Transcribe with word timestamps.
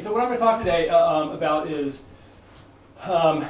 So 0.00 0.14
what 0.14 0.22
I'm 0.22 0.28
going 0.28 0.38
to 0.38 0.44
talk 0.44 0.58
today 0.58 0.88
uh, 0.88 0.96
um, 0.98 1.30
about 1.32 1.70
is 1.70 2.04
um, 3.02 3.44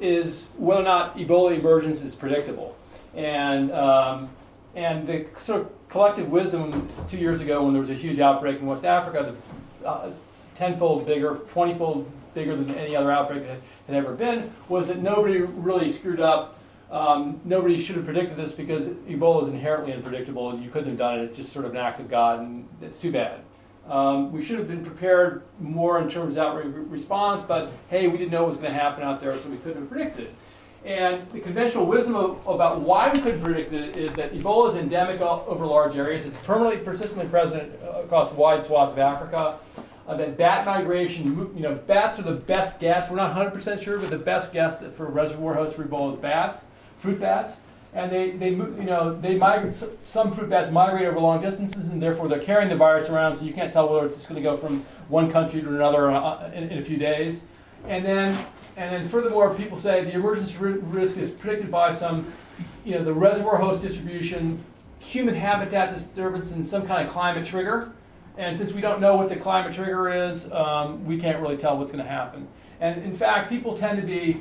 is 0.00 0.48
whether 0.56 0.80
or 0.80 0.84
not 0.84 1.16
Ebola 1.16 1.56
emergence 1.56 2.02
is 2.02 2.12
predictable, 2.12 2.76
and 3.14 3.70
um, 3.70 4.28
and 4.74 5.06
the 5.06 5.26
sort 5.38 5.60
of 5.60 5.88
collective 5.88 6.28
wisdom 6.28 6.88
two 7.06 7.18
years 7.18 7.40
ago 7.40 7.62
when 7.62 7.72
there 7.72 7.80
was 7.80 7.90
a 7.90 7.94
huge 7.94 8.18
outbreak 8.18 8.58
in 8.58 8.66
West 8.66 8.84
Africa, 8.84 9.32
the, 9.80 9.88
uh, 9.88 10.10
tenfold 10.56 11.06
bigger, 11.06 11.36
twentyfold 11.50 12.10
bigger 12.34 12.56
than 12.56 12.74
any 12.74 12.96
other 12.96 13.12
outbreak 13.12 13.44
that 13.46 13.60
had 13.86 13.94
ever 13.94 14.12
been, 14.12 14.52
was 14.68 14.88
that 14.88 14.98
nobody 14.98 15.38
really 15.38 15.90
screwed 15.90 16.20
up. 16.20 16.58
Um, 16.90 17.40
nobody 17.44 17.80
should 17.80 17.94
have 17.94 18.04
predicted 18.04 18.36
this 18.36 18.52
because 18.52 18.88
Ebola 18.88 19.44
is 19.44 19.48
inherently 19.50 19.92
unpredictable, 19.92 20.58
you 20.58 20.68
couldn't 20.68 20.88
have 20.88 20.98
done 20.98 21.20
it. 21.20 21.24
It's 21.26 21.36
just 21.36 21.52
sort 21.52 21.64
of 21.64 21.70
an 21.70 21.78
act 21.78 22.00
of 22.00 22.10
God, 22.10 22.40
and 22.40 22.68
it's 22.82 22.98
too 23.00 23.12
bad. 23.12 23.40
Um, 23.88 24.32
we 24.32 24.42
should 24.42 24.58
have 24.58 24.68
been 24.68 24.84
prepared 24.84 25.42
more 25.58 26.00
in 26.00 26.08
terms 26.08 26.36
of 26.36 26.44
outbreak 26.44 26.72
response, 26.88 27.42
but 27.42 27.72
hey, 27.90 28.06
we 28.06 28.16
didn't 28.16 28.30
know 28.30 28.42
what 28.42 28.50
was 28.50 28.58
going 28.58 28.72
to 28.72 28.78
happen 28.78 29.02
out 29.02 29.20
there, 29.20 29.36
so 29.38 29.48
we 29.48 29.56
couldn't 29.58 29.82
have 29.82 29.90
predicted. 29.90 30.32
And 30.84 31.28
the 31.30 31.40
conventional 31.40 31.86
wisdom 31.86 32.16
of, 32.16 32.46
about 32.46 32.80
why 32.80 33.12
we 33.12 33.20
couldn't 33.20 33.40
predict 33.40 33.72
it 33.72 33.96
is 33.96 34.14
that 34.14 34.32
Ebola 34.32 34.70
is 34.70 34.74
endemic 34.76 35.20
over 35.20 35.64
large 35.64 35.96
areas. 35.96 36.24
It's 36.24 36.36
permanently, 36.38 36.84
persistently 36.84 37.28
present 37.28 37.72
across 37.82 38.32
wide 38.32 38.64
swaths 38.64 38.92
of 38.92 38.98
Africa. 38.98 39.60
Uh, 40.08 40.16
that 40.16 40.36
bat 40.36 40.66
migration, 40.66 41.52
you 41.56 41.62
know, 41.62 41.74
bats 41.74 42.18
are 42.18 42.22
the 42.22 42.32
best 42.32 42.80
guess. 42.80 43.08
We're 43.08 43.16
not 43.16 43.36
100% 43.36 43.80
sure, 43.80 43.98
but 43.98 44.10
the 44.10 44.18
best 44.18 44.52
guess 44.52 44.82
for 44.96 45.06
a 45.06 45.10
reservoir 45.10 45.54
host 45.54 45.76
for 45.76 45.84
Ebola 45.84 46.12
is 46.12 46.18
bats, 46.18 46.64
fruit 46.96 47.20
bats 47.20 47.58
and 47.94 48.10
they, 48.10 48.30
they 48.30 48.50
you 48.50 48.84
know 48.84 49.14
they 49.20 49.36
migrate. 49.36 49.74
Some 50.04 50.32
fruit 50.32 50.48
bats 50.48 50.70
migrate 50.70 51.06
over 51.06 51.20
long 51.20 51.42
distances, 51.42 51.88
and 51.88 52.00
therefore 52.00 52.28
they're 52.28 52.38
carrying 52.38 52.68
the 52.68 52.76
virus 52.76 53.10
around. 53.10 53.36
So 53.36 53.44
you 53.44 53.52
can't 53.52 53.70
tell 53.70 53.88
whether 53.88 54.06
it's 54.06 54.16
just 54.16 54.28
going 54.28 54.42
to 54.42 54.48
go 54.48 54.56
from 54.56 54.80
one 55.08 55.30
country 55.30 55.60
to 55.60 55.68
another 55.68 56.10
uh, 56.10 56.50
in, 56.54 56.70
in, 56.70 56.78
a 56.78 56.82
few 56.82 56.96
days. 56.96 57.42
And 57.88 58.04
then 58.04 58.34
and 58.76 58.94
then 58.94 59.06
furthermore, 59.06 59.54
people 59.54 59.76
say 59.76 60.04
the 60.04 60.14
emergence 60.14 60.56
risk 60.56 61.18
is 61.18 61.30
predicted 61.30 61.70
by 61.70 61.92
some, 61.92 62.26
you 62.84 62.92
know, 62.92 63.04
the 63.04 63.12
reservoir 63.12 63.56
host 63.56 63.82
distribution, 63.82 64.64
human 64.98 65.34
habitat 65.34 65.92
disturbance, 65.94 66.52
and 66.52 66.66
some 66.66 66.86
kind 66.86 67.06
of 67.06 67.12
climate 67.12 67.44
trigger. 67.44 67.92
And 68.38 68.56
since 68.56 68.72
we 68.72 68.80
don't 68.80 69.02
know 69.02 69.16
what 69.16 69.28
the 69.28 69.36
climate 69.36 69.74
trigger 69.74 70.10
is, 70.10 70.50
um, 70.52 71.04
we 71.04 71.18
can't 71.18 71.40
really 71.42 71.58
tell 71.58 71.76
what's 71.76 71.92
going 71.92 72.02
to 72.02 72.10
happen. 72.10 72.48
And 72.80 73.02
in 73.02 73.14
fact, 73.14 73.50
people 73.50 73.76
tend 73.76 74.00
to 74.00 74.06
be 74.06 74.40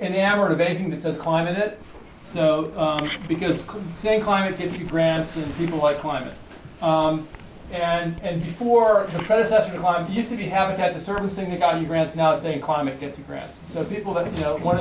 enamored 0.00 0.52
of 0.52 0.60
anything 0.60 0.90
that 0.90 1.02
says 1.02 1.18
climate 1.18 1.56
in 1.56 1.62
it. 1.62 1.80
So, 2.26 2.72
um, 2.76 3.08
because 3.28 3.62
saying 3.94 4.20
climate 4.20 4.58
gets 4.58 4.78
you 4.78 4.84
grants 4.84 5.36
and 5.36 5.56
people 5.56 5.78
like 5.78 5.98
climate. 5.98 6.34
Um, 6.82 7.26
and, 7.72 8.20
and 8.22 8.42
before 8.42 9.06
the 9.12 9.20
predecessor 9.20 9.72
to 9.72 9.78
climate, 9.78 10.10
it 10.10 10.14
used 10.14 10.30
to 10.30 10.36
be 10.36 10.44
habitat 10.44 10.92
disturbance 10.92 11.34
thing 11.34 11.50
that 11.50 11.60
got 11.60 11.80
you 11.80 11.86
grants, 11.86 12.14
now 12.14 12.34
it's 12.34 12.42
saying 12.42 12.60
climate 12.60 13.00
gets 13.00 13.16
you 13.18 13.24
grants. 13.24 13.56
So 13.70 13.84
people 13.84 14.12
that, 14.14 14.30
you 14.36 14.40
know, 14.42 14.56
one, 14.58 14.78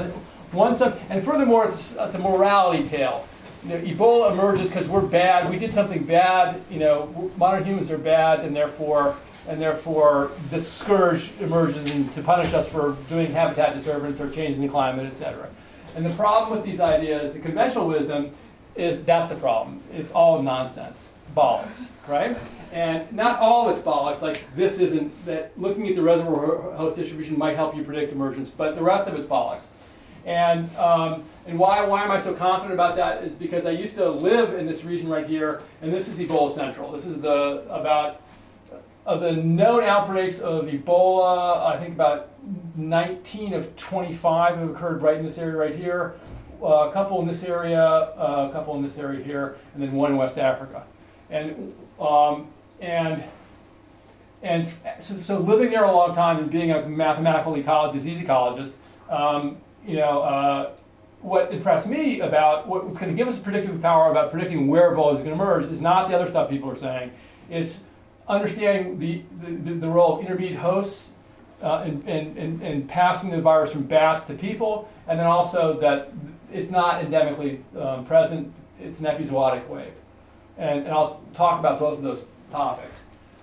one 0.52 0.76
sub, 0.76 1.00
and 1.10 1.24
furthermore, 1.24 1.66
it's, 1.66 1.96
it's 1.96 2.16
a 2.16 2.20
morality 2.20 2.84
tale. 2.84 3.28
You 3.64 3.70
know, 3.70 3.78
Ebola 3.78 4.32
emerges 4.32 4.70
because 4.70 4.88
we're 4.88 5.02
bad, 5.02 5.50
we 5.50 5.58
did 5.58 5.74
something 5.74 6.04
bad, 6.04 6.62
you 6.70 6.80
know, 6.80 7.32
modern 7.38 7.64
humans 7.64 7.90
are 7.90 7.98
bad, 7.98 8.42
and 8.42 8.56
therefore, 8.56 9.16
and 9.48 9.62
therefore 9.62 10.32
this 10.50 10.72
scourge 10.72 11.32
emerges 11.40 11.92
to 12.14 12.22
punish 12.22 12.54
us 12.54 12.70
for 12.70 12.96
doing 13.10 13.32
habitat 13.32 13.74
disturbance 13.74 14.20
or 14.20 14.30
changing 14.30 14.62
the 14.62 14.68
climate, 14.68 15.08
et 15.08 15.16
cetera. 15.16 15.48
And 15.96 16.06
the 16.06 16.14
problem 16.14 16.52
with 16.52 16.66
these 16.66 16.80
ideas, 16.80 17.34
the 17.34 17.40
conventional 17.40 17.88
wisdom, 17.88 18.32
is 18.76 19.04
that's 19.06 19.30
the 19.30 19.36
problem. 19.36 19.82
It's 19.94 20.12
all 20.12 20.42
nonsense, 20.42 21.10
bollocks, 21.36 21.90
right? 22.08 22.38
And 22.74 23.10
not 23.14 23.40
all 23.40 23.70
it's 23.70 23.82
bollocks, 23.82 24.22
like 24.22 24.44
this 24.56 24.80
isn't, 24.80 25.26
that 25.26 25.58
looking 25.58 25.88
at 25.88 25.96
the 25.96 26.02
reservoir 26.02 26.74
host 26.76 26.98
distribution 26.98 27.38
might 27.38 27.56
help 27.56 27.76
you 27.76 27.84
predict 27.84 28.12
emergence, 28.12 28.50
but 28.50 28.76
the 28.76 28.84
rest 28.84 29.08
of 29.08 29.16
it's 29.16 29.26
bollocks. 29.26 29.68
And, 30.26 30.70
um, 30.76 31.24
and 31.48 31.58
why, 31.58 31.86
why 31.86 32.04
am 32.04 32.12
I 32.12 32.18
so 32.18 32.34
confident 32.34 32.74
about 32.74 32.98
that 32.98 33.24
is 33.24 33.34
because 33.34 33.66
I 33.66 33.72
used 33.72 33.96
to 33.96 34.10
live 34.10 34.56
in 34.56 34.66
this 34.66 34.84
region 34.84 35.08
right 35.08 35.30
here, 35.30 35.62
and 35.82 35.94
this 35.94 36.10
is 36.10 36.20
Ebola 36.20 36.52
Central. 36.52 36.92
This 36.92 37.06
is 37.06 37.22
the, 37.22 37.64
about, 37.70 38.22
of 39.06 39.22
the 39.22 39.32
known 39.32 39.84
outbreaks 39.84 40.40
of 40.40 40.66
Ebola, 40.66 41.66
I 41.66 41.78
think 41.78 41.94
about 41.94 42.30
19 42.76 43.54
of 43.54 43.76
25 43.76 44.58
have 44.58 44.70
occurred 44.70 45.02
right 45.02 45.18
in 45.18 45.26
this 45.26 45.38
area 45.38 45.56
right 45.56 45.76
here. 45.76 46.16
Uh, 46.62 46.90
a 46.90 46.92
couple 46.92 47.20
in 47.22 47.28
this 47.28 47.44
area, 47.44 47.82
uh, 47.82 48.48
a 48.50 48.54
couple 48.54 48.76
in 48.76 48.82
this 48.82 48.98
area 48.98 49.24
here, 49.24 49.58
and 49.74 49.84
then 49.84 49.92
one 49.92 50.12
in 50.12 50.18
West 50.18 50.38
Africa. 50.38 50.84
And 51.30 51.74
um, 52.00 52.48
and 52.80 53.24
and 54.42 54.68
so, 55.00 55.18
so, 55.18 55.40
living 55.40 55.72
there 55.72 55.84
a 55.84 55.92
long 55.92 56.14
time 56.14 56.38
and 56.38 56.52
being 56.52 56.72
a 56.72 56.88
mathematical 56.88 57.54
ecologist, 57.54 57.94
disease 57.94 58.20
ecologist, 58.20 58.74
um, 59.10 59.58
you 59.86 59.98
know, 59.98 60.22
uh, 60.22 60.72
what 61.22 61.52
impressed 61.52 61.88
me 61.88 62.20
about 62.20 62.68
what's 62.68 63.00
going 63.00 63.12
to 63.12 63.18
give 63.18 63.28
us 63.28 63.40
predictive 63.40 63.82
power 63.82 64.12
about 64.12 64.30
predicting 64.30 64.68
where 64.68 64.92
Ebola 64.92 65.16
is 65.16 65.22
going 65.22 65.36
to 65.36 65.44
emerge 65.44 65.66
is 65.66 65.82
not 65.82 66.10
the 66.10 66.16
other 66.16 66.28
stuff 66.28 66.50
people 66.50 66.70
are 66.70 66.76
saying. 66.76 67.12
It's 67.50 67.82
understanding 68.28 69.00
the, 69.00 69.24
the, 69.42 69.74
the 69.74 69.90
role 69.90 70.20
of 70.20 70.26
intermediate 70.26 70.60
hosts 70.60 71.14
uh, 71.66 71.82
and, 71.84 72.08
and, 72.08 72.62
and, 72.62 72.88
passing 72.88 73.32
the 73.32 73.42
virus 73.42 73.72
from 73.72 73.82
bats 73.82 74.26
to 74.26 74.36
people, 74.36 74.88
and 75.08 75.20
then 75.20 75.26
also 75.26 75.74
that 75.74 76.12
it's 76.54 76.70
not 76.70 77.04
endemically 77.04 77.60
um, 77.76 78.06
present, 78.06 78.54
it's 78.80 79.00
an 79.00 79.08
epizootic 79.08 79.68
wave. 79.68 79.92
And, 80.60 80.82
and 80.82 80.90
I'll 80.90 81.22
talk 81.34 81.60
about 81.60 81.80
both 81.80 81.98
of 81.98 82.04
those 82.04 82.28
topics. 82.52 83.00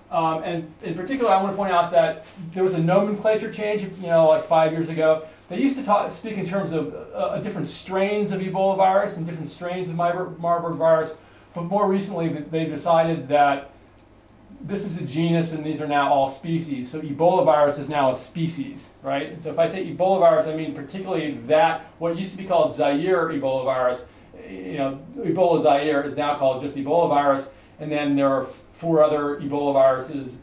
Um, 0.09 0.41
and 0.43 0.73
in 0.83 0.95
particular, 0.95 1.31
I 1.31 1.41
want 1.41 1.51
to 1.51 1.57
point 1.57 1.73
out 1.73 1.91
that 1.91 2.25
there 2.53 2.63
was 2.63 2.75
a 2.75 2.81
nomenclature 2.81 3.51
change, 3.51 3.81
you 3.81 4.07
know, 4.07 4.29
like 4.29 4.45
five 4.45 4.71
years 4.71 4.87
ago. 4.87 5.27
They 5.49 5.59
used 5.59 5.75
to 5.75 5.83
talk, 5.83 6.09
speak 6.13 6.37
in 6.37 6.45
terms 6.45 6.71
of 6.71 6.95
uh, 7.13 7.39
different 7.39 7.67
strains 7.67 8.31
of 8.31 8.39
Ebola 8.39 8.77
virus 8.77 9.17
and 9.17 9.25
different 9.25 9.49
strains 9.49 9.89
of 9.89 9.97
Marburg 9.97 10.77
virus, 10.77 11.13
but 11.53 11.63
more 11.63 11.89
recently 11.89 12.29
they've 12.29 12.69
decided 12.69 13.27
that 13.27 13.72
this 14.63 14.85
is 14.85 14.99
a 14.99 15.05
genus 15.05 15.51
and 15.51 15.63
these 15.65 15.81
are 15.81 15.87
now 15.87 16.11
all 16.11 16.29
species. 16.29 16.89
So 16.89 17.01
Ebola 17.01 17.43
virus 17.43 17.77
is 17.77 17.89
now 17.89 18.11
a 18.11 18.15
species, 18.15 18.91
right? 19.01 19.29
And 19.29 19.43
so 19.43 19.51
if 19.51 19.59
I 19.59 19.65
say 19.65 19.85
Ebola 19.85 20.19
virus, 20.19 20.47
I 20.47 20.55
mean 20.55 20.73
particularly 20.73 21.33
that, 21.47 21.85
what 21.99 22.17
used 22.17 22.31
to 22.31 22.37
be 22.37 22.45
called 22.45 22.73
Zaire 22.73 23.27
Ebola 23.27 23.65
virus, 23.65 24.05
you 24.49 24.77
know, 24.77 24.99
Ebola 25.17 25.61
Zaire 25.61 26.03
is 26.03 26.15
now 26.15 26.37
called 26.37 26.61
just 26.61 26.75
Ebola 26.77 27.09
virus. 27.09 27.51
And 27.79 27.91
then 27.91 28.15
there 28.15 28.29
are 28.29 28.45
four 28.45 29.03
other 29.03 29.37
Ebola 29.41 29.73
viruses 29.73 30.37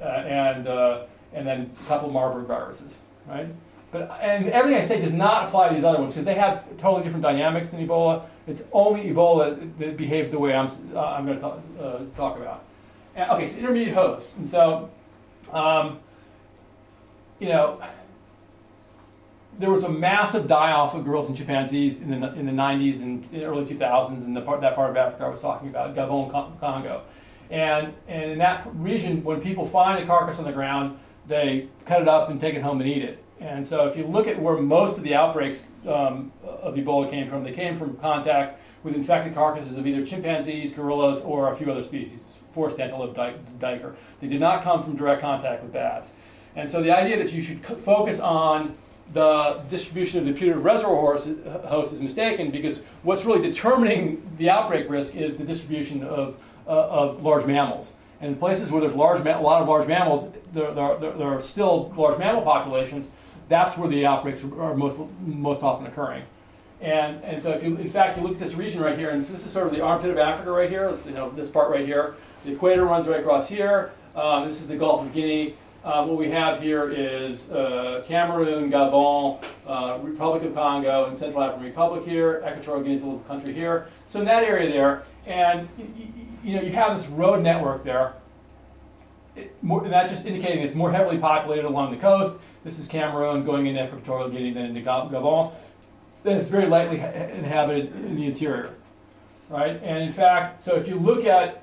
uh, 0.00 0.04
and, 0.04 0.66
uh, 0.66 1.04
and 1.32 1.46
then 1.46 1.70
a 1.84 1.86
couple 1.86 2.10
Marburg 2.10 2.46
viruses, 2.46 2.98
right? 3.28 3.46
But, 3.92 4.18
and 4.20 4.48
everything 4.48 4.78
I 4.78 4.82
say 4.82 5.00
does 5.00 5.12
not 5.12 5.48
apply 5.48 5.68
to 5.68 5.74
these 5.74 5.84
other 5.84 5.98
ones 5.98 6.14
because 6.14 6.24
they 6.24 6.34
have 6.34 6.64
totally 6.76 7.04
different 7.04 7.22
dynamics 7.22 7.70
than 7.70 7.86
Ebola. 7.86 8.24
It's 8.46 8.64
only 8.72 9.02
Ebola 9.02 9.78
that 9.78 9.96
behaves 9.96 10.30
the 10.30 10.38
way 10.38 10.54
I'm, 10.54 10.68
uh, 10.94 11.04
I'm 11.04 11.26
going 11.26 11.36
to 11.36 11.42
talk, 11.42 11.60
uh, 11.80 11.98
talk 12.16 12.38
about. 12.38 12.64
Okay, 13.28 13.48
so 13.48 13.58
intermediate 13.58 13.94
hosts. 13.94 14.36
And 14.36 14.48
so, 14.48 14.90
um, 15.52 15.98
you 17.38 17.48
know, 17.48 17.80
there 19.58 19.70
was 19.70 19.84
a 19.84 19.88
massive 19.88 20.46
die-off 20.46 20.94
of 20.94 21.04
gorillas 21.04 21.28
and 21.28 21.36
chimpanzees 21.36 21.96
in 21.96 22.20
the, 22.20 22.32
in 22.34 22.46
the 22.46 22.52
90s 22.52 23.02
and 23.02 23.28
early 23.42 23.64
2000s 23.64 24.24
in 24.24 24.32
the 24.32 24.40
part, 24.40 24.60
that 24.62 24.74
part 24.74 24.90
of 24.90 24.96
Africa 24.96 25.24
I 25.24 25.28
was 25.28 25.40
talking 25.40 25.68
about, 25.68 25.94
Gabon, 25.94 26.30
Congo. 26.60 27.02
And, 27.50 27.92
and 28.08 28.32
in 28.32 28.38
that 28.38 28.66
region, 28.74 29.22
when 29.22 29.40
people 29.40 29.66
find 29.66 30.02
a 30.02 30.06
carcass 30.06 30.38
on 30.38 30.44
the 30.44 30.52
ground, 30.52 30.98
they 31.26 31.68
cut 31.84 32.00
it 32.00 32.08
up 32.08 32.30
and 32.30 32.40
take 32.40 32.54
it 32.54 32.62
home 32.62 32.80
and 32.80 32.88
eat 32.88 33.02
it. 33.02 33.22
And 33.40 33.66
so 33.66 33.86
if 33.86 33.96
you 33.96 34.06
look 34.06 34.28
at 34.28 34.40
where 34.40 34.56
most 34.56 34.98
of 34.98 35.04
the 35.04 35.14
outbreaks 35.14 35.64
um, 35.86 36.32
of 36.44 36.74
Ebola 36.74 37.10
came 37.10 37.28
from, 37.28 37.42
they 37.42 37.52
came 37.52 37.76
from 37.76 37.96
contact 37.96 38.59
with 38.82 38.94
infected 38.94 39.34
carcasses 39.34 39.76
of 39.76 39.86
either 39.86 40.04
chimpanzees, 40.04 40.72
gorillas, 40.72 41.20
or 41.20 41.52
a 41.52 41.56
few 41.56 41.70
other 41.70 41.82
species, 41.82 42.24
forest 42.52 42.80
antelope, 42.80 43.14
diker. 43.14 43.94
They 44.20 44.26
did 44.26 44.40
not 44.40 44.62
come 44.62 44.82
from 44.82 44.96
direct 44.96 45.20
contact 45.20 45.62
with 45.62 45.72
bats. 45.72 46.12
And 46.56 46.68
so 46.68 46.82
the 46.82 46.90
idea 46.90 47.16
that 47.22 47.32
you 47.32 47.42
should 47.42 47.64
focus 47.64 48.20
on 48.20 48.76
the 49.12 49.62
distribution 49.68 50.20
of 50.20 50.24
the 50.24 50.32
putative 50.32 50.64
reservoir 50.64 51.18
host 51.66 51.92
is 51.92 52.00
mistaken 52.00 52.50
because 52.50 52.82
what's 53.02 53.24
really 53.24 53.42
determining 53.42 54.22
the 54.36 54.48
outbreak 54.48 54.88
risk 54.88 55.16
is 55.16 55.36
the 55.36 55.44
distribution 55.44 56.04
of, 56.04 56.36
uh, 56.66 56.70
of 56.70 57.22
large 57.22 57.44
mammals. 57.44 57.94
And 58.20 58.32
in 58.32 58.38
places 58.38 58.70
where 58.70 58.80
there's 58.80 58.94
large 58.94 59.20
a 59.20 59.40
lot 59.40 59.62
of 59.62 59.68
large 59.68 59.88
mammals, 59.88 60.30
there, 60.52 60.72
there, 60.72 60.98
there, 60.98 61.28
are 61.28 61.40
still 61.40 61.92
large 61.96 62.18
mammal 62.18 62.42
populations, 62.42 63.10
that's 63.48 63.76
where 63.76 63.88
the 63.88 64.06
outbreaks 64.06 64.44
are 64.44 64.76
most, 64.76 64.98
most 65.20 65.62
often 65.62 65.86
occurring. 65.86 66.22
And, 66.80 67.22
and 67.24 67.42
so 67.42 67.52
if 67.52 67.62
you, 67.62 67.76
in 67.76 67.88
fact, 67.88 68.16
you 68.16 68.22
look 68.22 68.32
at 68.32 68.38
this 68.38 68.54
region 68.54 68.80
right 68.80 68.98
here, 68.98 69.10
and 69.10 69.20
this 69.20 69.30
is 69.30 69.52
sort 69.52 69.66
of 69.66 69.72
the 69.72 69.82
armpit 69.82 70.10
of 70.10 70.18
Africa 70.18 70.50
right 70.50 70.70
here, 70.70 70.96
you 71.04 71.12
know, 71.12 71.30
this 71.30 71.48
part 71.48 71.70
right 71.70 71.84
here. 71.84 72.14
The 72.44 72.52
equator 72.52 72.84
runs 72.86 73.06
right 73.06 73.20
across 73.20 73.48
here. 73.48 73.92
Um, 74.16 74.48
this 74.48 74.60
is 74.60 74.66
the 74.66 74.76
Gulf 74.76 75.04
of 75.04 75.12
Guinea. 75.12 75.54
Uh, 75.84 76.04
what 76.04 76.18
we 76.18 76.30
have 76.30 76.60
here 76.60 76.90
is 76.90 77.50
uh, 77.50 78.02
Cameroon, 78.06 78.70
Gabon, 78.70 79.42
uh, 79.66 79.98
Republic 80.02 80.42
of 80.42 80.54
Congo, 80.54 81.06
and 81.06 81.18
Central 81.18 81.42
African 81.42 81.64
Republic 81.64 82.04
here. 82.04 82.42
Equatorial 82.46 82.82
Guinea 82.82 82.94
is 82.96 83.02
a 83.02 83.06
little 83.06 83.20
country 83.20 83.52
here. 83.52 83.86
So 84.06 84.20
in 84.20 84.26
that 84.26 84.42
area 84.42 84.70
there, 84.70 85.02
and 85.26 85.68
you 86.42 86.56
know, 86.56 86.62
you 86.62 86.72
have 86.72 86.98
this 86.98 87.08
road 87.08 87.42
network 87.42 87.82
there. 87.82 88.14
that's 89.34 90.12
just 90.12 90.26
indicating 90.26 90.62
it's 90.62 90.74
more 90.74 90.90
heavily 90.90 91.18
populated 91.18 91.66
along 91.66 91.92
the 91.92 91.98
coast. 91.98 92.38
This 92.62 92.78
is 92.78 92.86
Cameroon 92.86 93.44
going 93.46 93.66
into 93.66 93.82
Equatorial 93.82 94.28
Guinea, 94.28 94.52
then 94.52 94.64
into 94.66 94.82
Gabon. 94.82 95.52
Then 96.22 96.36
it's 96.36 96.48
very 96.48 96.66
lightly 96.66 96.98
inhabited 96.98 97.94
in 97.94 98.16
the 98.16 98.26
interior, 98.26 98.74
right? 99.48 99.80
And 99.82 100.02
in 100.02 100.12
fact, 100.12 100.62
so 100.62 100.76
if 100.76 100.86
you 100.86 100.96
look 100.96 101.24
at 101.24 101.62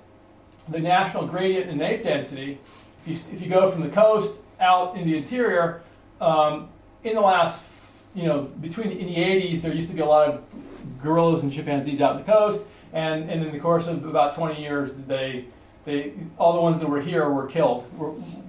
the 0.68 0.80
national 0.80 1.28
gradient 1.28 1.70
in 1.70 1.82
ape 1.82 2.04
density, 2.04 2.58
if 3.06 3.08
you, 3.08 3.34
if 3.36 3.42
you 3.44 3.50
go 3.50 3.70
from 3.70 3.84
the 3.84 3.90
coast 3.90 4.42
out 4.60 4.98
in 4.98 5.08
the 5.08 5.16
interior, 5.16 5.82
um, 6.20 6.70
in 7.04 7.16
the 7.16 7.22
last, 7.22 7.64
you 8.16 8.24
know, 8.24 8.42
between 8.42 8.92
in 8.92 9.08
the 9.08 9.16
80s, 9.16 9.62
there 9.62 9.74
used 9.74 9.90
to 9.90 9.96
be 9.96 10.02
a 10.02 10.06
lot 10.06 10.28
of 10.28 10.44
gorillas 11.02 11.44
and 11.44 11.54
chimpanzees 11.54 12.02
out 12.02 12.18
in 12.18 12.26
the 12.26 12.32
coast, 12.32 12.66
and, 12.94 13.30
and 13.30 13.44
in 13.44 13.52
the 13.52 13.60
course 13.60 13.88
of 13.88 14.06
about 14.06 14.36
20 14.36 14.60
years, 14.60 14.96
they, 14.96 15.46
they, 15.86 16.14
all 16.38 16.54
the 16.54 16.62
ones 16.62 16.80
that 16.80 16.90
were 16.90 17.02
here 17.02 17.30
were 17.30 17.46
killed 17.46 17.86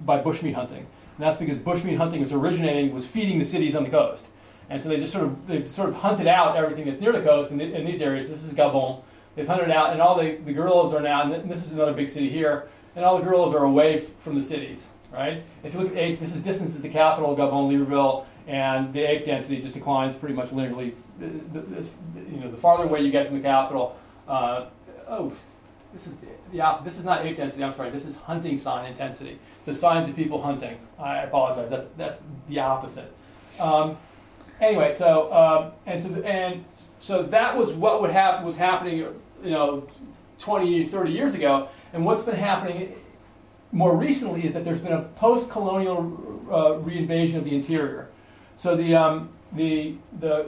by 0.05 0.19
bushmeat 0.19 0.55
hunting. 0.55 0.79
And 0.79 1.27
that's 1.27 1.37
because 1.37 1.57
bushmeat 1.57 1.97
hunting 1.97 2.21
was 2.21 2.33
originating, 2.33 2.93
was 2.93 3.05
feeding 3.05 3.37
the 3.39 3.45
cities 3.45 3.75
on 3.75 3.83
the 3.83 3.89
coast. 3.89 4.25
And 4.69 4.81
so 4.81 4.89
they 4.89 4.97
just 4.97 5.11
sort 5.11 5.25
of, 5.25 5.47
they've 5.47 5.67
sort 5.67 5.89
of 5.89 5.95
hunted 5.95 6.27
out 6.27 6.55
everything 6.55 6.85
that's 6.85 7.01
near 7.01 7.11
the 7.11 7.21
coast 7.21 7.51
in, 7.51 7.57
the, 7.57 7.73
in 7.73 7.85
these 7.85 8.01
areas. 8.01 8.29
This 8.29 8.43
is 8.43 8.53
Gabon. 8.53 9.01
They've 9.35 9.47
hunted 9.47 9.71
out, 9.71 9.91
and 9.91 10.01
all 10.01 10.17
the, 10.17 10.35
the 10.35 10.53
gorillas 10.53 10.93
are 10.93 11.01
now, 11.01 11.31
and 11.31 11.49
this 11.49 11.65
is 11.65 11.71
another 11.71 11.93
big 11.93 12.09
city 12.09 12.29
here, 12.29 12.67
and 12.95 13.05
all 13.05 13.17
the 13.17 13.23
gorillas 13.23 13.53
are 13.53 13.63
away 13.63 13.97
from 13.97 14.35
the 14.35 14.43
cities, 14.43 14.87
right? 15.11 15.43
If 15.63 15.73
you 15.73 15.81
look 15.81 15.95
at 15.95 16.19
this 16.19 16.35
is 16.35 16.41
distance 16.41 16.75
to 16.75 16.81
the 16.81 16.89
capital, 16.89 17.35
Gabon, 17.35 17.71
Libreville, 17.71 18.25
and 18.47 18.91
the 18.93 19.01
ape 19.01 19.25
density 19.25 19.61
just 19.61 19.75
declines 19.75 20.15
pretty 20.15 20.35
much 20.35 20.49
linearly. 20.49 20.93
You 21.21 22.39
know, 22.39 22.51
the 22.51 22.57
farther 22.57 22.83
away 22.83 23.01
you 23.01 23.11
get 23.11 23.27
from 23.27 23.37
the 23.37 23.43
capital, 23.43 23.97
uh, 24.27 24.65
oh, 25.07 25.31
this 25.93 26.07
is 26.07 26.17
the, 26.17 26.27
the 26.51 26.79
this 26.83 26.97
is 26.97 27.05
not 27.05 27.25
ape 27.25 27.37
density. 27.37 27.63
I'm 27.63 27.73
sorry. 27.73 27.91
This 27.91 28.05
is 28.05 28.17
hunting 28.17 28.59
sign 28.59 28.85
intensity. 28.85 29.39
The 29.65 29.73
signs 29.73 30.09
of 30.09 30.15
people 30.15 30.41
hunting. 30.41 30.77
I 30.99 31.19
apologize. 31.19 31.69
That's 31.69 31.87
that's 31.95 32.19
the 32.47 32.59
opposite. 32.59 33.11
Um, 33.59 33.97
anyway, 34.61 34.93
so 34.93 35.31
um, 35.33 35.71
and 35.85 36.01
so 36.01 36.21
and 36.23 36.65
so 36.99 37.23
that 37.23 37.57
was 37.57 37.71
what 37.71 38.01
would 38.01 38.11
happen 38.11 38.45
was 38.45 38.57
happening, 38.57 38.97
you 38.97 39.51
know, 39.51 39.87
20, 40.39 40.85
30 40.85 41.11
years 41.11 41.33
ago. 41.33 41.69
And 41.93 42.05
what's 42.05 42.23
been 42.23 42.35
happening 42.35 42.95
more 43.71 43.95
recently 43.95 44.45
is 44.45 44.53
that 44.53 44.65
there's 44.65 44.81
been 44.81 44.93
a 44.93 45.03
post-colonial 45.15 45.99
uh, 46.49 46.83
reinvasion 46.83 47.35
of 47.35 47.43
the 47.43 47.55
interior. 47.55 48.09
So 48.55 48.75
the 48.75 48.95
um, 48.95 49.29
the 49.53 49.95
the 50.19 50.47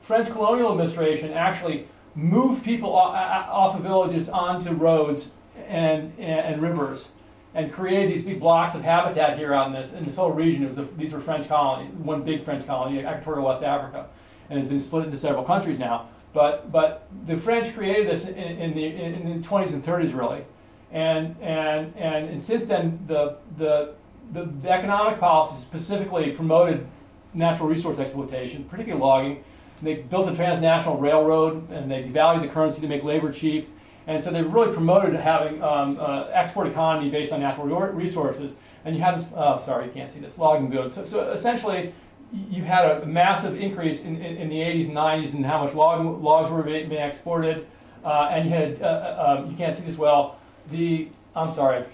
French 0.00 0.30
colonial 0.30 0.72
administration 0.72 1.32
actually 1.32 1.86
moved 2.14 2.64
people 2.64 2.94
off 2.94 3.74
of 3.74 3.82
villages 3.82 4.28
onto 4.28 4.70
roads 4.72 5.30
and, 5.66 6.12
and, 6.18 6.40
and 6.40 6.62
rivers 6.62 7.08
and 7.54 7.72
created 7.72 8.10
these 8.10 8.24
big 8.24 8.40
blocks 8.40 8.74
of 8.74 8.82
habitat 8.82 9.36
here 9.36 9.52
out 9.52 9.66
in 9.66 9.72
this 9.72 9.92
in 9.92 10.02
this 10.02 10.16
whole 10.16 10.32
region. 10.32 10.64
It 10.64 10.68
was 10.68 10.78
a, 10.78 10.84
these 10.84 11.12
were 11.12 11.20
French 11.20 11.48
colonies, 11.48 11.92
one 11.94 12.22
big 12.22 12.44
French 12.44 12.66
colony, 12.66 13.00
Equatorial 13.00 13.46
West 13.46 13.62
Africa, 13.62 14.06
and 14.48 14.58
it's 14.58 14.68
been 14.68 14.80
split 14.80 15.04
into 15.04 15.18
several 15.18 15.44
countries 15.44 15.78
now. 15.78 16.08
But 16.32 16.72
but 16.72 17.06
the 17.26 17.36
French 17.36 17.74
created 17.74 18.08
this 18.08 18.26
in, 18.26 18.36
in 18.36 18.74
the 18.74 18.84
in 18.84 19.42
the 19.42 19.46
20s 19.46 19.74
and 19.74 19.84
30s 19.84 20.16
really, 20.16 20.44
and 20.90 21.36
and 21.40 21.94
and, 21.96 22.28
and 22.30 22.42
since 22.42 22.64
then 22.64 22.98
the, 23.06 23.36
the 23.58 23.94
the 24.32 24.44
the 24.44 24.70
economic 24.70 25.20
policy 25.20 25.60
specifically 25.60 26.30
promoted 26.30 26.86
natural 27.34 27.68
resource 27.68 27.98
exploitation, 27.98 28.64
particularly 28.64 29.02
logging. 29.02 29.44
They 29.82 29.94
built 29.96 30.28
a 30.28 30.36
transnational 30.36 30.96
railroad 30.96 31.68
and 31.70 31.90
they 31.90 32.04
devalued 32.04 32.42
the 32.42 32.48
currency 32.48 32.80
to 32.82 32.86
make 32.86 33.02
labor 33.02 33.32
cheap 33.32 33.68
and 34.06 34.22
so 34.22 34.30
they've 34.30 34.52
really 34.52 34.72
promoted 34.72 35.14
having 35.14 35.62
um, 35.62 35.98
uh, 36.00 36.24
export 36.32 36.66
economy 36.66 37.10
based 37.10 37.32
on 37.32 37.40
natural 37.40 37.66
resources. 37.92 38.56
And 38.84 38.96
you 38.96 39.02
have 39.02 39.18
this, 39.18 39.32
oh, 39.36 39.58
sorry, 39.64 39.86
you 39.86 39.92
can't 39.92 40.10
see 40.10 40.18
this, 40.18 40.38
logging 40.38 40.70
goods. 40.70 40.94
So, 40.94 41.04
so 41.04 41.30
essentially, 41.30 41.94
you 42.32 42.64
had 42.64 42.84
a 42.84 43.06
massive 43.06 43.60
increase 43.60 44.04
in, 44.04 44.16
in, 44.16 44.36
in, 44.38 44.48
the 44.48 44.56
80s 44.56 44.88
and 44.88 44.96
90s 44.96 45.34
in 45.34 45.44
how 45.44 45.62
much 45.62 45.74
log, 45.74 46.22
logs 46.22 46.50
were 46.50 46.62
being 46.62 46.90
exported. 46.92 47.66
Uh, 48.04 48.30
and 48.32 48.48
you 48.48 48.50
had, 48.50 48.82
uh, 48.82 48.84
uh, 48.84 49.36
um, 49.38 49.50
you 49.50 49.56
can't 49.56 49.76
see 49.76 49.84
this 49.84 49.98
well, 49.98 50.38
the, 50.70 51.08
I'm 51.36 51.50
sorry, 51.50 51.84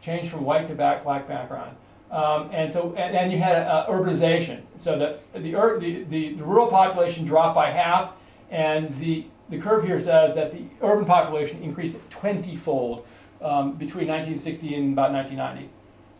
change 0.00 0.28
from 0.28 0.44
white 0.44 0.66
to 0.68 0.74
back, 0.74 1.04
black 1.04 1.28
background. 1.28 1.76
Um, 2.10 2.50
and 2.52 2.70
so, 2.70 2.94
and, 2.96 3.16
and 3.16 3.32
you 3.32 3.38
had 3.38 3.66
uh, 3.66 3.86
urbanization. 3.88 4.62
So 4.78 4.98
the, 4.98 5.18
the, 5.38 5.52
the, 5.52 6.04
the, 6.08 6.34
the 6.34 6.44
rural 6.44 6.68
population 6.68 7.24
dropped 7.24 7.54
by 7.54 7.70
half, 7.70 8.12
and 8.50 8.88
the 8.96 9.26
the 9.48 9.58
curve 9.58 9.84
here 9.84 10.00
says 10.00 10.34
that 10.34 10.52
the 10.52 10.64
urban 10.82 11.04
population 11.04 11.62
increased 11.62 11.98
20-fold 12.10 13.06
um, 13.40 13.72
between 13.72 14.08
1960 14.08 14.74
and 14.74 14.92
about 14.92 15.12
1990, 15.12 15.72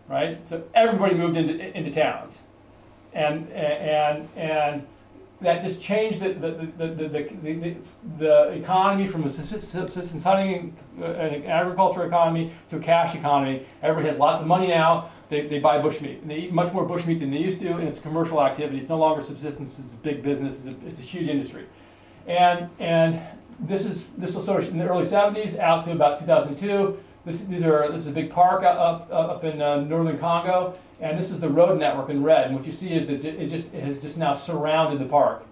right? 0.09 0.47
So 0.47 0.65
everybody 0.75 1.15
moved 1.15 1.37
into, 1.37 1.77
into 1.77 1.91
towns, 1.91 2.43
and 3.13 3.51
and 3.53 4.29
and 4.37 4.87
that 5.41 5.63
just 5.63 5.83
changed 5.83 6.21
the 6.21 6.33
the, 6.35 6.49
the, 6.77 6.87
the, 6.87 7.09
the, 7.09 7.77
the 8.19 8.49
economy 8.53 9.07
from 9.07 9.25
a 9.25 9.31
subsistence 9.31 10.23
hunting 10.23 10.77
and 11.03 11.45
agriculture 11.47 12.05
economy 12.05 12.53
to 12.71 12.77
a 12.77 12.81
cash 12.81 13.15
economy. 13.15 13.67
Everybody 13.83 14.09
has 14.09 14.19
lots 14.19 14.41
of 14.41 14.47
money 14.47 14.69
now. 14.69 15.11
They, 15.29 15.47
they 15.49 15.59
buy 15.59 15.79
bushmeat. 15.79 16.27
They 16.27 16.37
eat 16.37 16.53
much 16.53 16.73
more 16.73 16.87
bushmeat 16.89 17.19
than 17.19 17.33
they 17.33 17.39
used 17.39 17.61
to, 17.61 17.71
and 17.71 17.89
it's 17.89 17.99
commercial 17.99 18.43
activity. 18.43 18.79
It's 18.79 18.89
no 18.89 18.99
longer 18.99 19.21
subsistence. 19.21 19.79
It's 19.79 19.95
a 19.95 19.97
big 19.97 20.23
business. 20.23 20.65
It's 20.65 20.75
a, 20.75 20.87
it's 20.87 20.99
a 21.01 21.03
huge 21.03 21.29
industry. 21.29 21.67
And, 22.27 22.69
and 22.79 23.21
this 23.61 23.87
is 23.87 24.07
this 24.19 24.35
was 24.35 24.45
sort 24.45 24.63
of 24.63 24.71
in 24.71 24.79
the 24.79 24.89
early 24.89 25.05
70s 25.05 25.59
out 25.59 25.85
to 25.85 25.93
about 25.93 26.19
2002. 26.19 26.99
This, 27.25 27.41
these 27.41 27.65
are, 27.65 27.91
this 27.91 28.03
is 28.03 28.07
a 28.07 28.13
big 28.13 28.31
park 28.31 28.63
up, 28.63 29.09
up 29.11 29.43
in 29.43 29.61
uh, 29.61 29.81
northern 29.81 30.17
Congo, 30.17 30.75
and 31.01 31.19
this 31.19 31.33
is 31.33 31.41
the 31.41 31.49
road 31.49 31.77
network 31.79 32.09
in 32.09 32.23
red. 32.23 32.47
And 32.47 32.57
what 32.57 32.67
you 32.67 32.73
see 32.73 32.93
is 32.93 33.09
that 33.09 33.25
it 33.25 33.49
just 33.49 33.75
it 33.75 33.83
has 33.83 33.99
just 33.99 34.17
now 34.17 34.33
surrounded 34.33 35.01
the 35.01 35.11
park. 35.11 35.45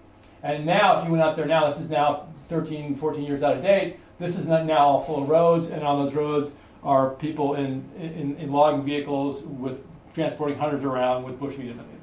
And 0.45 0.67
now, 0.67 0.99
if 0.99 1.05
you 1.05 1.11
went 1.11 1.23
out 1.23 1.37
there 1.37 1.47
now, 1.47 1.67
this 1.67 1.81
is 1.81 1.91
now 1.91 2.29
13, 2.47 2.95
14 2.95 3.25
years 3.25 3.43
out 3.43 3.57
of 3.57 3.63
date. 3.63 3.97
This 4.19 4.39
is 4.39 4.47
now 4.47 4.79
all 4.79 5.01
full 5.01 5.23
of 5.23 5.29
roads, 5.29 5.71
and 5.71 5.83
on 5.83 6.05
those 6.05 6.15
roads 6.15 6.53
are 6.85 7.11
people 7.11 7.55
in, 7.55 7.83
in, 7.99 8.37
in 8.37 8.53
logging 8.53 8.85
vehicles 8.85 9.43
with 9.43 9.85
transporting 10.13 10.59
hunters 10.59 10.85
around 10.85 11.25
with 11.25 11.41
bushmeat 11.41 11.71
in 11.71 11.77
them. 11.79 11.94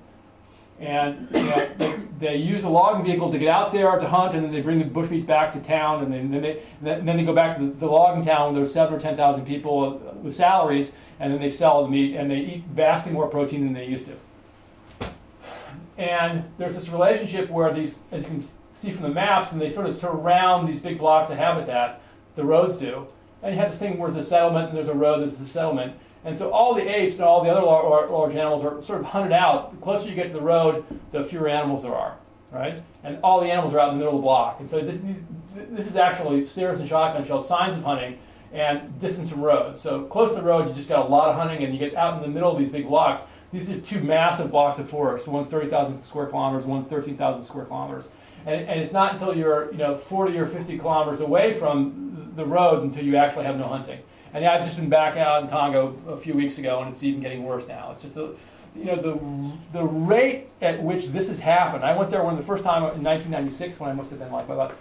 And 0.81 1.28
you 1.31 1.44
know, 1.44 1.69
they, 1.78 2.00
they, 2.18 2.36
use 2.38 2.63
a 2.63 2.69
logging 2.69 3.06
vehicle 3.06 3.31
to 3.31 3.38
get 3.38 3.50
out 3.50 3.72
there 3.72 3.95
to 3.98 4.07
hunt, 4.07 4.33
and 4.33 4.44
then 4.44 4.51
they 4.51 4.62
bring 4.62 4.80
the 4.80 4.86
bushmeat 4.86 5.28
back 5.28 5.54
to 5.54 5.60
town, 5.60 6.04
and 6.04 6.12
then, 6.12 6.31
then 6.31 6.42
they, 6.42 6.62
then 6.81 7.18
they 7.18 7.24
go 7.24 7.36
back 7.36 7.57
to 7.57 7.68
the, 7.68 7.72
the 7.72 7.86
logging 7.86 8.25
town 8.25 8.56
there's 8.56 8.74
seven 8.74 8.95
or 8.95 9.00
ten 9.00 9.16
thousand 9.16 9.45
people 9.45 10.00
with 10.24 10.33
salaries, 10.33 10.92
and 11.19 11.31
then 11.31 11.39
they 11.39 11.50
sell 11.50 11.83
the 11.83 11.88
meat, 11.88 12.16
and 12.16 12.31
they 12.31 12.39
eat 12.39 12.63
vastly 12.63 13.12
more 13.12 13.28
protein 13.28 13.63
than 13.63 13.74
they 13.74 13.86
used 13.86 14.07
to. 14.07 15.12
And 16.00 16.46
there's 16.58 16.74
this 16.74 16.89
relationship 16.89 17.48
where 17.51 17.72
these, 17.72 18.00
as 18.12 18.24
you 18.24 18.29
can 18.29 18.44
see 18.74 18.91
from 18.91 19.03
the 19.03 19.13
maps, 19.13 19.51
and 19.51 19.62
they 19.62 19.70
sort 19.70 19.86
of 19.86 19.94
surround 19.94 20.67
these 20.67 20.79
big 20.79 20.98
blocks 20.98 21.29
of 21.29 21.38
habitat, 21.38 22.01
the 22.36 22.44
roads 22.44 22.77
do. 22.77 23.06
And 23.44 23.53
you 23.53 23.62
have 23.62 23.70
this 23.70 23.79
thing 23.79 24.00
where 24.00 24.10
there's 24.10 24.25
a 24.25 24.27
settlement, 24.27 24.70
and 24.70 24.77
there's 24.77 24.88
a 24.88 24.96
road, 24.96 25.20
there's 25.20 25.39
a 25.39 25.46
settlement, 25.46 25.94
and 26.24 26.38
so 26.38 26.51
all 26.51 26.75
the 26.75 26.88
apes 26.88 27.16
and 27.16 27.24
all 27.24 27.44
the 27.44 27.50
other 27.50 27.62
large, 27.62 28.36
animals 28.36 28.63
are 28.63 28.82
sort 28.84 29.00
of 29.00 29.08
hunted 29.08 29.32
out. 29.32 29.72
The 29.72 29.78
closer 29.78 30.10
you 30.10 30.16
get 30.16 30.28
to 30.28 30.34
the 30.34 30.42
road, 30.42 30.86
the 31.12 31.24
fewer 31.24 31.48
animals 31.48 31.84
there 31.84 31.96
are, 31.96 32.16
right? 32.51 32.82
And 33.04 33.18
all 33.24 33.42
the 33.42 33.51
animals 33.51 33.74
are 33.74 33.80
out 33.80 33.92
in 33.92 33.96
the 33.96 34.00
middle 34.00 34.16
of 34.16 34.22
the 34.22 34.25
block. 34.25 34.60
And 34.60 34.70
so 34.70 34.82
this, 34.82 35.01
this 35.72 35.88
is 35.88 35.96
actually 35.96 36.46
stairs 36.46 36.80
and 36.80 36.88
shotgun 36.88 37.25
shells, 37.25 37.48
signs 37.48 37.75
of 37.75 37.84
hunting, 37.84 38.20
and 38.54 39.00
distance 39.00 39.32
from 39.32 39.42
roads. 39.42 39.82
So 39.82 40.04
close 40.04 40.36
to 40.36 40.42
the 40.42 40.44
road, 40.44 40.68
you 40.68 40.75
just 40.75 40.90
got 40.90 41.06
a 41.06 41.10
lot 41.10 41.30
of 41.30 41.36
hunting, 41.36 41.63
and 41.63 41.74
you 41.74 41.80
get 41.80 41.96
out 41.96 42.18
in 42.18 42.22
the 42.22 42.28
middle 42.28 42.51
of 42.51 42.60
these 42.60 42.70
big 42.72 42.88
blocks. 42.88 43.22
These 43.51 43.72
are 43.72 43.80
two 43.80 44.01
massive 44.01 44.51
blocks 44.51 44.78
of 44.80 44.90
forest. 44.90 45.28
One's 45.28 45.48
30,000 45.48 46.04
square 46.04 46.28
kilometers, 46.28 46.66
one's 46.66 46.88
13,000 46.88 47.44
square 47.44 47.66
kilometers. 47.66 48.10
And, 48.46 48.68
and 48.68 48.80
it's 48.80 48.94
not 48.94 49.13
until 49.13 49.36
you're 49.36 49.72
you 49.72 49.78
know 49.78 49.96
40 49.96 50.38
or 50.38 50.46
50 50.46 50.78
kilometers 50.78 51.22
away 51.22 51.54
from 51.54 52.32
the 52.36 52.46
road 52.46 52.84
until 52.84 53.04
you 53.04 53.16
actually 53.16 53.46
have 53.46 53.58
no 53.58 53.66
hunting. 53.66 54.00
And 54.34 54.44
yeah, 54.44 54.54
I've 54.54 54.64
just 54.64 54.78
been 54.78 54.90
back 54.90 55.18
out 55.18 55.44
in 55.44 55.50
Congo 55.50 55.96
a 56.08 56.18
few 56.18 56.34
weeks 56.34 56.58
ago, 56.58 56.80
and 56.82 56.90
it's 56.90 57.04
even 57.04 57.20
getting 57.20 57.44
worse 57.44 57.68
now. 57.68 57.92
It's 57.92 58.02
just 58.02 58.16
a, 58.16 58.34
you 58.76 58.86
know, 58.86 58.96
the 58.96 59.80
the 59.80 59.84
rate 59.84 60.48
at 60.62 60.82
which 60.82 61.08
this 61.08 61.28
has 61.28 61.40
happened. 61.40 61.84
I 61.84 61.96
went 61.96 62.10
there 62.10 62.24
when 62.24 62.38
the 62.38 62.44
first 62.44 62.64
time 62.64 62.84
in 62.84 63.04
1996, 63.04 63.80
when 63.80 63.90
I 63.90 63.94
must 63.94 64.10
have 64.10 64.20
been 64.20 64.32
like 64.32 64.46
about 64.46 64.74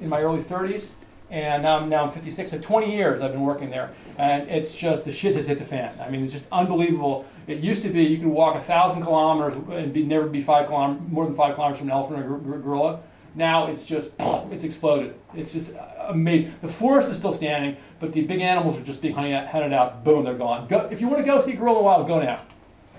in 0.00 0.08
my 0.08 0.20
early 0.20 0.42
30s, 0.42 0.88
and 1.30 1.64
now 1.64 1.78
I'm 1.78 1.88
now 1.88 2.04
I'm 2.04 2.10
56. 2.12 2.50
So 2.50 2.58
20 2.58 2.94
years 2.94 3.20
I've 3.20 3.32
been 3.32 3.42
working 3.42 3.70
there, 3.70 3.92
and 4.16 4.48
it's 4.48 4.74
just 4.74 5.04
the 5.04 5.12
shit 5.12 5.34
has 5.34 5.48
hit 5.48 5.58
the 5.58 5.64
fan. 5.64 5.92
I 6.00 6.08
mean, 6.08 6.22
it's 6.22 6.32
just 6.32 6.46
unbelievable. 6.52 7.24
It 7.48 7.58
used 7.58 7.82
to 7.82 7.88
be 7.88 8.04
you 8.04 8.18
could 8.18 8.28
walk 8.28 8.54
a 8.54 8.60
thousand 8.60 9.02
kilometers 9.02 9.54
and 9.72 9.92
be, 9.92 10.04
never 10.04 10.26
be 10.26 10.40
five 10.40 10.68
kilometers, 10.68 11.02
more 11.10 11.24
than 11.24 11.34
five 11.34 11.56
kilometers 11.56 11.80
from 11.80 11.88
an 11.88 11.92
elephant 11.94 12.24
or 12.24 12.38
gorilla. 12.58 13.00
Now 13.34 13.66
it's 13.66 13.84
just 13.84 14.12
it's 14.18 14.64
exploded. 14.64 15.14
It's 15.34 15.52
just 15.52 15.70
amazing. 15.98 16.54
The 16.60 16.68
forest 16.68 17.10
is 17.10 17.18
still 17.18 17.32
standing, 17.32 17.76
but 18.00 18.12
the 18.12 18.22
big 18.22 18.40
animals 18.40 18.78
are 18.78 18.84
just 18.84 19.00
being 19.00 19.14
hunted 19.14 19.72
out. 19.72 20.04
Boom, 20.04 20.24
they're 20.24 20.34
gone. 20.34 20.68
Go, 20.68 20.88
if 20.90 21.00
you 21.00 21.08
want 21.08 21.20
to 21.20 21.24
go 21.24 21.40
see 21.40 21.52
gorilla 21.52 21.82
wild, 21.82 22.06
go 22.06 22.20
now, 22.20 22.42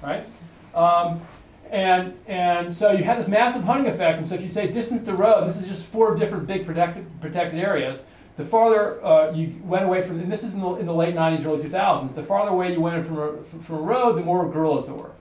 right? 0.01 0.25
Um, 0.73 1.21
and 1.69 2.17
and 2.27 2.73
so 2.73 2.91
you 2.91 3.03
have 3.03 3.17
this 3.17 3.27
massive 3.27 3.63
hunting 3.63 3.91
effect. 3.91 4.17
And 4.19 4.27
so 4.27 4.35
if 4.35 4.41
you 4.41 4.49
say 4.49 4.67
distance 4.71 5.03
the 5.03 5.13
road, 5.13 5.47
this 5.47 5.59
is 5.59 5.67
just 5.67 5.85
four 5.85 6.15
different 6.15 6.47
big 6.47 6.65
protected 6.65 7.05
protected 7.21 7.59
areas. 7.59 8.03
the 8.37 8.43
farther 8.43 9.03
uh, 9.03 9.31
you 9.31 9.59
went 9.63 9.85
away 9.85 10.01
from, 10.01 10.19
and 10.19 10.31
this 10.31 10.43
is 10.43 10.53
in 10.55 10.59
the, 10.59 10.73
in 10.75 10.85
the 10.85 10.93
late 10.93 11.15
90s, 11.15 11.45
early 11.45 11.63
2000s, 11.63 12.15
the 12.15 12.23
farther 12.23 12.51
away 12.51 12.73
you 12.73 12.81
went 12.81 13.05
from 13.05 13.19
a, 13.19 13.43
from 13.43 13.75
a 13.75 13.81
road, 13.81 14.15
the 14.15 14.21
more 14.21 14.49
gorillas 14.49 14.87
there 14.87 14.95
were, 14.95 15.11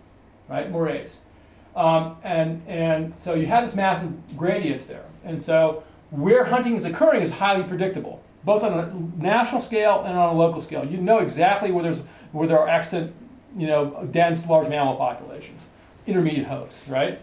right? 0.49 0.71
More 0.71 0.88
apes. 0.88 1.19
Um, 1.74 2.16
and, 2.22 2.62
and 2.68 3.14
so 3.18 3.34
you 3.34 3.46
have 3.46 3.64
this 3.64 3.74
massive 3.74 4.36
gradients 4.36 4.86
there. 4.86 5.04
And 5.24 5.42
so 5.42 5.84
where 6.10 6.44
hunting 6.44 6.76
is 6.76 6.84
occurring 6.84 7.22
is 7.22 7.30
highly 7.30 7.64
predictable, 7.64 8.22
both 8.44 8.62
on 8.62 8.78
a 8.78 9.22
national 9.22 9.60
scale 9.60 10.02
and 10.04 10.16
on 10.16 10.34
a 10.34 10.38
local 10.38 10.60
scale. 10.60 10.84
You 10.84 10.98
know 10.98 11.18
exactly 11.18 11.70
where, 11.70 11.82
there's, 11.82 12.00
where 12.32 12.46
there 12.46 12.58
are 12.58 12.68
extant, 12.68 13.14
you 13.56 13.66
know, 13.66 14.06
dense 14.10 14.46
large 14.46 14.68
mammal 14.68 14.96
populations, 14.96 15.66
intermediate 16.06 16.46
hosts, 16.46 16.88
right? 16.88 17.20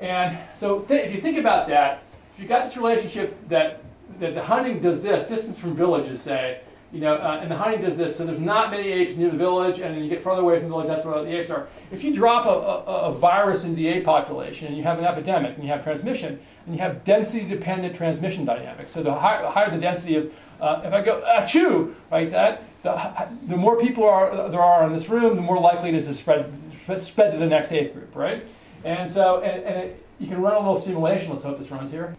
And 0.00 0.36
so 0.54 0.84
if 0.90 1.14
you 1.14 1.20
think 1.20 1.38
about 1.38 1.68
that, 1.68 2.02
if 2.34 2.40
you've 2.40 2.48
got 2.48 2.64
this 2.64 2.76
relationship 2.76 3.34
that, 3.48 3.82
that 4.20 4.34
the 4.34 4.42
hunting 4.42 4.80
does 4.80 5.02
this, 5.02 5.26
distance 5.26 5.58
from 5.58 5.74
villages, 5.74 6.20
say, 6.20 6.60
you 6.92 7.00
know, 7.00 7.16
uh, 7.16 7.38
and 7.42 7.50
the 7.50 7.56
hunting 7.56 7.82
does 7.82 7.98
this, 7.98 8.16
so 8.16 8.24
there's 8.24 8.40
not 8.40 8.70
many 8.70 8.88
apes 8.88 9.16
near 9.16 9.30
the 9.30 9.36
village, 9.36 9.78
and 9.80 10.02
you 10.02 10.08
get 10.08 10.22
further 10.22 10.40
away 10.40 10.58
from 10.58 10.70
the 10.70 10.74
village, 10.74 10.88
that's 10.88 11.04
where 11.04 11.22
the 11.22 11.38
apes 11.38 11.50
are. 11.50 11.68
If 11.90 12.02
you 12.02 12.14
drop 12.14 12.46
a, 12.46 12.48
a, 12.48 13.10
a 13.10 13.12
virus 13.12 13.64
into 13.64 13.76
the 13.76 13.88
ape 13.88 14.04
population, 14.04 14.68
and 14.68 14.76
you 14.76 14.82
have 14.84 14.98
an 14.98 15.04
epidemic, 15.04 15.54
and 15.54 15.64
you 15.64 15.70
have 15.70 15.82
transmission, 15.82 16.40
and 16.64 16.74
you 16.74 16.80
have 16.80 17.04
density-dependent 17.04 17.94
transmission 17.94 18.46
dynamics, 18.46 18.92
so 18.92 19.02
the 19.02 19.14
higher, 19.14 19.44
higher 19.46 19.70
the 19.70 19.78
density 19.78 20.16
of, 20.16 20.32
uh, 20.60 20.80
if 20.84 20.92
I 20.92 21.02
go, 21.02 21.22
achoo, 21.26 21.94
right, 22.10 22.30
that, 22.30 22.64
the, 22.82 23.28
the 23.48 23.56
more 23.56 23.78
people 23.78 24.04
are, 24.04 24.48
there 24.50 24.62
are 24.62 24.86
in 24.86 24.92
this 24.92 25.08
room, 25.10 25.36
the 25.36 25.42
more 25.42 25.60
likely 25.60 25.90
it 25.90 25.94
is 25.94 26.06
to 26.06 26.14
spread, 26.14 26.50
spread 26.96 27.32
to 27.32 27.38
the 27.38 27.46
next 27.46 27.70
ape 27.72 27.92
group, 27.92 28.14
right? 28.16 28.46
And 28.84 29.10
so, 29.10 29.42
and, 29.42 29.62
and 29.64 29.76
it, 29.76 30.06
you 30.18 30.26
can 30.26 30.40
run 30.40 30.54
a 30.54 30.58
little 30.58 30.78
simulation, 30.78 31.32
let's 31.32 31.44
hope 31.44 31.58
this 31.58 31.70
runs 31.70 31.90
here. 31.90 32.16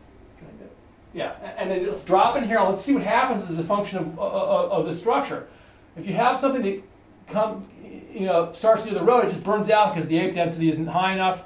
Yeah, 1.14 1.34
and 1.58 1.72
then 1.72 1.86
let's 1.88 2.04
drop 2.04 2.36
in 2.38 2.44
here. 2.44 2.60
Let's 2.60 2.84
see 2.84 2.94
what 2.94 3.04
happens 3.04 3.50
as 3.50 3.58
a 3.58 3.64
function 3.64 3.98
of, 3.98 4.20
of, 4.20 4.72
of 4.72 4.86
the 4.86 4.94
structure. 4.94 5.48
If 5.98 6.08
you 6.08 6.14
have 6.14 6.40
something 6.40 6.62
that 6.62 6.84
come, 7.28 7.68
you 8.14 8.26
know, 8.26 8.52
starts 8.54 8.86
near 8.86 8.94
the 8.94 9.04
road, 9.04 9.26
it 9.26 9.30
just 9.30 9.44
burns 9.44 9.70
out 9.70 9.94
because 9.94 10.08
the 10.08 10.20
ape 10.20 10.36
density 10.36 10.70
isn't 10.70 10.88
high 10.88 11.14
enough. 11.14 11.44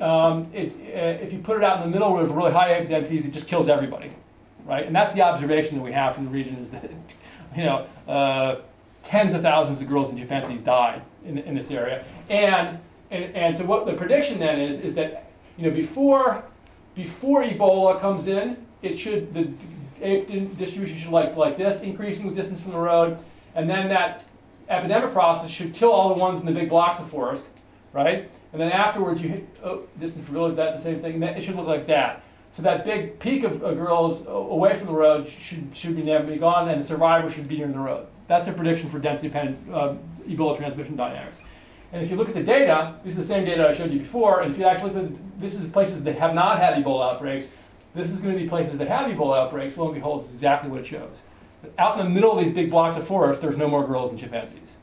Um, 0.00 0.50
it, 0.52 0.72
uh, 0.72 1.24
if 1.24 1.32
you 1.32 1.38
put 1.38 1.56
it 1.56 1.64
out 1.64 1.82
in 1.82 1.90
the 1.90 1.90
middle 1.90 2.12
where 2.12 2.22
there's 2.22 2.34
really 2.34 2.52
high 2.52 2.74
ape 2.74 2.88
densities, 2.88 3.24
it 3.24 3.32
just 3.32 3.48
kills 3.48 3.68
everybody, 3.68 4.10
right? 4.66 4.86
And 4.86 4.94
that's 4.94 5.12
the 5.12 5.22
observation 5.22 5.78
that 5.78 5.84
we 5.84 5.92
have 5.92 6.14
from 6.14 6.26
the 6.26 6.30
region 6.30 6.56
is 6.56 6.70
that, 6.72 6.90
you 7.56 7.64
know, 7.64 7.86
uh, 8.06 8.60
tens 9.02 9.32
of 9.32 9.40
thousands 9.40 9.80
of 9.80 9.88
gorillas 9.88 10.10
and 10.10 10.18
chimpanzees 10.18 10.60
died 10.60 11.00
in, 11.24 11.38
in 11.38 11.54
this 11.54 11.70
area. 11.70 12.04
And, 12.28 12.78
and, 13.10 13.36
and 13.36 13.56
so 13.56 13.64
what 13.64 13.86
the 13.86 13.94
prediction 13.94 14.38
then 14.38 14.60
is, 14.60 14.80
is 14.80 14.94
that, 14.96 15.30
you 15.56 15.68
know, 15.68 15.74
before, 15.74 16.44
before 16.94 17.42
Ebola 17.42 17.98
comes 17.98 18.28
in, 18.28 18.65
it 18.86 18.98
should 18.98 19.34
the 19.34 19.50
distribution 20.58 20.96
should 20.96 21.10
like 21.10 21.36
like 21.36 21.56
this, 21.56 21.82
increasing 21.82 22.26
with 22.26 22.36
distance 22.36 22.60
from 22.62 22.72
the 22.72 22.78
road, 22.78 23.18
and 23.54 23.68
then 23.68 23.88
that 23.88 24.24
epidemic 24.68 25.12
process 25.12 25.50
should 25.50 25.74
kill 25.74 25.90
all 25.90 26.14
the 26.14 26.20
ones 26.20 26.40
in 26.40 26.46
the 26.46 26.52
big 26.52 26.68
blocks 26.68 26.98
of 26.98 27.08
forest, 27.08 27.46
right? 27.92 28.28
And 28.52 28.60
then 28.60 28.72
afterwards, 28.72 29.22
you 29.22 29.28
hit 29.28 29.46
oh, 29.64 29.82
distance 29.98 30.24
from 30.24 30.34
village. 30.34 30.56
That's 30.56 30.76
the 30.76 30.82
same 30.82 30.98
thing. 30.98 31.22
It 31.22 31.42
should 31.42 31.56
look 31.56 31.66
like 31.66 31.86
that. 31.86 32.22
So 32.52 32.62
that 32.62 32.84
big 32.84 33.18
peak 33.18 33.44
of, 33.44 33.60
girls 33.60 34.26
away 34.26 34.76
from 34.76 34.86
the 34.86 34.94
road 34.94 35.28
should 35.28 35.76
should 35.76 35.96
be 35.96 36.02
never 36.02 36.26
be 36.26 36.38
gone, 36.38 36.68
and 36.68 36.80
the 36.80 36.86
survivor 36.86 37.30
should 37.30 37.48
be 37.48 37.58
near 37.58 37.68
the 37.68 37.78
road. 37.78 38.06
That's 38.28 38.46
a 38.46 38.52
prediction 38.52 38.88
for 38.88 38.98
density-dependent 38.98 39.58
uh, 39.72 39.94
Ebola 40.26 40.56
transmission 40.56 40.96
dynamics. 40.96 41.40
And 41.92 42.02
if 42.02 42.10
you 42.10 42.16
look 42.16 42.28
at 42.28 42.34
the 42.34 42.42
data, 42.42 42.94
this 43.04 43.12
is 43.12 43.18
the 43.18 43.34
same 43.34 43.44
data 43.44 43.68
I 43.68 43.72
showed 43.72 43.92
you 43.92 44.00
before. 44.00 44.40
And 44.40 44.50
if 44.50 44.58
you 44.58 44.64
actually 44.64 44.92
look 44.92 45.04
at 45.04 45.40
this 45.40 45.54
is 45.54 45.66
places 45.68 46.02
that 46.02 46.18
have 46.18 46.34
not 46.34 46.58
had 46.58 46.82
Ebola 46.82 47.12
outbreaks, 47.12 47.46
this 47.96 48.12
is 48.12 48.20
going 48.20 48.34
to 48.34 48.40
be 48.40 48.48
places 48.48 48.78
that 48.78 48.88
have 48.88 49.10
Ebola 49.10 49.38
outbreaks. 49.38 49.76
Lo 49.76 49.86
and 49.86 49.94
behold, 49.94 50.24
it's 50.24 50.34
exactly 50.34 50.70
what 50.70 50.80
it 50.80 50.86
shows. 50.86 51.22
But 51.62 51.72
out 51.78 51.98
in 51.98 52.04
the 52.04 52.10
middle 52.10 52.38
of 52.38 52.44
these 52.44 52.54
big 52.54 52.70
blocks 52.70 52.96
of 52.96 53.06
forest, 53.06 53.40
there's 53.40 53.56
no 53.56 53.68
more 53.68 53.86
gorillas 53.86 54.10
and 54.10 54.20
chimpanzees. 54.20 54.76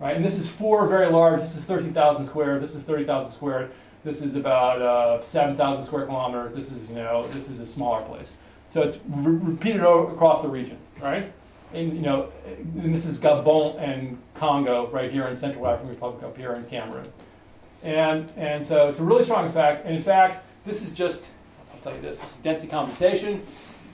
Right? 0.00 0.16
And 0.16 0.24
this 0.24 0.38
is 0.38 0.48
four 0.48 0.86
very 0.86 1.10
large. 1.10 1.40
This 1.40 1.56
is 1.56 1.64
13,000 1.66 2.26
square. 2.26 2.58
This 2.58 2.74
is 2.74 2.84
30,000 2.84 3.30
square. 3.30 3.70
This 4.04 4.22
is 4.22 4.36
about 4.36 4.80
uh, 4.82 5.22
7,000 5.22 5.84
square 5.84 6.06
kilometers. 6.06 6.54
This 6.54 6.70
is, 6.70 6.88
you 6.88 6.96
know, 6.96 7.22
this 7.28 7.48
is 7.48 7.60
a 7.60 7.66
smaller 7.66 8.02
place. 8.02 8.34
So 8.68 8.82
it's 8.82 8.98
re- 9.08 9.36
repeated 9.36 9.82
across 9.82 10.42
the 10.42 10.48
region, 10.48 10.78
right? 11.00 11.32
And, 11.72 11.94
you 11.94 12.02
know, 12.02 12.30
and 12.46 12.94
this 12.94 13.06
is 13.06 13.18
Gabon 13.18 13.78
and 13.80 14.18
Congo 14.34 14.88
right 14.88 15.10
here 15.10 15.26
in 15.26 15.36
Central 15.36 15.66
African 15.66 15.88
Republic 15.88 16.22
up 16.22 16.36
here 16.36 16.52
in 16.52 16.64
Cameroon. 16.66 17.06
And, 17.82 18.32
and 18.36 18.66
so 18.66 18.88
it's 18.88 19.00
a 19.00 19.04
really 19.04 19.24
strong 19.24 19.46
effect. 19.46 19.84
And 19.84 19.94
in 19.94 20.02
fact, 20.02 20.44
this 20.64 20.82
is 20.82 20.92
just 20.92 21.28
tell 21.84 21.94
you 21.94 22.00
this. 22.00 22.18
This 22.18 22.30
is 22.32 22.36
density 22.38 22.68
compensation. 22.68 23.42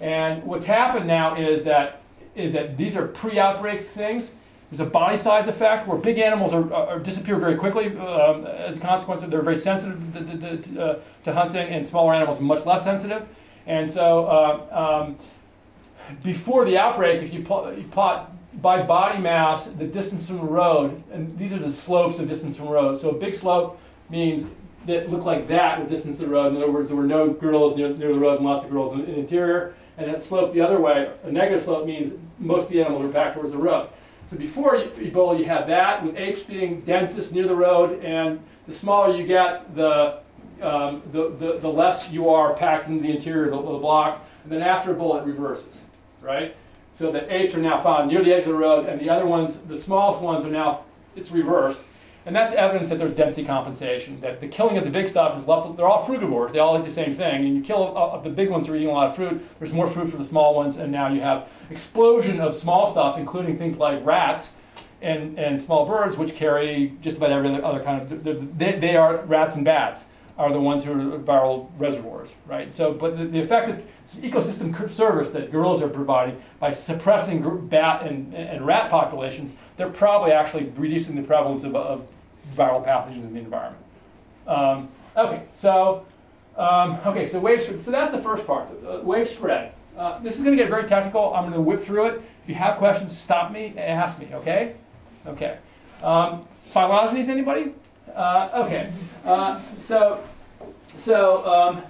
And 0.00 0.44
what's 0.44 0.66
happened 0.66 1.06
now 1.06 1.36
is 1.36 1.64
that 1.64 2.00
is 2.36 2.52
that 2.52 2.76
these 2.76 2.96
are 2.96 3.08
pre-outbreak 3.08 3.80
things. 3.80 4.32
There's 4.70 4.80
a 4.80 4.84
body 4.84 5.16
size 5.16 5.48
effect 5.48 5.88
where 5.88 5.98
big 5.98 6.18
animals 6.18 6.54
are, 6.54 6.72
are 6.72 7.00
disappear 7.00 7.36
very 7.36 7.56
quickly 7.56 7.86
um, 7.98 8.46
as 8.46 8.76
a 8.76 8.80
consequence 8.80 9.24
of 9.24 9.30
they're 9.30 9.42
very 9.42 9.58
sensitive 9.58 10.00
to, 10.12 10.38
to, 10.38 10.56
to, 10.56 10.84
uh, 10.84 10.98
to, 11.24 11.32
hunting, 11.34 11.66
and 11.66 11.84
smaller 11.84 12.14
animals 12.14 12.38
are 12.38 12.44
much 12.44 12.64
less 12.64 12.84
sensitive. 12.84 13.26
And 13.66 13.90
so 13.90 14.26
uh, 14.26 15.02
um, 15.02 15.16
before 16.22 16.64
the 16.64 16.78
outbreak, 16.78 17.20
if 17.20 17.34
you, 17.34 17.42
pl- 17.42 17.74
you 17.76 17.82
plot 17.82 18.32
by 18.62 18.80
body 18.80 19.20
mass 19.20 19.66
the 19.66 19.86
distance 19.86 20.28
from 20.28 20.38
the 20.38 20.44
road, 20.44 21.02
and 21.12 21.36
these 21.36 21.52
are 21.52 21.58
the 21.58 21.72
slopes 21.72 22.20
of 22.20 22.28
distance 22.28 22.56
from 22.56 22.66
the 22.66 22.72
road. 22.72 23.00
So 23.00 23.10
a 23.10 23.18
big 23.18 23.34
slope 23.34 23.80
means 24.08 24.50
that 24.90 25.10
looked 25.10 25.24
like 25.24 25.48
that 25.48 25.80
with 25.80 25.88
distance 25.88 26.18
to 26.18 26.24
the 26.24 26.30
road. 26.30 26.54
In 26.54 26.56
other 26.56 26.70
words, 26.70 26.88
there 26.88 26.96
were 26.96 27.04
no 27.04 27.30
girls 27.30 27.76
near, 27.76 27.88
near 27.88 28.12
the 28.12 28.18
road 28.18 28.36
and 28.36 28.44
lots 28.44 28.64
of 28.64 28.70
girls 28.70 28.92
in, 28.92 29.00
in 29.00 29.12
the 29.12 29.18
interior. 29.18 29.74
And 29.96 30.10
it 30.10 30.22
sloped 30.22 30.52
the 30.52 30.60
other 30.60 30.80
way. 30.80 31.10
A 31.24 31.30
negative 31.30 31.62
slope 31.62 31.86
means 31.86 32.14
most 32.38 32.64
of 32.64 32.70
the 32.70 32.80
animals 32.80 33.02
were 33.02 33.08
back 33.08 33.34
towards 33.34 33.52
the 33.52 33.58
road. 33.58 33.88
So 34.26 34.36
before 34.36 34.76
Ebola, 34.76 35.38
you 35.38 35.44
had 35.44 35.66
that, 35.66 36.04
with 36.04 36.16
apes 36.16 36.42
being 36.42 36.82
densest 36.82 37.34
near 37.34 37.48
the 37.48 37.54
road, 37.54 38.02
and 38.04 38.40
the 38.68 38.72
smaller 38.72 39.16
you 39.16 39.26
get, 39.26 39.74
the, 39.74 40.20
um, 40.62 41.02
the, 41.12 41.30
the, 41.30 41.58
the, 41.58 41.68
less 41.68 42.12
you 42.12 42.30
are 42.30 42.54
packed 42.54 42.86
into 42.86 43.02
the 43.02 43.10
interior 43.10 43.46
of 43.46 43.50
the, 43.50 43.72
the 43.72 43.78
block. 43.78 44.24
And 44.44 44.52
then 44.52 44.62
after 44.62 44.94
Ebola, 44.94 45.22
it 45.22 45.26
reverses, 45.26 45.80
right? 46.22 46.54
So 46.92 47.10
the 47.10 47.32
apes 47.34 47.54
are 47.54 47.60
now 47.60 47.80
found 47.80 48.08
near 48.08 48.22
the 48.22 48.32
edge 48.32 48.42
of 48.42 48.50
the 48.50 48.54
road, 48.54 48.86
and 48.86 49.00
the 49.00 49.10
other 49.10 49.26
ones, 49.26 49.58
the 49.62 49.76
smallest 49.76 50.22
ones, 50.22 50.44
are 50.44 50.50
now, 50.50 50.84
it's 51.16 51.32
reversed. 51.32 51.80
And 52.26 52.36
that's 52.36 52.54
evidence 52.54 52.90
that 52.90 52.98
there's 52.98 53.14
density 53.14 53.46
compensation, 53.46 54.20
that 54.20 54.40
the 54.40 54.48
killing 54.48 54.76
of 54.76 54.84
the 54.84 54.90
big 54.90 55.08
stuff 55.08 55.38
is 55.38 55.46
left, 55.48 55.76
they're 55.76 55.86
all 55.86 56.04
frugivores, 56.04 56.52
they 56.52 56.58
all 56.58 56.78
eat 56.78 56.84
the 56.84 56.90
same 56.90 57.14
thing. 57.14 57.46
And 57.46 57.56
you 57.56 57.62
kill 57.62 57.96
uh, 57.96 58.20
the 58.20 58.28
big 58.28 58.50
ones 58.50 58.68
are 58.68 58.76
eating 58.76 58.88
a 58.88 58.92
lot 58.92 59.08
of 59.08 59.16
fruit, 59.16 59.42
there's 59.58 59.72
more 59.72 59.86
fruit 59.86 60.08
for 60.08 60.18
the 60.18 60.24
small 60.24 60.54
ones, 60.54 60.76
and 60.76 60.92
now 60.92 61.08
you 61.08 61.22
have 61.22 61.48
explosion 61.70 62.40
of 62.40 62.54
small 62.54 62.90
stuff, 62.90 63.16
including 63.16 63.56
things 63.56 63.78
like 63.78 64.04
rats 64.04 64.52
and, 65.00 65.38
and 65.38 65.58
small 65.58 65.86
birds, 65.86 66.18
which 66.18 66.34
carry 66.34 66.94
just 67.00 67.16
about 67.16 67.30
every 67.30 67.62
other 67.62 67.80
kind 67.80 68.02
of, 68.02 68.58
they, 68.58 68.72
they 68.72 68.96
are 68.96 69.18
rats 69.24 69.54
and 69.54 69.64
bats 69.64 70.06
are 70.36 70.52
the 70.52 70.60
ones 70.60 70.84
who 70.84 70.92
are 70.92 71.18
viral 71.18 71.70
reservoirs, 71.78 72.34
right? 72.46 72.72
So, 72.72 72.92
but 72.92 73.18
the, 73.18 73.24
the 73.26 73.38
effective 73.38 73.84
ecosystem 74.18 74.90
service 74.90 75.30
that 75.32 75.52
gorillas 75.52 75.82
are 75.82 75.88
providing 75.88 76.40
by 76.58 76.72
suppressing 76.72 77.66
bat 77.68 78.06
and, 78.06 78.34
and 78.34 78.66
rat 78.66 78.90
populations, 78.90 79.54
they're 79.76 79.88
probably 79.90 80.32
actually 80.32 80.72
reducing 80.76 81.16
the 81.16 81.22
prevalence 81.22 81.64
of, 81.64 81.76
of 81.76 82.06
viral 82.54 82.84
pathogens 82.84 83.22
in 83.22 83.34
the 83.34 83.40
environment. 83.40 83.84
Um, 84.46 84.88
okay, 85.16 85.42
so 85.54 86.04
um, 86.56 86.98
okay, 87.06 87.26
so 87.26 87.38
wave. 87.38 87.62
So 87.62 87.90
that's 87.90 88.10
the 88.10 88.20
first 88.20 88.46
part, 88.46 88.68
uh, 88.86 89.00
wave 89.02 89.28
spread. 89.28 89.72
Uh, 89.96 90.18
this 90.20 90.36
is 90.36 90.44
going 90.44 90.56
to 90.56 90.62
get 90.62 90.70
very 90.70 90.86
technical. 90.86 91.34
I'm 91.34 91.44
going 91.44 91.54
to 91.54 91.60
whip 91.60 91.80
through 91.80 92.06
it. 92.06 92.22
If 92.42 92.48
you 92.48 92.54
have 92.54 92.78
questions, 92.78 93.16
stop 93.16 93.52
me 93.52 93.66
and 93.66 93.78
ask 93.78 94.18
me. 94.18 94.28
Okay, 94.32 94.74
okay. 95.26 95.58
Um, 96.02 96.46
phylogenies, 96.72 97.28
anybody? 97.28 97.74
Uh, 98.14 98.64
okay, 98.66 98.90
uh, 99.24 99.60
so 99.80 100.22
so 100.98 101.46
um, 101.46 101.82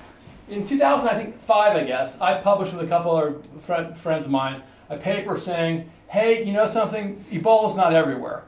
in 0.51 0.67
2000, 0.67 1.09
I 1.09 1.15
think 1.15 1.41
five, 1.41 1.77
I 1.77 1.85
guess, 1.85 2.21
I 2.21 2.41
published 2.41 2.75
with 2.75 2.85
a 2.85 2.89
couple 2.89 3.17
of 3.17 3.47
friend, 3.63 3.97
friends 3.97 4.27
of 4.27 4.33
mine 4.33 4.63
a 4.89 4.97
paper 4.97 5.39
saying, 5.39 5.89
"Hey, 6.09 6.45
you 6.45 6.53
know 6.53 6.67
something? 6.67 7.17
Ebola 7.31 7.71
is 7.71 7.77
not 7.77 7.95
everywhere. 7.95 8.43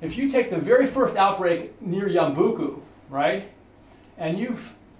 If 0.00 0.16
you 0.16 0.30
take 0.30 0.50
the 0.50 0.58
very 0.58 0.86
first 0.86 1.16
outbreak 1.16 1.80
near 1.82 2.08
Yambuku, 2.08 2.80
right, 3.10 3.44
and 4.16 4.38
you 4.38 4.56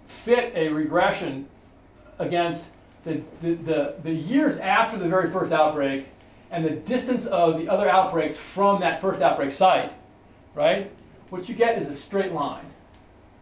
fit 0.07 0.53
a 0.55 0.69
regression 0.69 1.47
against 2.19 2.69
the, 3.05 3.23
the, 3.41 3.55
the, 3.55 3.95
the 4.03 4.13
years 4.13 4.59
after 4.59 4.99
the 4.99 5.09
very 5.09 5.31
first 5.31 5.53
outbreak 5.53 6.07
and 6.51 6.65
the 6.65 6.71
distance 6.71 7.27
of 7.27 7.57
the 7.57 7.69
other 7.69 7.89
outbreaks 7.89 8.37
from 8.37 8.81
that 8.81 9.01
first 9.01 9.23
outbreak 9.23 9.53
site, 9.53 9.93
right, 10.55 10.91
what 11.31 11.49
you 11.49 11.55
get 11.55 11.79
is 11.79 11.89
a 11.89 11.95
straight 11.95 12.33
line, 12.33 12.67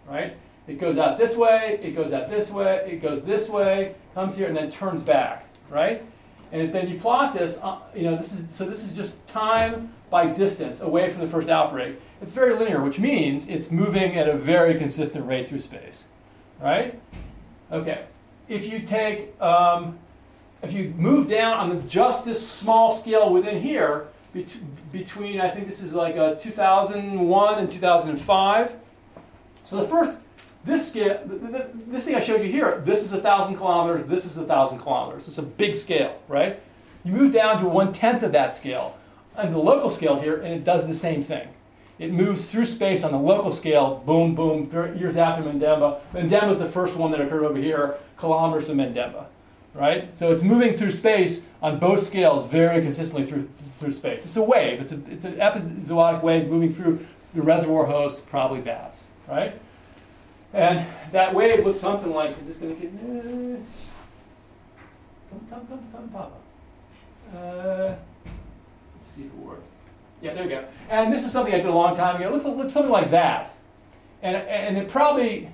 right? 0.06 0.36
It 0.68 0.78
goes 0.78 0.98
out 0.98 1.16
this 1.16 1.36
way, 1.36 1.80
it 1.82 1.96
goes 1.96 2.12
out 2.12 2.28
this 2.28 2.50
way, 2.50 2.86
it 2.90 3.02
goes 3.02 3.24
this 3.24 3.48
way, 3.48 3.94
comes 4.14 4.36
here, 4.36 4.48
and 4.48 4.56
then 4.56 4.70
turns 4.70 5.02
back, 5.02 5.46
right? 5.70 6.02
And 6.52 6.72
then 6.72 6.88
you 6.88 7.00
plot 7.00 7.34
this, 7.34 7.58
uh, 7.62 7.78
you 7.94 8.02
know, 8.02 8.16
this 8.16 8.32
is 8.32 8.54
so 8.54 8.66
this 8.66 8.84
is 8.84 8.94
just 8.94 9.26
time 9.26 9.92
by 10.10 10.26
distance 10.26 10.80
away 10.80 11.10
from 11.10 11.22
the 11.22 11.26
first 11.26 11.48
outbreak. 11.48 11.96
It's 12.20 12.32
very 12.32 12.54
linear, 12.54 12.82
which 12.82 12.98
means 12.98 13.48
it's 13.48 13.70
moving 13.70 14.16
at 14.16 14.28
a 14.28 14.36
very 14.36 14.74
consistent 14.74 15.26
rate 15.26 15.48
through 15.48 15.60
space, 15.60 16.04
right? 16.60 16.98
Okay. 17.72 18.04
If 18.48 18.70
you 18.70 18.80
take 18.80 19.40
um, 19.40 19.98
if 20.62 20.72
you 20.72 20.92
move 20.96 21.28
down 21.28 21.58
on 21.58 21.88
just 21.88 22.24
this 22.24 22.46
small 22.46 22.90
scale 22.90 23.32
within 23.32 23.60
here, 23.62 24.08
bet- 24.34 24.58
between 24.92 25.40
I 25.40 25.48
think 25.48 25.66
this 25.66 25.82
is 25.82 25.94
like 25.94 26.16
a 26.16 26.36
2001 26.40 27.58
and 27.58 27.70
2005. 27.70 28.76
So 29.64 29.76
the 29.76 29.86
first, 29.86 30.12
this 30.68 30.88
scale, 30.88 31.18
th- 31.26 31.40
th- 31.40 31.52
th- 31.52 31.66
this 31.88 32.04
thing 32.04 32.14
I 32.14 32.20
showed 32.20 32.42
you 32.42 32.52
here, 32.52 32.80
this 32.84 33.02
is 33.02 33.12
a 33.12 33.20
thousand 33.20 33.56
kilometers, 33.56 34.06
this 34.06 34.24
is 34.24 34.36
a 34.38 34.44
thousand 34.44 34.78
kilometers. 34.78 35.26
It's 35.26 35.38
a 35.38 35.42
big 35.42 35.74
scale, 35.74 36.20
right? 36.28 36.60
You 37.04 37.12
move 37.12 37.32
down 37.32 37.60
to 37.62 37.68
one 37.68 37.92
tenth 37.92 38.22
of 38.22 38.32
that 38.32 38.54
scale 38.54 38.96
on 39.36 39.50
the 39.50 39.58
local 39.58 39.90
scale 39.90 40.20
here, 40.20 40.36
and 40.36 40.52
it 40.52 40.64
does 40.64 40.86
the 40.86 40.94
same 40.94 41.22
thing. 41.22 41.48
It 41.98 42.12
moves 42.12 42.50
through 42.50 42.66
space 42.66 43.02
on 43.02 43.10
the 43.10 43.18
local 43.18 43.50
scale, 43.50 44.02
boom, 44.06 44.34
boom, 44.34 44.70
years 44.96 45.16
after 45.16 45.42
Mendemba. 45.42 45.98
Mendemba 46.12 46.50
is 46.50 46.58
the 46.58 46.68
first 46.68 46.96
one 46.96 47.10
that 47.10 47.20
occurred 47.20 47.44
over 47.44 47.58
here, 47.58 47.96
kilometers 48.18 48.66
to 48.66 48.74
Mendemba, 48.74 49.26
right? 49.74 50.14
So 50.14 50.30
it's 50.30 50.42
moving 50.42 50.74
through 50.74 50.92
space 50.92 51.42
on 51.60 51.78
both 51.78 52.00
scales 52.00 52.48
very 52.48 52.80
consistently 52.82 53.26
through, 53.26 53.48
through 53.48 53.92
space. 53.92 54.24
It's 54.24 54.36
a 54.36 54.42
wave. 54.42 54.80
It's, 54.80 54.92
a, 54.92 55.00
it's 55.10 55.24
an 55.24 55.36
epizootic 55.36 56.22
wave 56.22 56.48
moving 56.48 56.72
through 56.72 57.04
the 57.34 57.42
reservoir 57.42 57.86
host, 57.86 58.28
probably 58.28 58.60
bats, 58.60 59.04
right? 59.26 59.58
And 60.52 60.86
that 61.12 61.34
wave 61.34 61.64
looks 61.64 61.78
something 61.78 62.12
like, 62.12 62.38
is 62.40 62.46
this 62.46 62.56
going 62.56 62.74
to 62.74 62.80
get, 62.80 62.90
come, 65.30 65.46
come, 65.50 65.66
come, 65.66 65.88
come, 65.92 66.08
Papa. 66.08 66.34
Uh, 67.36 67.94
let's 68.94 69.06
see 69.06 69.22
if 69.22 69.26
it 69.26 69.34
works. 69.34 69.62
Yeah, 70.22 70.34
there 70.34 70.44
we 70.44 70.50
go. 70.50 70.64
And 70.88 71.12
this 71.12 71.24
is 71.24 71.32
something 71.32 71.52
I 71.52 71.58
did 71.58 71.66
a 71.66 71.72
long 71.72 71.94
time 71.94 72.16
ago. 72.16 72.28
It 72.28 72.32
looks, 72.32 72.44
looks 72.46 72.72
something 72.72 72.90
like 72.90 73.10
that. 73.10 73.54
And, 74.22 74.36
and 74.36 74.78
it 74.78 74.88
probably 74.88 75.50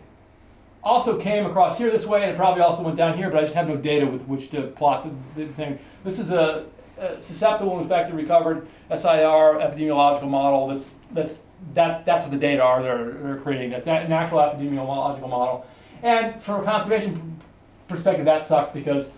also 0.82 1.18
came 1.18 1.44
across 1.46 1.76
here 1.76 1.90
this 1.90 2.06
way, 2.06 2.22
and 2.22 2.30
it 2.30 2.36
probably 2.36 2.62
also 2.62 2.82
went 2.82 2.96
down 2.96 3.16
here, 3.16 3.30
but 3.30 3.38
I 3.38 3.42
just 3.42 3.54
have 3.54 3.68
no 3.68 3.76
data 3.76 4.06
with 4.06 4.28
which 4.28 4.50
to 4.50 4.62
plot 4.62 5.04
the, 5.04 5.44
the 5.44 5.52
thing. 5.52 5.78
This 6.04 6.18
is 6.18 6.30
a, 6.30 6.66
a 6.98 7.20
susceptible, 7.20 7.78
infected, 7.80 8.14
recovered 8.14 8.66
SIR 8.90 9.58
epidemiological 9.58 10.28
model. 10.28 10.68
That's, 10.68 10.90
that's, 11.12 11.38
that, 11.74 12.04
that's 12.04 12.22
what 12.22 12.30
the 12.30 12.38
data 12.38 12.62
are 12.62 12.82
they're, 12.82 13.10
they're 13.12 13.36
creating. 13.36 13.70
That's 13.70 13.86
an 13.86 14.12
actual 14.12 14.38
epidemiological 14.38 15.28
model. 15.28 15.66
And 16.02 16.40
from 16.42 16.62
a 16.62 16.64
conservation 16.64 17.40
perspective, 17.88 18.24
that 18.26 18.44
sucked 18.44 18.74
because 18.74 19.10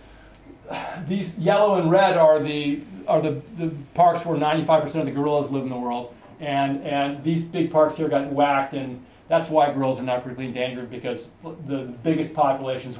these 1.05 1.37
yellow 1.37 1.75
and 1.75 1.91
red 1.91 2.17
are 2.17 2.41
the 2.41 2.81
are 3.07 3.21
the, 3.21 3.41
the 3.57 3.71
parks 3.93 4.25
where 4.25 4.37
95% 4.37 4.99
of 4.99 5.05
the 5.05 5.11
gorillas 5.11 5.49
live 5.49 5.63
in 5.63 5.69
the 5.69 5.77
world, 5.77 6.13
and 6.39 6.83
and 6.83 7.23
these 7.23 7.43
big 7.43 7.71
parks 7.71 7.97
here 7.97 8.09
got 8.09 8.31
whacked, 8.31 8.73
and 8.73 9.03
that's 9.27 9.49
why 9.49 9.71
gorillas 9.71 9.99
are 9.99 10.03
now 10.03 10.19
critically 10.19 10.45
endangered 10.45 10.89
because 10.89 11.27
the, 11.43 11.51
the 11.65 11.97
biggest 12.03 12.33
populations, 12.33 12.99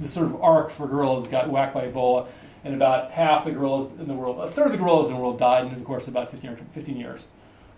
the 0.00 0.08
sort 0.08 0.26
of 0.26 0.40
arc 0.42 0.70
for 0.70 0.86
gorillas, 0.86 1.26
got 1.26 1.50
whacked 1.50 1.74
by 1.74 1.88
Ebola, 1.88 2.26
and 2.64 2.74
about 2.74 3.10
half 3.10 3.44
the 3.44 3.50
gorillas 3.50 3.90
in 3.98 4.06
the 4.06 4.14
world, 4.14 4.38
a 4.40 4.50
third 4.50 4.66
of 4.66 4.72
the 4.72 4.78
gorillas 4.78 5.08
in 5.08 5.14
the 5.14 5.20
world 5.20 5.38
died 5.38 5.66
in 5.66 5.74
the 5.74 5.84
course 5.84 6.06
of 6.06 6.14
about 6.14 6.30
15 6.30 6.50
or 6.50 6.56
15 6.56 6.96
years. 6.96 7.26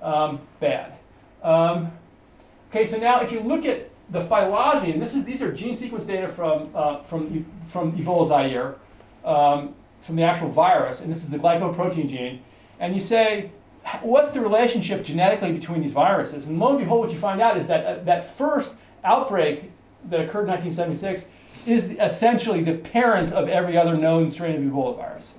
Um, 0.02 0.40
bad. 0.60 0.94
Um, 1.42 1.92
okay, 2.70 2.86
so 2.86 2.98
now 2.98 3.20
if 3.20 3.32
you 3.32 3.40
look 3.40 3.64
at 3.64 3.90
the 4.10 4.20
phylogeny, 4.20 4.92
and 4.92 5.00
this 5.00 5.14
is 5.14 5.24
these 5.24 5.42
are 5.42 5.52
gene 5.52 5.76
sequence 5.76 6.04
data 6.04 6.28
from 6.28 6.70
uh, 6.74 7.02
from 7.02 7.46
from 7.66 7.92
Ebola 7.92 8.26
Zaire 8.26 8.76
um, 9.24 9.74
from 10.02 10.16
the 10.16 10.22
actual 10.22 10.50
virus, 10.50 11.00
and 11.00 11.10
this 11.10 11.22
is 11.22 11.30
the 11.30 11.38
glycoprotein 11.38 12.08
gene, 12.08 12.42
and 12.78 12.94
you 12.94 13.00
say, 13.00 13.50
what's 14.02 14.32
the 14.32 14.40
relationship 14.40 15.04
genetically 15.04 15.52
between 15.52 15.80
these 15.80 15.92
viruses? 15.92 16.48
And 16.48 16.58
lo 16.58 16.70
and 16.70 16.78
behold, 16.78 17.00
what 17.00 17.12
you 17.12 17.18
find 17.18 17.40
out 17.40 17.56
is 17.56 17.66
that 17.68 17.86
uh, 17.86 18.02
that 18.04 18.26
first 18.26 18.74
outbreak 19.02 19.70
that 20.10 20.20
occurred 20.20 20.42
in 20.42 20.48
1976 20.48 21.26
is 21.66 21.96
essentially 22.00 22.62
the 22.62 22.74
parent 22.74 23.32
of 23.32 23.48
every 23.48 23.76
other 23.76 23.96
known 23.96 24.30
strain 24.30 24.56
of 24.56 24.62
Ebola 24.62 24.96
virus. 24.96 25.34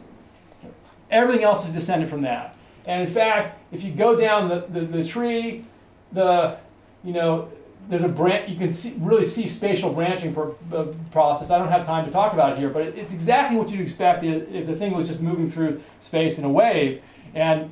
Everything 1.12 1.44
else 1.44 1.66
is 1.66 1.72
descended 1.72 2.10
from 2.10 2.22
that. 2.24 2.56
And 2.86 3.02
in 3.02 3.08
fact, 3.08 3.60
if 3.72 3.84
you 3.84 3.92
go 3.92 4.16
down 4.16 4.50
the, 4.50 4.66
the, 4.68 4.82
the 4.82 5.04
tree, 5.04 5.66
the, 6.12 6.58
you 7.04 7.14
know, 7.14 7.50
there's 7.88 8.04
a 8.04 8.10
branch, 8.10 8.50
you 8.50 8.58
can 8.58 8.72
see, 8.72 8.96
really 8.98 9.26
see 9.26 9.48
spatial 9.48 9.94
branching 9.94 10.34
per, 10.34 10.52
uh, 10.74 10.86
process. 11.12 11.52
I 11.52 11.60
don't 11.60 11.70
have 11.70 11.86
time 11.86 12.06
to 12.06 12.12
talk 12.12 12.34
about 12.34 12.54
it 12.54 12.58
here, 12.58 12.70
but 12.70 12.82
it, 12.82 12.98
it's 12.98 13.14
exactly 13.14 13.58
what 13.58 13.70
you'd 13.70 13.82
expect 13.82 14.24
if, 14.24 14.66
the 14.66 14.76
thing 14.76 14.94
was 14.94 15.08
just 15.08 15.22
moving 15.22 15.50
through 15.50 15.82
space 16.00 16.38
in 16.40 16.46
a 16.46 16.50
wave. 16.50 17.02
And, 17.36 17.72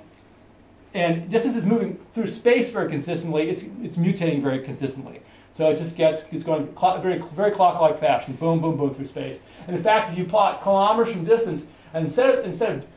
and 0.93 1.30
just 1.32 1.45
as 1.45 1.56
it's 1.56 1.65
moving 1.65 1.99
through 2.13 2.28
space 2.28 2.69
very 2.69 2.89
consistently, 2.89 3.49
it's, 3.49 3.63
it's 3.82 3.97
mutating 3.97 4.41
very 4.41 4.60
consistently. 4.60 5.21
So 5.54 5.70
it 5.70 5.78
just 5.78 5.96
gets 5.96 6.28
it's 6.32 6.44
going 6.44 6.68
very 7.02 7.20
very 7.20 7.52
clock-like 7.52 8.00
fashion, 8.00 8.34
boom, 8.34 8.60
boom, 8.60 8.76
boom 8.76 8.94
through 8.94 9.06
space. 9.06 9.39
And 9.68 9.78
in 9.78 9.82
fact, 9.82 10.12
if 10.12 10.18
you 10.18 10.26
plot 10.26 10.63
kilometers 10.63 11.13
from 11.13 11.26
distance, 11.26 11.68
and 11.94 12.06
instead 12.06 12.34
of, 12.34 12.46
instead 12.46 12.78
of 12.78 12.88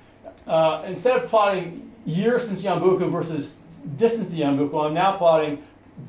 uh, 0.48 0.82
instead 0.86 1.16
of 1.16 1.28
plotting 1.28 1.92
years 2.06 2.48
since 2.48 2.64
Yambuku 2.64 3.10
versus 3.10 3.56
distance 3.96 4.30
to 4.30 4.36
Yambuku, 4.36 4.86
I'm 4.86 4.94
now 4.94 5.16
plotting 5.16 5.62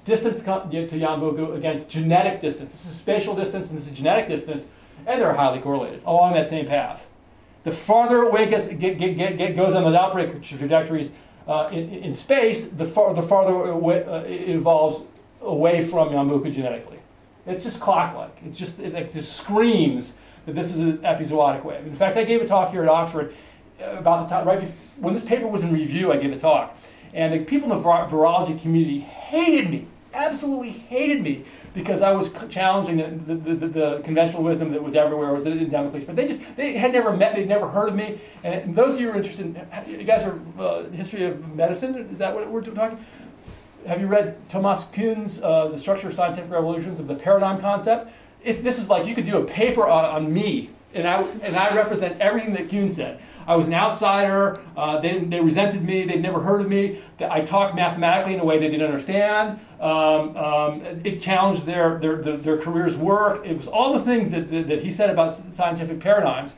distance 0.06 0.42
to 0.42 0.50
Yambuku 0.50 1.54
against 1.56 1.90
genetic 1.90 2.40
distance. 2.40 2.72
This 2.72 2.86
is 2.86 2.96
spatial 2.96 3.36
distance 3.36 3.70
and 3.70 3.78
this 3.78 3.88
is 3.88 3.92
genetic 3.92 4.30
distance, 4.30 4.70
and 5.06 5.22
they're 5.22 5.34
highly 5.34 5.60
correlated 5.60 6.02
along 6.06 6.34
that 6.34 6.48
same 6.48 6.66
path. 6.66 7.10
The 7.66 7.74
farther 7.74 8.22
away 8.24 8.44
it 8.44 8.50
gets, 8.52 8.70
get, 8.70 8.98
get, 8.98 9.18
get, 9.18 9.56
goes 9.58 9.76
on 9.76 9.92
the 9.92 10.00
outbreak 10.00 10.42
trajectories 10.42 11.12
uh, 11.46 11.68
in, 11.74 11.90
in, 11.90 12.14
space, 12.14 12.68
the, 12.68 12.86
far, 12.86 13.14
the 13.14 13.22
farther 13.22 13.74
uh, 13.74 14.24
it 14.24 14.50
evolves 14.50 15.04
away 15.42 15.86
from 15.86 16.10
Yambuku 16.10 16.52
genetically. 16.52 17.00
It's 17.46 17.64
just 17.64 17.80
clock-like. 17.80 18.38
It's 18.46 18.58
just, 18.58 18.80
it, 18.80 18.94
it 18.94 19.14
just 19.14 19.38
screams 19.38 20.14
that 20.46 20.56
this 20.56 20.72
is 20.72 20.80
an 20.80 20.98
epizootic 21.00 21.64
wave. 21.64 21.86
In 21.86 21.96
fact, 21.96 22.18
I 22.18 22.24
gave 22.24 22.42
a 22.42 22.48
talk 22.48 22.72
here 22.72 22.84
at 22.84 22.90
Oxford 22.90 23.34
about 23.80 24.28
the 24.28 24.36
time, 24.36 24.48
right 24.48 24.60
before, 24.60 24.76
when 24.98 25.14
this 25.14 25.26
paper 25.26 25.48
was 25.48 25.64
in 25.64 25.72
review, 25.74 26.12
I 26.12 26.18
gave 26.18 26.32
a 26.32 26.40
talk. 26.40 26.78
And 27.14 27.34
the 27.34 27.46
people 27.46 27.72
in 27.72 27.78
the 27.78 27.84
virology 27.84 28.60
community 28.62 29.00
hated 29.00 29.70
me, 29.70 29.88
absolutely 30.14 30.72
hated 30.72 31.22
me, 31.22 31.46
because 31.74 32.02
I 32.02 32.12
was 32.12 32.34
challenging 32.50 32.98
the, 32.98 33.36
the, 33.36 33.54
the, 33.54 33.68
the 33.68 34.02
conventional 34.04 34.44
wisdom 34.44 34.72
that 34.72 34.84
was 34.84 34.96
everywhere, 34.96 35.32
was 35.32 35.46
endemically. 35.46 36.06
But 36.06 36.16
they 36.16 36.26
just 36.26 36.42
they 36.56 36.74
had 36.74 36.92
never 36.92 37.16
met 37.16 37.34
me, 37.34 37.42
they'd 37.42 37.50
never 37.50 37.68
heard 37.68 37.90
of 37.90 37.96
me. 37.96 38.20
And 38.44 38.76
those 38.76 38.96
of 38.96 39.02
you 39.02 39.08
who 39.08 39.14
are 39.14 39.18
interested, 39.18 39.46
in, 39.46 40.00
you 40.00 40.04
guys 40.04 40.24
are 40.24 40.40
uh, 40.60 40.84
history 40.90 41.26
of 41.26 41.56
medicine. 41.56 41.96
Is 42.12 42.18
that 42.18 42.34
what 42.34 42.50
we're 42.50 42.62
talking? 42.62 42.98
Have 43.86 44.02
you 44.02 44.08
read 44.08 44.38
Thomas 44.50 44.86
Kuhn's 44.86 45.42
uh, 45.42 45.68
The 45.68 45.78
Structure 45.78 46.08
of 46.08 46.14
Scientific 46.14 46.52
Revolutions 46.52 47.00
of 47.00 47.08
the 47.08 47.16
Paradigm 47.16 47.60
Concept? 47.62 48.12
It's, 48.44 48.62
this 48.62 48.80
is 48.80 48.90
like 48.90 49.06
you 49.06 49.16
could 49.16 49.26
do 49.26 49.38
a 49.38 49.46
paper 49.46 49.88
on, 49.88 50.06
on 50.06 50.34
me, 50.34 50.72
and 50.94 51.08
I 51.08 51.22
and 51.22 51.56
I 51.56 51.76
represent 51.76 52.20
everything 52.20 52.54
that 52.54 52.70
Kuhn 52.70 52.92
said. 52.92 53.22
I 53.46 53.56
was 53.56 53.68
an 53.68 53.74
outsider. 53.74 54.58
Uh, 54.76 55.00
they, 55.00 55.20
they 55.20 55.40
resented 55.40 55.82
me. 55.84 56.04
They'd 56.04 56.22
never 56.22 56.42
heard 56.42 56.60
of 56.60 56.68
me. 56.68 57.02
I 57.20 57.42
talked 57.42 57.76
mathematically 57.76 58.34
in 58.34 58.42
a 58.42 58.46
way 58.46 58.60
they 58.60 58.70
didn't 58.70 58.86
understand. 58.86 59.60
Um, 59.80 60.36
um, 60.36 60.82
it 61.06 61.22
challenged 61.22 61.66
their, 61.66 61.98
their, 61.98 62.18
their, 62.18 62.36
their, 62.36 62.58
career's 62.58 62.98
work. 62.98 63.46
It 63.46 63.56
was 63.56 63.70
all 63.70 63.94
the 63.94 64.02
things 64.02 64.32
that, 64.32 64.52
that, 64.52 64.68
that, 64.68 64.84
he 64.84 64.92
said 64.92 65.10
about 65.10 65.34
scientific 65.54 66.02
paradigms 66.02 66.56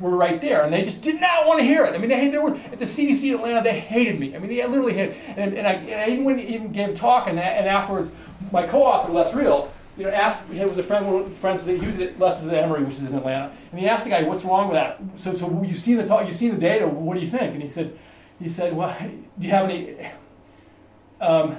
were 0.00 0.16
right 0.16 0.40
there, 0.40 0.64
and 0.64 0.72
they 0.72 0.82
just 0.82 1.02
did 1.02 1.20
not 1.20 1.46
want 1.46 1.60
to 1.60 1.64
hear 1.64 1.84
it. 1.84 1.94
I 1.94 1.98
mean, 1.98 2.08
they, 2.08 2.28
they 2.28 2.38
were 2.38 2.54
at 2.54 2.78
the 2.78 2.84
CDC 2.84 3.28
in 3.28 3.34
Atlanta. 3.34 3.62
They 3.62 3.78
hated 3.78 4.18
me. 4.18 4.34
I 4.34 4.38
mean, 4.38 4.48
they 4.48 4.66
literally 4.66 4.94
hated. 4.94 5.16
And, 5.36 5.54
and, 5.54 5.66
I, 5.66 5.72
and 5.72 6.00
I 6.00 6.14
even, 6.14 6.40
even 6.40 6.72
gave 6.72 6.90
a 6.90 6.94
talk, 6.94 7.28
and, 7.28 7.38
and 7.38 7.68
afterwards, 7.68 8.14
my 8.50 8.66
co-author 8.66 9.12
Les 9.12 9.34
Real 9.34 9.70
you 9.96 10.04
know, 10.04 10.10
asked, 10.10 10.50
he 10.50 10.64
was 10.64 10.78
a 10.78 10.82
friend, 10.82 11.32
friends 11.36 11.64
with, 11.64 11.80
he 11.80 11.86
was 11.86 12.00
at 12.00 12.18
Leslie's 12.18 12.52
at 12.52 12.64
Emory, 12.64 12.82
which 12.82 12.94
is 12.94 13.10
in 13.10 13.16
Atlanta, 13.16 13.52
and 13.70 13.80
he 13.80 13.88
asked 13.88 14.04
the 14.04 14.10
guy, 14.10 14.22
what's 14.24 14.44
wrong 14.44 14.68
with 14.68 14.74
that? 14.74 15.00
So, 15.16 15.34
so 15.34 15.62
you've 15.62 15.78
seen 15.78 15.98
the 15.98 16.06
talk, 16.06 16.26
you've 16.26 16.36
seen 16.36 16.52
the 16.52 16.60
data, 16.60 16.86
what 16.88 17.14
do 17.14 17.20
you 17.20 17.26
think? 17.26 17.54
And 17.54 17.62
he 17.62 17.68
said, 17.68 17.96
he 18.40 18.48
said, 18.48 18.74
well, 18.74 18.96
do 19.00 19.46
you 19.46 19.50
have 19.50 19.70
any, 19.70 19.96
um, 21.20 21.56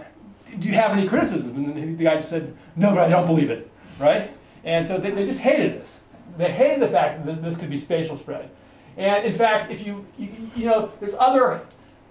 do 0.59 0.67
you 0.67 0.73
have 0.73 0.91
any 0.91 1.07
criticism? 1.07 1.55
And 1.55 1.97
the 1.97 2.03
guy 2.03 2.15
just 2.15 2.29
said, 2.29 2.55
no, 2.75 2.89
but 2.89 2.99
I 2.99 3.07
don't 3.07 3.25
believe 3.25 3.49
it, 3.49 3.71
right? 3.99 4.29
And 4.65 4.85
so 4.85 4.97
they, 4.97 5.11
they 5.11 5.25
just 5.25 5.39
hated 5.39 5.79
this. 5.79 6.01
They 6.37 6.51
hated 6.51 6.81
the 6.81 6.87
fact 6.87 7.25
that 7.25 7.41
this, 7.41 7.57
could 7.57 7.69
be 7.69 7.77
spatial 7.77 8.17
spread. 8.17 8.49
And 8.97 9.25
in 9.25 9.33
fact, 9.33 9.71
if 9.71 9.85
you, 9.85 10.05
you, 10.17 10.29
you 10.55 10.65
know, 10.65 10.91
there's 10.99 11.15
other, 11.15 11.61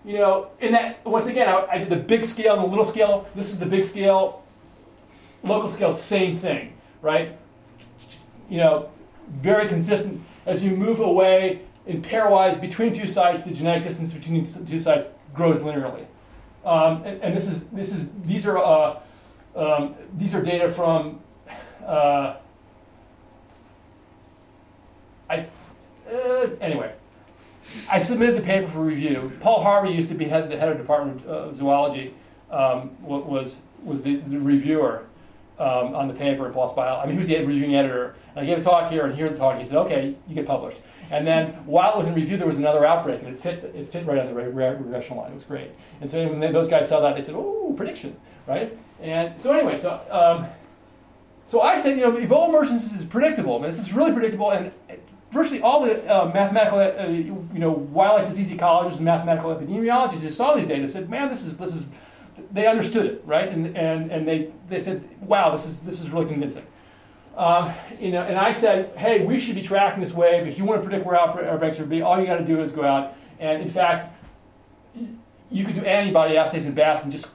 you 0.05 0.15
know, 0.15 0.49
in 0.61 0.73
that, 0.73 1.05
once 1.05 1.27
again, 1.27 1.49
I, 1.49 1.67
I 1.73 1.79
did 1.79 1.89
the 1.89 1.97
big 1.97 2.25
scale 2.25 2.55
and 2.55 2.65
the 2.65 2.69
little 2.69 2.85
scale. 2.85 3.29
This 3.35 3.51
is 3.51 3.59
the 3.59 3.67
big 3.67 3.85
scale 3.85 4.45
local 5.45 5.69
scale, 5.69 5.93
same 5.93 6.35
thing, 6.35 6.73
right? 7.03 7.37
You 8.49 8.59
know, 8.59 8.89
very 9.29 9.69
consistent. 9.69 10.23
As 10.47 10.65
you 10.65 10.73
move 10.73 11.01
away 11.01 11.61
in 11.87 12.03
pairwise 12.03 12.61
between 12.61 12.95
two 12.95 13.07
sites, 13.07 13.43
the 13.43 13.53
genetic 13.53 13.85
distance 13.85 14.13
between 14.13 14.45
two 14.67 14.81
sites 14.81 15.07
grows 15.33 15.61
linearly. 15.61 16.07
Um, 16.65 17.03
and, 17.05 17.23
and, 17.23 17.37
this 17.37 17.47
is 17.47 17.67
this 17.69 17.93
is 17.93 18.11
these 18.23 18.47
are 18.47 18.57
uh, 18.57 19.01
um, 19.55 19.95
these 20.15 20.35
are 20.35 20.43
data 20.43 20.71
from 20.71 21.21
uh, 21.85 22.37
I 25.29 25.47
uh, 26.11 26.49
anyway. 26.61 26.93
I 27.91 27.99
submitted 27.99 28.37
the 28.37 28.43
paper 28.43 28.67
for 28.67 28.81
review. 28.81 29.33
Paul 29.41 29.63
Harvey 29.63 29.91
used 29.91 30.11
to 30.11 30.15
be 30.15 30.27
head, 30.27 30.51
the 30.51 30.59
head 30.59 30.69
of 30.69 30.77
department 30.77 31.25
of 31.27 31.57
zoology. 31.57 32.15
Um, 32.51 32.97
was 33.03 33.61
was 33.83 34.03
the, 34.03 34.17
the 34.17 34.39
reviewer, 34.39 35.07
um, 35.59 35.95
on 35.95 36.09
the 36.09 36.15
paper 36.15 36.47
in 36.47 36.53
PLOS 36.53 36.75
Bio. 36.75 36.99
I 36.99 37.07
mean, 37.07 37.17
who's 37.17 37.27
the 37.27 37.45
reviewing 37.45 37.75
editor? 37.75 38.15
And 38.35 38.45
I 38.45 38.47
gave 38.47 38.59
a 38.59 38.63
talk 38.63 38.91
here, 38.91 39.05
and 39.05 39.15
here 39.15 39.29
the 39.29 39.37
talk. 39.37 39.53
And 39.53 39.63
he 39.63 39.69
said, 39.69 39.79
"Okay, 39.79 40.17
you 40.29 40.35
get 40.35 40.47
published." 40.47 40.79
And 41.11 41.27
then 41.27 41.49
while 41.67 41.95
it 41.95 41.99
was 41.99 42.07
in 42.07 42.15
review, 42.15 42.37
there 42.37 42.47
was 42.47 42.59
another 42.59 42.85
outbreak, 42.85 43.21
and 43.23 43.29
it 43.29 43.39
fit 43.39 43.65
it 43.75 43.89
fit 43.89 44.07
right 44.07 44.19
on 44.19 44.27
the 44.27 44.35
regression 44.35 45.17
line. 45.17 45.31
It 45.31 45.35
was 45.35 45.45
great. 45.45 45.71
And 46.01 46.11
so 46.11 46.27
when 46.27 46.41
those 46.53 46.69
guys 46.69 46.89
saw 46.89 47.01
that, 47.01 47.15
they 47.15 47.23
said, 47.23 47.35
"Oh, 47.37 47.73
prediction, 47.77 48.17
right?" 48.47 48.77
And 49.01 49.41
so 49.41 49.53
anyway, 49.53 49.77
so 49.77 50.01
um, 50.11 50.47
so 51.47 51.61
I 51.61 51.77
said, 51.77 51.99
you 51.99 52.05
know, 52.05 52.13
Ebola 52.13 52.49
emergence 52.49 52.93
is 52.93 53.05
predictable. 53.05 53.57
I 53.57 53.59
mean, 53.59 53.71
this 53.71 53.79
is 53.79 53.93
really 53.93 54.13
predictable, 54.13 54.51
and 54.51 54.73
virtually 55.35 55.61
all 55.61 55.85
the 55.85 55.95
uh, 56.09 56.31
mathematical, 56.33 56.79
uh, 56.79 57.09
you 57.09 57.59
know, 57.59 57.73
wildlife 57.73 58.29
disease 58.29 58.53
ecologists 58.53 58.97
and 58.97 59.05
mathematical 59.05 59.55
epidemiologists 59.55 60.21
who 60.21 60.31
saw 60.31 60.55
these 60.55 60.69
data 60.69 60.89
said, 60.89 61.11
man, 61.11 61.29
this 61.29 61.43
is 61.43 61.59
this 61.59 61.75
is 61.75 61.85
they 62.53 62.67
understood 62.67 63.07
it, 63.07 63.23
right? 63.27 63.49
And, 63.49 63.77
and, 63.77 64.11
and 64.11 64.27
they, 64.27 64.53
they 64.69 64.81
said, 64.81 65.05
wow, 65.21 65.51
this 65.51 65.67
is, 65.67 65.81
this 65.81 66.01
is 66.01 66.11
really 66.11 66.27
convincing. 66.27 66.65
Um, 67.37 67.73
you 68.01 68.13
know, 68.13 68.23
and 68.23 68.39
I 68.39 68.53
said, 68.53 68.97
hey, 68.97 69.25
we 69.25 69.39
should 69.41 69.57
be 69.57 69.63
tracking 69.63 70.01
this 70.01 70.13
wave. 70.13 70.47
If 70.47 70.59
you 70.59 70.65
want 70.65 70.83
to 70.83 70.89
predict 70.89 71.07
where 71.07 71.17
outbreaks 71.17 71.79
will 71.79 71.87
be, 71.87 72.03
all 72.03 72.19
you 72.21 72.27
got 72.27 72.39
to 72.39 72.45
do 72.45 72.61
is 72.61 72.73
go 72.73 72.85
out. 72.85 73.17
And 73.41 73.63
in 73.63 73.69
fact, 73.69 74.17
you 75.51 75.65
could 75.65 75.75
do 75.75 75.85
antibody 75.85 76.37
assays 76.37 76.67
in 76.67 76.75
bats 76.75 77.03
and 77.03 77.13
just 77.13 77.29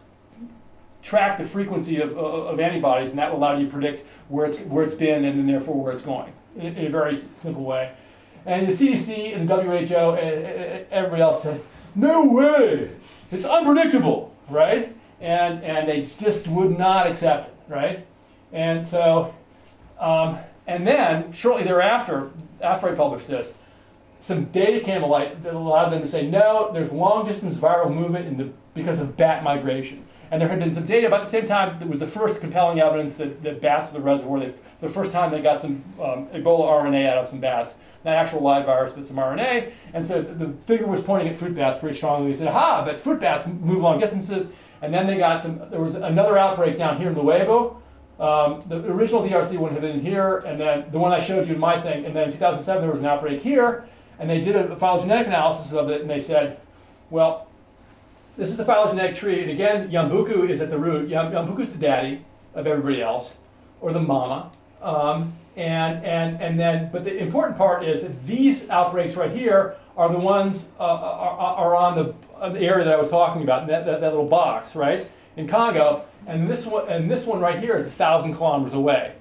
track 1.02 1.38
the 1.38 1.46
frequency 1.46 2.02
of, 2.02 2.18
of, 2.18 2.48
of 2.48 2.60
antibodies, 2.60 3.10
and 3.10 3.20
that 3.20 3.32
will 3.32 3.40
allow 3.40 3.58
you 3.58 3.66
to 3.66 3.72
predict 3.72 4.06
where 4.28 4.46
it's, 4.46 4.60
where 4.60 4.84
it's 4.84 4.96
been 4.96 5.24
and 5.26 5.40
then 5.40 5.48
therefore 5.48 5.82
where 5.82 5.94
it's 5.94 6.04
going 6.04 6.34
in, 6.56 6.76
in 6.76 6.88
a 6.88 6.90
very 6.90 7.18
simple 7.36 7.64
way. 7.64 7.92
And 8.46 8.68
the 8.68 8.72
CDC 8.72 9.36
and 9.36 9.48
the 9.48 9.56
WHO 9.56 10.16
and 10.16 10.86
everybody 10.92 11.22
else 11.22 11.44
said, 11.44 11.62
no 11.96 12.26
way, 12.26 12.92
it's 13.32 13.46
unpredictable 13.46 14.30
right? 14.50 14.96
And, 15.22 15.64
and 15.64 15.88
they 15.88 16.02
just 16.02 16.48
would 16.48 16.78
not 16.78 17.08
accept 17.08 17.48
it, 17.48 17.54
right? 17.68 18.06
And 18.52 18.86
so, 18.86 19.34
um, 20.00 20.40
and 20.68 20.86
then 20.86 21.32
shortly 21.32 21.64
thereafter, 21.64 22.32
after 22.62 22.90
I 22.90 22.96
published 22.96 23.28
this, 23.28 23.56
some 24.22 24.46
data 24.46 24.82
came 24.82 25.02
to 25.02 25.08
light 25.08 25.44
that 25.44 25.54
allowed 25.54 25.90
them 25.90 26.02
to 26.02 26.08
say, 26.08 26.28
no, 26.28 26.72
there's 26.74 26.92
long 26.92 27.26
distance 27.26 27.58
viral 27.58 27.94
movement 27.94 28.28
in 28.28 28.38
the, 28.38 28.52
because 28.74 29.00
of 29.00 29.16
bat 29.16 29.44
migration. 29.44 30.06
And 30.32 30.42
there 30.42 30.48
had 30.48 30.60
been 30.60 30.72
some 30.72 30.86
data 30.86 31.08
about 31.08 31.22
the 31.22 31.28
same 31.28 31.48
time 31.48 31.78
that 31.80 31.88
was 31.88 32.00
the 32.00 32.08
first 32.08 32.40
compelling 32.40 32.80
evidence 32.80 33.16
that, 33.16 33.42
that 33.42 33.62
bats 33.62 33.92
are 33.92 33.94
the 33.94 34.02
reservoir. 34.02 34.40
They, 34.40 34.54
the 34.80 34.90
first 34.90 35.12
time 35.12 35.32
they 35.32 35.42
got 35.42 35.62
some 35.62 35.84
um, 36.00 36.28
Ebola 36.28 36.84
RNA 36.84 37.10
out 37.10 37.18
of 37.18 37.28
some 37.28 37.40
bats, 37.40 37.76
not 38.06 38.16
actual 38.16 38.42
live 38.42 38.66
virus, 38.66 38.92
but 38.92 39.08
some 39.08 39.18
RNA. 39.18 39.72
And 39.94 40.06
so 40.06 40.22
the 40.22 40.54
figure 40.66 40.86
was 40.86 41.02
pointing 41.02 41.30
at 41.30 41.36
fruit 41.36 41.56
bats 41.56 41.80
pretty 41.80 41.98
strongly. 41.98 42.32
They 42.32 42.38
said, 42.38 42.48
aha, 42.50 42.84
but 42.86 43.00
fruit 43.00 43.20
bats 43.20 43.48
move 43.48 43.82
long 43.82 44.00
distances. 44.00 44.52
And 44.82 44.94
then 44.94 45.08
they 45.08 45.18
got 45.18 45.42
some, 45.42 45.62
there 45.70 45.82
was 45.82 45.96
another 45.96 46.38
outbreak 46.38 46.78
down 46.78 46.98
here 46.98 47.10
in 47.10 47.16
Loebo. 47.16 47.78
Um, 48.20 48.64
the 48.68 48.86
original 48.92 49.24
DRC 49.24 49.58
one 49.58 49.72
had 49.72 49.82
been 49.82 50.02
here, 50.02 50.38
and 50.40 50.60
then 50.60 50.92
the 50.92 51.00
one 51.00 51.12
I 51.12 51.20
showed 51.20 51.48
you 51.48 51.54
in 51.54 51.60
my 51.60 51.80
thing. 51.80 52.06
And 52.06 52.16
then 52.16 52.26
in 52.26 52.32
2007, 52.32 52.82
there 52.82 52.92
was 52.92 53.00
an 53.00 53.08
outbreak 53.08 53.42
here. 53.42 53.88
And 54.20 54.30
they 54.30 54.42
did 54.42 54.56
a 54.56 54.76
phylogenetic 54.76 55.28
analysis 55.28 55.72
of 55.74 55.90
it, 55.90 56.02
and 56.02 56.10
they 56.10 56.20
said, 56.20 56.60
well, 57.10 57.49
this 58.40 58.50
is 58.50 58.58
the 58.58 58.64
phylogenetic 58.64 59.16
tree. 59.16 59.42
And 59.42 59.52
again, 59.52 59.92
Yambuku 59.92 60.50
is 60.50 60.62
at 60.62 60.70
the 60.70 60.78
root. 60.78 61.10
Yambuku 61.10 61.60
is 61.60 61.74
the 61.74 61.80
daddy 61.80 62.24
of 62.56 62.66
everybody 62.66 63.02
else, 63.02 63.38
or 63.82 63.92
the 63.92 64.00
mama. 64.00 64.52
Um, 64.82 65.34
and, 65.58 66.06
and, 66.06 66.42
and 66.42 66.58
then, 66.58 66.90
but 66.92 67.04
the 67.04 67.18
important 67.18 67.58
part 67.58 67.84
is 67.84 68.02
that 68.02 68.26
these 68.26 68.70
outbreaks 68.70 69.16
right 69.16 69.30
here 69.30 69.76
are 69.98 70.10
the 70.10 70.18
ones 70.18 70.70
uh, 70.80 70.84
are, 70.84 71.58
are 71.58 71.76
on, 71.76 71.98
the, 71.98 72.16
on 72.38 72.54
the 72.54 72.62
area 72.62 72.86
that 72.86 72.94
I 72.94 72.98
was 72.98 73.10
talking 73.10 73.44
about, 73.44 73.68
that, 73.68 73.86
that, 73.86 74.00
that 74.00 74.12
little 74.12 74.30
box, 74.30 74.74
right, 74.74 75.06
in 75.36 75.46
Congo. 75.46 76.06
And 76.26 76.50
this 76.50 76.66
one, 76.66 76.88
and 76.88 77.12
this 77.12 77.26
one 77.26 77.42
right 77.42 77.60
here 77.60 77.76
is 77.76 77.86
a 77.86 77.92
thousand 77.92 78.36
kilometers 78.36 78.74
away, 78.74 79.16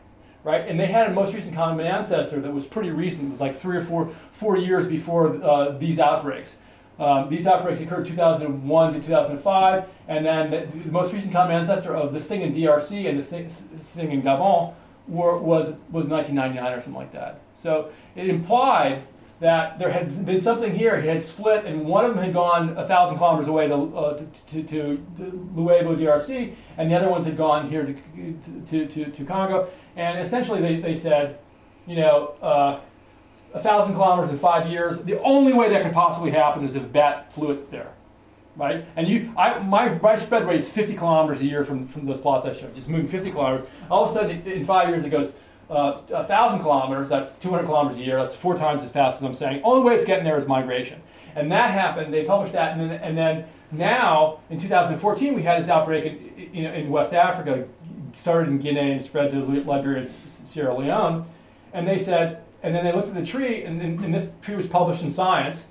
right? 0.45 0.65
And 0.69 0.79
they 0.79 0.87
had 0.87 1.11
a 1.11 1.13
most 1.13 1.35
recent 1.35 1.57
common 1.57 1.85
ancestor 1.85 2.39
that 2.39 2.53
was 2.53 2.69
pretty 2.69 2.91
recent. 2.91 3.27
It 3.27 3.31
was 3.33 3.41
like 3.41 3.55
three 3.55 3.79
or 3.79 3.83
four, 3.83 4.11
four 4.31 4.57
years 4.57 4.87
before 4.87 5.43
uh, 5.43 5.71
these 5.77 5.99
outbreaks. 5.99 6.57
Um, 6.99 7.29
these 7.29 7.47
outbreaks 7.47 7.81
occurred 7.81 8.07
2001 8.07 8.93
to 8.95 9.01
2005, 9.01 9.85
and 10.09 10.27
then 10.27 10.51
the, 10.51 10.67
the, 10.79 10.91
most 10.91 11.13
recent 11.13 11.33
common 11.33 11.55
ancestor 11.57 11.95
of 11.95 12.13
this 12.13 12.27
thing 12.27 12.43
in 12.43 12.53
DRC 12.53 13.09
and 13.09 13.19
this 13.19 13.29
thing, 13.29 14.11
in 14.11 14.21
Gabon 14.23 14.75
were, 15.07 15.39
was, 15.39 15.77
was 15.91 16.09
1999 16.09 16.73
or 16.73 16.81
something 16.81 16.95
like 16.95 17.13
that. 17.13 17.41
So 17.55 17.91
it 18.17 18.29
implied 18.29 19.05
that 19.41 19.79
there 19.79 19.91
had 19.91 20.27
been 20.27 20.41
something 20.41 20.75
here, 20.75 21.01
had 21.01 21.23
split, 21.23 21.65
and 21.65 21.85
one 21.85 22.05
of 22.05 22.15
them 22.15 22.25
had 22.25 22.35
gone 22.35 22.77
a 22.77 22.85
thousand 22.85 23.19
kilometers 23.19 23.47
away 23.47 23.69
to, 23.69 23.75
uh, 23.75 24.19
to, 24.19 24.63
to, 24.63 24.63
to 24.65 25.07
Luebo, 25.55 25.97
DRC, 25.97 26.55
and 26.77 26.91
the 26.91 26.97
other 26.97 27.09
ones 27.09 27.25
had 27.25 27.37
gone 27.37 27.71
here 27.71 27.85
to, 27.87 28.65
to, 28.67 28.87
to, 28.87 29.11
to 29.13 29.25
Congo. 29.25 29.69
And 29.95 30.19
essentially, 30.19 30.61
they, 30.61 30.81
they 30.81 30.97
said, 30.97 31.39
you 31.87 31.97
know, 31.97 32.35
uh, 32.43 32.81
a 33.55 33.59
thousand 33.61 33.95
kilometers 33.95 34.31
in 34.31 34.39
five 34.39 34.69
years, 34.69 35.03
the 35.03 35.21
only 35.21 35.53
way 35.53 35.69
that 35.71 35.83
could 35.83 35.93
possibly 35.93 36.31
happen 36.31 36.65
is 36.65 36.77
if 36.77 36.83
a 36.83 36.87
bat 36.87 37.33
flew 37.33 37.53
it 37.53 37.71
there 37.71 37.93
right? 38.59 38.85
And 38.97 39.09
you, 39.09 39.33
I, 39.39 39.61
my, 39.61 39.95
my 40.01 40.17
spread 40.17 40.47
rate 40.47 40.59
is 40.59 40.69
50 40.69 40.97
kilometers 40.97 41.41
a 41.41 41.47
year 41.47 41.65
from, 41.65 41.87
from 41.87 42.05
those 42.07 42.21
plots 42.21 42.45
I 42.45 42.53
showed, 42.53 42.75
just 42.75 42.89
moving 42.89 43.07
50 43.07 43.31
kilometers. 43.31 43.67
All 43.89 44.05
of 44.05 44.11
a 44.11 44.13
sudden, 44.13 44.43
in 44.43 44.65
five 44.65 44.89
years, 44.89 45.05
it 45.05 45.11
goes 45.11 45.33
uh, 45.71 45.93
1,000 45.93 46.61
kilometers, 46.61 47.09
that's 47.09 47.35
200 47.35 47.65
kilometers 47.65 47.99
a 47.99 48.05
year, 48.05 48.19
that's 48.19 48.35
four 48.35 48.57
times 48.57 48.83
as 48.83 48.91
fast 48.91 49.19
as 49.19 49.25
I'm 49.25 49.33
saying. 49.33 49.63
Only 49.63 49.85
way 49.85 49.95
it's 49.95 50.05
getting 50.05 50.25
there 50.25 50.37
is 50.37 50.47
migration. 50.47 51.01
And 51.37 51.53
that 51.53 51.73
happened, 51.73 52.13
they 52.13 52.25
published 52.25 52.53
that, 52.55 52.77
and 52.77 52.91
then, 52.91 53.01
and 53.01 53.17
then 53.17 53.45
now, 53.71 54.41
in 54.51 54.59
2014, 54.59 55.35
we 55.35 55.43
had 55.43 55.63
this 55.63 55.71
outbreak 55.71 56.05
in, 56.05 56.55
in, 56.55 56.65
in 56.75 56.91
West 56.91 57.15
Africa, 57.15 57.69
started 58.15 58.49
in 58.49 58.59
Guinea 58.59 58.93
and 58.93 59.03
spread 59.03 59.31
to 59.31 59.45
Liberia 59.45 60.01
and 60.01 60.09
Sierra 60.09 60.77
Leone. 60.77 61.25
And 61.73 61.87
they 61.87 61.99
said, 61.99 62.43
and 62.63 62.75
then 62.75 62.85
they 62.85 62.93
looked 62.93 63.09
at 63.09 63.15
the 63.15 63.25
tree, 63.25 63.65
and, 63.65 63.81
and 63.81 64.15
this 64.15 64.31
tree 64.43 64.57
was 64.57 64.67
published 64.67 65.03
in 65.03 65.11
Science, 65.11 65.67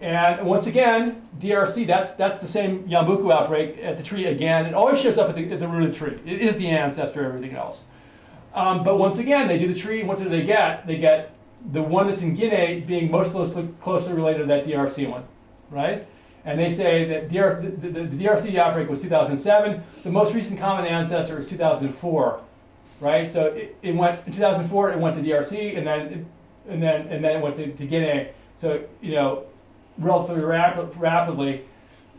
and 0.00 0.46
once 0.46 0.66
again, 0.66 1.22
DRC, 1.38 1.86
that's, 1.86 2.12
that's 2.12 2.38
the 2.38 2.48
same 2.48 2.84
Yambuku 2.84 3.32
outbreak 3.32 3.78
at 3.78 3.96
the 3.96 4.02
tree 4.02 4.26
again. 4.26 4.66
It 4.66 4.74
always 4.74 5.00
shows 5.00 5.18
up 5.18 5.30
at 5.30 5.34
the, 5.36 5.50
at 5.50 5.60
the 5.60 5.68
root 5.68 5.88
of 5.88 5.92
the 5.92 5.98
tree. 5.98 6.18
It 6.30 6.40
is 6.40 6.56
the 6.56 6.68
ancestor 6.68 7.20
of 7.20 7.34
everything 7.34 7.56
else. 7.56 7.84
Um, 8.54 8.84
but 8.84 8.98
once 8.98 9.18
again, 9.18 9.48
they 9.48 9.58
do 9.58 9.72
the 9.72 9.78
tree, 9.78 10.02
what 10.02 10.18
do 10.18 10.28
they 10.28 10.42
get? 10.42 10.86
They 10.86 10.98
get 10.98 11.34
the 11.72 11.82
one 11.82 12.06
that's 12.06 12.22
in 12.22 12.34
Guinea 12.34 12.80
being 12.80 13.10
most 13.10 13.32
closely, 13.32 14.12
related 14.12 14.40
to 14.40 14.46
that 14.46 14.66
DRC 14.66 15.08
one, 15.08 15.24
right? 15.70 16.06
And 16.44 16.58
they 16.60 16.68
say 16.68 17.06
that 17.06 17.30
DR, 17.30 17.60
the, 17.62 17.70
the, 17.70 18.02
the, 18.04 18.24
DRC 18.24 18.54
outbreak 18.56 18.90
was 18.90 19.00
2007. 19.00 19.82
The 20.02 20.10
most 20.10 20.34
recent 20.34 20.60
common 20.60 20.84
ancestor 20.84 21.38
is 21.38 21.48
2004, 21.48 22.42
right? 23.04 23.30
So 23.30 23.46
it, 23.46 23.76
it 23.82 23.94
went 23.94 24.26
in 24.26 24.32
2004. 24.32 24.92
It 24.92 24.98
went 24.98 25.14
to 25.16 25.22
DRC, 25.22 25.76
and 25.76 25.86
then 25.86 26.26
and 26.68 26.82
then 26.82 27.06
and 27.08 27.22
then 27.22 27.36
it 27.36 27.42
went 27.42 27.56
to, 27.56 27.72
to 27.72 27.86
Guinea. 27.86 28.28
So 28.56 28.82
you 29.00 29.12
know, 29.12 29.44
relatively 29.98 30.42
rap- 30.42 30.96
rapidly, 30.96 31.64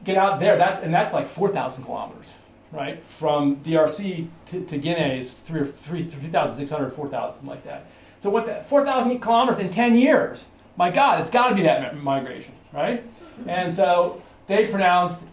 get 0.03 0.17
out 0.17 0.39
there. 0.39 0.57
That's 0.57 0.81
and 0.81 0.93
that's 0.93 1.11
like 1.11 1.27
4,000 1.27 1.83
kilometers, 1.83 2.33
right? 2.71 3.03
From 3.03 3.57
DRC 3.57 4.27
to, 4.47 4.65
to 4.65 4.77
Guinea 4.77 5.19
is 5.19 5.31
three 5.31 5.61
or 5.61 5.65
three, 5.65 6.03
3,600, 6.03 6.93
4,000, 6.93 7.35
something 7.35 7.49
like 7.49 7.63
that. 7.63 7.87
So 8.21 8.29
what 8.29 8.45
that 8.45 8.69
4,000 8.69 9.19
kilometers 9.19 9.59
in 9.59 9.69
10 9.69 9.95
years? 9.95 10.45
My 10.77 10.91
God, 10.91 11.21
it's 11.21 11.31
got 11.31 11.49
to 11.49 11.55
be 11.55 11.61
that 11.63 11.95
migration, 11.97 12.53
right? 12.73 13.03
And 13.47 13.73
so 13.73 14.21
they 14.47 14.67
pronounced, 14.67 15.25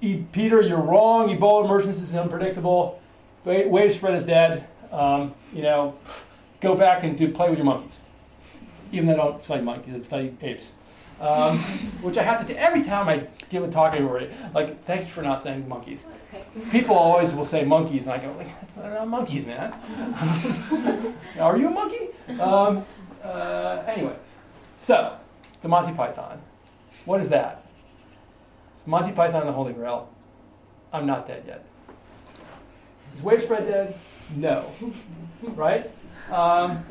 Peter, 0.00 0.60
you're 0.60 0.80
wrong. 0.80 1.28
Ebola 1.28 1.64
emergence 1.64 2.00
is 2.00 2.14
unpredictable. 2.14 3.00
Wave 3.44 3.92
spread 3.92 4.14
is 4.14 4.26
dead. 4.26 4.66
Um, 4.90 5.34
you 5.52 5.62
know, 5.62 5.94
go 6.60 6.74
back 6.74 7.02
and 7.02 7.16
do 7.16 7.30
play 7.30 7.50
with 7.50 7.58
your 7.58 7.66
monkeys. 7.66 7.98
Even 8.92 9.08
though 9.08 9.14
I 9.14 9.16
don't 9.16 9.42
study 9.42 9.62
monkeys, 9.62 9.94
I 9.94 10.00
study 10.00 10.36
apes. 10.40 10.72
Um, 11.20 11.56
which 12.02 12.18
I 12.18 12.22
have 12.22 12.44
to 12.44 12.52
do 12.52 12.58
every 12.58 12.82
time 12.82 13.08
I 13.08 13.26
give 13.48 13.62
a 13.62 13.70
talk 13.70 13.94
everybody. 13.94 14.30
Like, 14.52 14.82
thank 14.84 15.06
you 15.06 15.12
for 15.12 15.22
not 15.22 15.42
saying 15.42 15.68
monkeys. 15.68 16.04
People 16.70 16.96
always 16.96 17.32
will 17.32 17.44
say 17.44 17.64
monkeys, 17.64 18.04
and 18.04 18.12
I 18.12 18.18
go, 18.18 18.32
like, 18.36 18.48
that's 18.60 18.76
not 18.76 19.08
monkeys, 19.08 19.46
man. 19.46 19.72
Are 21.40 21.56
you 21.56 21.68
a 21.68 21.70
monkey? 21.70 22.08
Um, 22.40 22.84
uh, 23.22 23.82
anyway, 23.86 24.16
so 24.76 25.16
the 25.62 25.68
Monty 25.68 25.94
Python. 25.94 26.40
What 27.04 27.20
is 27.20 27.28
that? 27.28 27.64
It's 28.74 28.86
Monty 28.86 29.12
Python 29.12 29.42
and 29.42 29.48
the 29.48 29.52
Holy 29.52 29.72
Grail. 29.72 30.10
I'm 30.92 31.06
not 31.06 31.26
dead 31.26 31.44
yet. 31.46 31.64
Is 33.14 33.22
wave 33.22 33.42
spread 33.42 33.66
dead? 33.66 33.94
No. 34.36 34.70
Right? 35.56 35.90
Um, 36.32 36.82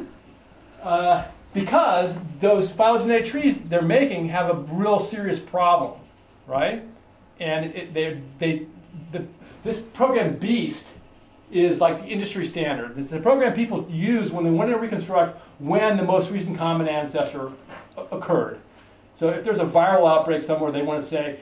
uh, 0.84 1.26
because 1.56 2.20
those 2.40 2.72
phylogenetic 2.72 3.26
trees 3.26 3.58
they're 3.58 3.82
making 3.82 4.30
have 4.30 4.48
a 4.48 4.54
real 4.54 5.00
serious 5.00 5.40
problem, 5.40 6.00
right? 6.46 6.84
And 7.40 7.74
it, 7.74 7.96
they, 7.96 8.22
they, 8.38 8.68
the, 9.12 9.26
this 9.64 9.82
program 9.82 10.36
Beast 10.36 10.88
is 11.52 11.82
like 11.82 12.02
the 12.02 12.08
industry 12.08 12.46
standard. 12.46 12.98
It's 12.98 13.08
the 13.08 13.20
program 13.20 13.54
people 13.54 13.88
use 13.90 14.32
when 14.32 14.44
they 14.44 14.52
want 14.52 14.70
to 14.72 14.78
reconstruct 14.78 15.40
when 15.60 15.98
the 15.98 16.04
most 16.04 16.32
recent 16.32 16.58
common 16.58 16.88
ancestor 16.88 17.52
occurred. 18.12 18.60
So 19.16 19.30
if 19.30 19.44
there's 19.44 19.60
a 19.60 19.66
viral 19.66 20.10
outbreak 20.10 20.42
somewhere, 20.42 20.72
they 20.72 20.82
want 20.82 21.02
to 21.02 21.06
say, 21.06 21.40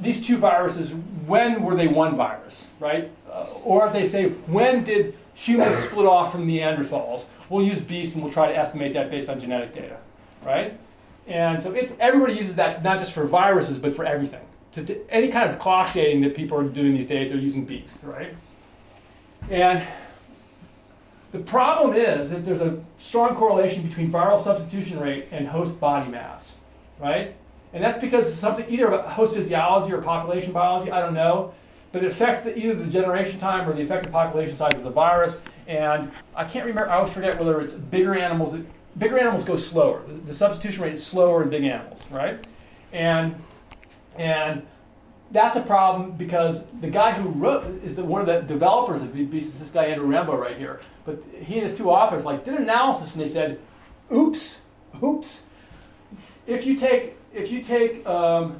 these 0.00 0.24
two 0.24 0.36
viruses, 0.36 0.92
when 1.26 1.62
were 1.62 1.74
they 1.76 1.88
one 1.88 2.16
virus, 2.16 2.66
right? 2.80 3.10
Uh, 3.34 3.46
or 3.64 3.86
if 3.86 3.92
they 3.92 4.04
say, 4.04 4.28
when 4.28 4.84
did 4.84 5.16
humans 5.34 5.76
split 5.76 6.06
off 6.06 6.30
from 6.30 6.46
Neanderthals? 6.46 7.26
We'll 7.48 7.66
use 7.66 7.82
beast 7.82 8.14
and 8.14 8.22
we'll 8.22 8.32
try 8.32 8.48
to 8.48 8.56
estimate 8.56 8.92
that 8.94 9.10
based 9.10 9.28
on 9.28 9.40
genetic 9.40 9.74
data, 9.74 9.98
right? 10.44 10.78
And 11.26 11.62
so 11.62 11.72
it's 11.72 11.94
everybody 11.98 12.34
uses 12.34 12.56
that 12.56 12.82
not 12.84 12.98
just 12.98 13.12
for 13.12 13.24
viruses, 13.24 13.78
but 13.78 13.92
for 13.92 14.04
everything. 14.04 14.44
To, 14.72 14.84
to 14.84 15.10
any 15.10 15.28
kind 15.28 15.50
of 15.50 15.58
clock 15.58 15.92
dating 15.92 16.20
that 16.22 16.34
people 16.34 16.58
are 16.58 16.64
doing 16.64 16.94
these 16.94 17.06
days, 17.06 17.30
they're 17.32 17.40
using 17.40 17.64
beast, 17.64 18.00
right? 18.02 18.34
And 19.50 19.84
the 21.32 21.40
problem 21.40 21.94
is 21.94 22.30
that 22.30 22.44
there's 22.44 22.60
a 22.60 22.82
strong 22.98 23.34
correlation 23.34 23.86
between 23.86 24.10
viral 24.10 24.40
substitution 24.40 25.00
rate 25.00 25.26
and 25.32 25.48
host 25.48 25.80
body 25.80 26.08
mass, 26.08 26.56
right? 27.00 27.34
And 27.72 27.82
that's 27.82 27.98
because 27.98 28.32
something 28.32 28.66
either 28.68 28.86
about 28.86 29.08
host 29.08 29.34
physiology 29.34 29.92
or 29.92 30.00
population 30.00 30.52
biology, 30.52 30.92
I 30.92 31.00
don't 31.00 31.14
know, 31.14 31.52
but 31.94 32.02
it 32.02 32.10
affects 32.10 32.40
the, 32.40 32.58
either 32.58 32.74
the 32.74 32.90
generation 32.90 33.38
time 33.38 33.70
or 33.70 33.72
the 33.72 33.80
effective 33.80 34.10
population 34.10 34.52
size 34.52 34.74
of 34.74 34.82
the 34.82 34.90
virus. 34.90 35.40
And 35.68 36.10
I 36.34 36.42
can't 36.42 36.66
remember, 36.66 36.90
I 36.90 36.96
always 36.96 37.12
forget 37.12 37.38
whether 37.38 37.60
it's 37.60 37.74
bigger 37.74 38.16
animals. 38.16 38.56
Bigger 38.98 39.16
animals 39.16 39.44
go 39.44 39.54
slower. 39.54 40.02
The, 40.08 40.14
the 40.14 40.34
substitution 40.34 40.82
rate 40.82 40.94
is 40.94 41.06
slower 41.06 41.44
in 41.44 41.50
big 41.50 41.62
animals, 41.62 42.10
right? 42.10 42.44
And 42.92 43.36
and 44.16 44.66
that's 45.30 45.56
a 45.56 45.60
problem 45.60 46.12
because 46.12 46.66
the 46.80 46.90
guy 46.90 47.12
who 47.12 47.28
wrote 47.28 47.64
is 47.84 47.94
the, 47.94 48.04
one 48.04 48.20
of 48.20 48.26
the 48.26 48.40
developers 48.40 49.02
of 49.02 49.14
Beast, 49.14 49.58
this 49.60 49.70
guy 49.70 49.84
Andrew 49.84 50.06
Rambo 50.06 50.36
right 50.36 50.56
here. 50.56 50.80
But 51.04 51.22
he 51.42 51.54
and 51.54 51.62
his 51.62 51.76
two 51.76 51.90
authors 51.90 52.24
like 52.24 52.44
did 52.44 52.54
an 52.54 52.62
analysis 52.64 53.14
and 53.14 53.24
they 53.24 53.28
said, 53.28 53.60
"Oops, 54.12 54.62
oops. 55.00 55.46
If 56.48 56.66
you 56.66 56.76
take 56.76 57.16
if 57.32 57.52
you 57.52 57.62
take 57.62 58.04
um, 58.04 58.58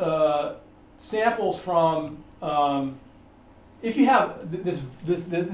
uh, 0.00 0.54
samples 0.98 1.60
from 1.60 2.22
um, 2.42 2.98
if 3.82 3.96
you 3.96 4.06
have 4.06 4.50
this, 4.64 4.82
this 5.04 5.24
this 5.24 5.48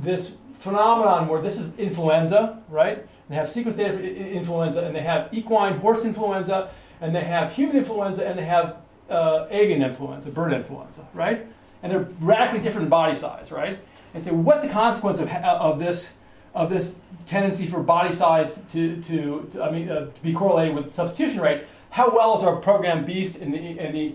this 0.00 0.36
phenomenon 0.54 1.28
where 1.28 1.42
this 1.42 1.58
is 1.58 1.76
influenza, 1.78 2.62
right? 2.68 3.06
They 3.28 3.34
have 3.34 3.48
sequence 3.48 3.76
data 3.76 3.94
for 3.94 4.02
influenza, 4.02 4.84
and 4.84 4.94
they 4.94 5.00
have 5.00 5.28
equine 5.32 5.78
horse 5.78 6.04
influenza, 6.04 6.70
and 7.00 7.14
they 7.14 7.24
have 7.24 7.52
human 7.52 7.76
influenza, 7.76 8.26
and 8.26 8.38
they 8.38 8.44
have 8.44 8.76
uh, 9.10 9.46
avian 9.50 9.82
influenza, 9.82 10.30
bird 10.30 10.52
influenza, 10.52 11.06
right? 11.14 11.46
And 11.82 11.90
they're 11.90 12.08
radically 12.20 12.60
different 12.60 12.90
body 12.90 13.14
size, 13.16 13.50
right? 13.50 13.78
And 14.14 14.22
so, 14.22 14.34
what's 14.34 14.62
the 14.62 14.68
consequence 14.68 15.18
of, 15.18 15.28
of 15.30 15.78
this 15.78 16.14
of 16.54 16.68
this 16.68 16.96
tendency 17.24 17.66
for 17.66 17.80
body 17.80 18.12
size 18.12 18.60
to, 18.68 19.00
to, 19.00 19.48
to 19.52 19.62
I 19.62 19.70
mean, 19.70 19.88
uh, 19.88 20.10
to 20.10 20.22
be 20.22 20.32
correlated 20.32 20.74
with 20.74 20.92
substitution 20.92 21.40
rate? 21.40 21.64
How 21.90 22.14
well 22.14 22.34
is 22.36 22.42
our 22.42 22.56
program 22.56 23.04
Beast 23.04 23.36
in 23.36 23.50
the 23.50 23.58
in 23.58 23.92
the 23.92 24.14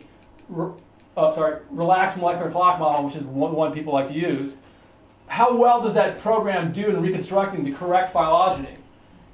uh, 1.17 1.31
sorry 1.31 1.59
relaxed 1.69 2.17
molecular 2.17 2.51
clock 2.51 2.79
model, 2.79 3.05
which 3.05 3.15
is 3.15 3.23
one, 3.23 3.53
one 3.53 3.73
people 3.73 3.93
like 3.93 4.07
to 4.07 4.13
use? 4.13 4.57
How 5.27 5.57
well 5.57 5.81
does 5.81 5.93
that 5.95 6.19
program 6.19 6.71
do 6.71 6.87
in 6.89 7.01
reconstructing 7.01 7.63
the 7.63 7.71
correct 7.71 8.13
phylogeny? 8.13 8.75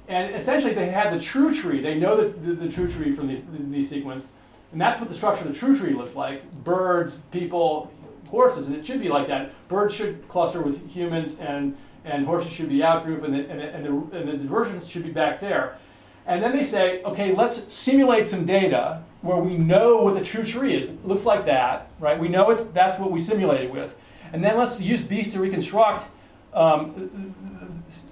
And 0.08 0.34
essentially, 0.34 0.74
they 0.74 0.90
had 0.90 1.12
the 1.12 1.20
true 1.20 1.54
tree. 1.54 1.80
They 1.80 1.94
know 1.94 2.22
the, 2.22 2.28
the, 2.32 2.52
the 2.54 2.68
true 2.68 2.90
tree 2.90 3.12
from 3.12 3.28
the, 3.28 3.36
the, 3.36 3.62
the, 3.62 3.84
sequence. 3.84 4.28
And 4.72 4.80
that's 4.80 5.00
what 5.00 5.08
the 5.08 5.14
structure 5.14 5.46
of 5.46 5.52
the 5.52 5.58
true 5.58 5.76
tree 5.76 5.94
looks 5.94 6.14
like 6.14 6.52
birds, 6.64 7.16
people, 7.30 7.90
horses. 8.28 8.66
And 8.66 8.76
it 8.76 8.84
should 8.84 9.00
be 9.00 9.08
like 9.08 9.28
that. 9.28 9.52
Birds 9.68 9.94
should 9.94 10.28
cluster 10.28 10.60
with 10.60 10.90
humans, 10.90 11.38
and, 11.38 11.76
and 12.04 12.26
horses 12.26 12.52
should 12.52 12.68
be 12.68 12.78
outgroup, 12.78 13.24
and 13.24 13.32
the, 13.32 13.48
and, 13.48 13.60
the, 13.60 13.74
and, 13.74 13.84
the, 13.84 14.18
and 14.18 14.28
the 14.28 14.36
divergence 14.36 14.86
should 14.86 15.04
be 15.04 15.10
back 15.10 15.40
there. 15.40 15.78
And 16.26 16.42
then 16.42 16.54
they 16.54 16.64
say, 16.64 17.02
okay, 17.04 17.34
let's 17.34 17.72
simulate 17.72 18.26
some 18.26 18.44
data 18.44 19.02
where 19.24 19.38
we 19.38 19.56
know 19.56 20.02
what 20.02 20.14
the 20.14 20.22
true 20.22 20.44
tree 20.44 20.76
is. 20.76 20.90
It 20.90 21.06
looks 21.06 21.24
like 21.24 21.46
that, 21.46 21.88
right? 21.98 22.18
We 22.18 22.28
know 22.28 22.50
it's, 22.50 22.64
that's 22.64 22.98
what 22.98 23.10
we 23.10 23.18
simulated 23.18 23.72
with. 23.72 23.98
And 24.34 24.44
then 24.44 24.58
let's 24.58 24.80
use 24.80 25.02
Beast 25.02 25.32
to 25.32 25.40
reconstruct 25.40 26.06
um, 26.52 27.34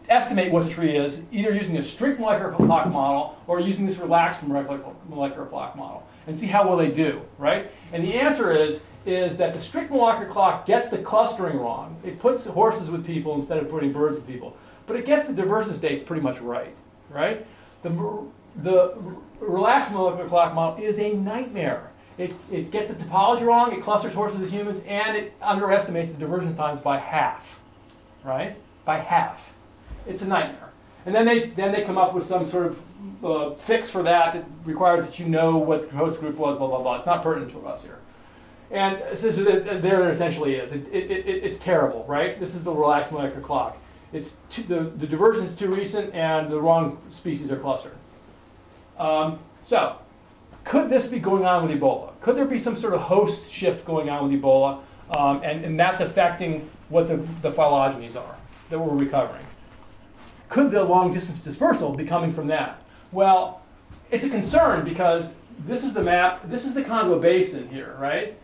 estimate 0.09 0.51
what 0.51 0.65
the 0.65 0.71
tree 0.71 0.97
is, 0.97 1.21
either 1.31 1.53
using 1.53 1.77
a 1.77 1.83
strict 1.83 2.19
molecular 2.19 2.53
clock 2.53 2.91
model 2.91 3.39
or 3.47 3.61
using 3.61 3.85
this 3.87 3.99
relaxed 3.99 4.43
molecular, 4.43 4.81
molecular 5.09 5.47
clock 5.47 5.77
model, 5.77 6.03
and 6.27 6.39
see 6.39 6.47
how 6.47 6.67
well 6.67 6.79
they 6.79 6.91
do, 6.91 7.21
right? 7.39 7.71
And 7.93 8.03
the 8.03 8.15
answer 8.15 8.51
is, 8.51 8.81
is 9.05 9.37
that 9.37 9.53
the 9.53 9.61
strict 9.61 9.91
molecular 9.91 10.31
clock 10.31 10.65
gets 10.65 10.89
the 10.91 10.99
clustering 10.99 11.59
wrong. 11.59 11.97
It 12.05 12.21
puts 12.21 12.47
horses 12.47 12.91
with 12.91 13.05
people 13.05 13.35
instead 13.35 13.59
of 13.59 13.69
putting 13.69 13.93
birds 13.93 14.17
with 14.17 14.27
people. 14.27 14.57
But 14.87 14.97
it 14.97 15.05
gets 15.05 15.27
the 15.27 15.35
divergence 15.35 15.79
dates 15.79 16.03
pretty 16.03 16.23
much 16.23 16.41
right, 16.41 16.75
right? 17.11 17.47
The, 17.83 17.91
the 18.57 18.95
relaxed 19.41 19.93
molecular 19.93 20.29
clock 20.29 20.55
model 20.55 20.83
is 20.83 20.99
a 20.99 21.13
nightmare. 21.15 21.91
It, 22.19 22.35
it 22.51 22.71
gets 22.71 22.93
the 22.93 22.95
topology 22.95 23.43
wrong, 23.43 23.73
it 23.73 23.83
clusters 23.83 24.15
horses 24.15 24.41
with 24.41 24.51
humans, 24.51 24.83
and 24.87 25.17
it 25.17 25.33
underestimates 25.41 26.11
the 26.11 26.19
divergence 26.19 26.55
times 26.57 26.81
by 26.81 26.99
half, 26.99 27.59
right? 28.23 28.57
By 28.85 28.99
half. 28.99 29.55
It's 30.07 30.23
a 30.23 30.27
nightmare. 30.27 30.71
And 31.07 31.15
then 31.15 31.25
they, 31.25 31.49
then 31.49 31.73
they 31.73 31.83
come 31.83 31.99
up 31.99 32.15
with 32.15 32.25
some 32.25 32.47
sort 32.47 32.67
of 32.67 33.25
uh, 33.25 33.55
fix 33.55 33.91
for 33.91 34.03
that 34.05 34.35
that 34.35 34.45
requires 34.65 35.05
that 35.05 35.19
you 35.19 35.27
know 35.27 35.57
what 35.57 35.91
the 35.91 35.97
host 35.97 36.21
group 36.21 36.37
was, 36.37 36.59
blah, 36.59 36.69
blah, 36.69 36.81
blah. 36.81 36.97
It's 36.97 37.07
not 37.07 37.23
pertinent 37.23 37.51
to 37.53 37.67
us 37.67 37.85
here. 37.85 37.99
And 38.71 39.19
so, 39.19 39.33
so 39.33 39.43
there 39.43 40.09
it 40.09 40.13
essentially 40.13 40.55
is. 40.55 40.73
It, 40.73 40.89
it, 40.93 41.11
it, 41.11 41.45
it's 41.45 41.59
terrible, 41.59 42.05
right? 42.07 42.39
This 42.39 42.55
is 42.55 42.65
the 42.65 42.73
relaxed 42.73 43.11
molecular 43.13 43.43
clock. 43.43 43.77
It's 44.13 44.37
too, 44.51 44.63
the, 44.63 44.81
the 44.81 45.07
divergence 45.07 45.51
is 45.51 45.57
too 45.57 45.69
recent 45.69 46.15
and 46.15 46.51
the 46.51 46.61
wrong 46.61 46.99
species 47.11 47.51
are 47.51 47.57
clustered. 47.57 47.97
Um, 49.03 49.39
so, 49.61 49.97
could 50.65 50.89
this 50.89 51.09
be 51.09 51.19
going 51.19 51.45
on 51.45 51.67
with 51.67 51.79
Ebola? 51.79 52.13
Could 52.21 52.37
there 52.37 52.45
be 52.45 52.59
some 52.59 52.77
sort 52.77 52.95
of 52.95 53.01
host 53.01 53.53
shift 53.53 53.85
going 53.85 54.09
on 54.09 54.31
with 54.31 54.41
Ebola? 54.41 54.81
Um, 55.11 55.43
and, 55.43 55.65
and 55.65 55.79
that's 55.79 56.01
affecting 56.01 56.69
what 56.89 57.09
the, 57.09 57.17
the 57.43 57.51
phylogenies 57.51 58.17
are 58.17 58.37
that 58.71 58.79
we're 58.79 58.97
recovering 58.97 59.45
could 60.53 60.71
the 60.71 60.85
long 60.85 61.11
distance 61.15 61.43
dispersal 61.43 61.95
be 61.95 62.05
coming 62.05 62.31
from 62.31 62.47
that? 62.49 62.83
Well, 63.11 63.63
it's 64.11 64.27
a 64.27 64.29
concern 64.29 64.85
because 64.85 65.33
this 65.67 65.83
is 65.83 65.95
the 65.95 66.03
map, 66.03 66.43
this 66.51 66.67
is 66.67 66.75
the 66.75 66.83
Congo 66.83 67.19
Basin 67.19 67.71
here, 67.71 67.97
right? 67.99 68.39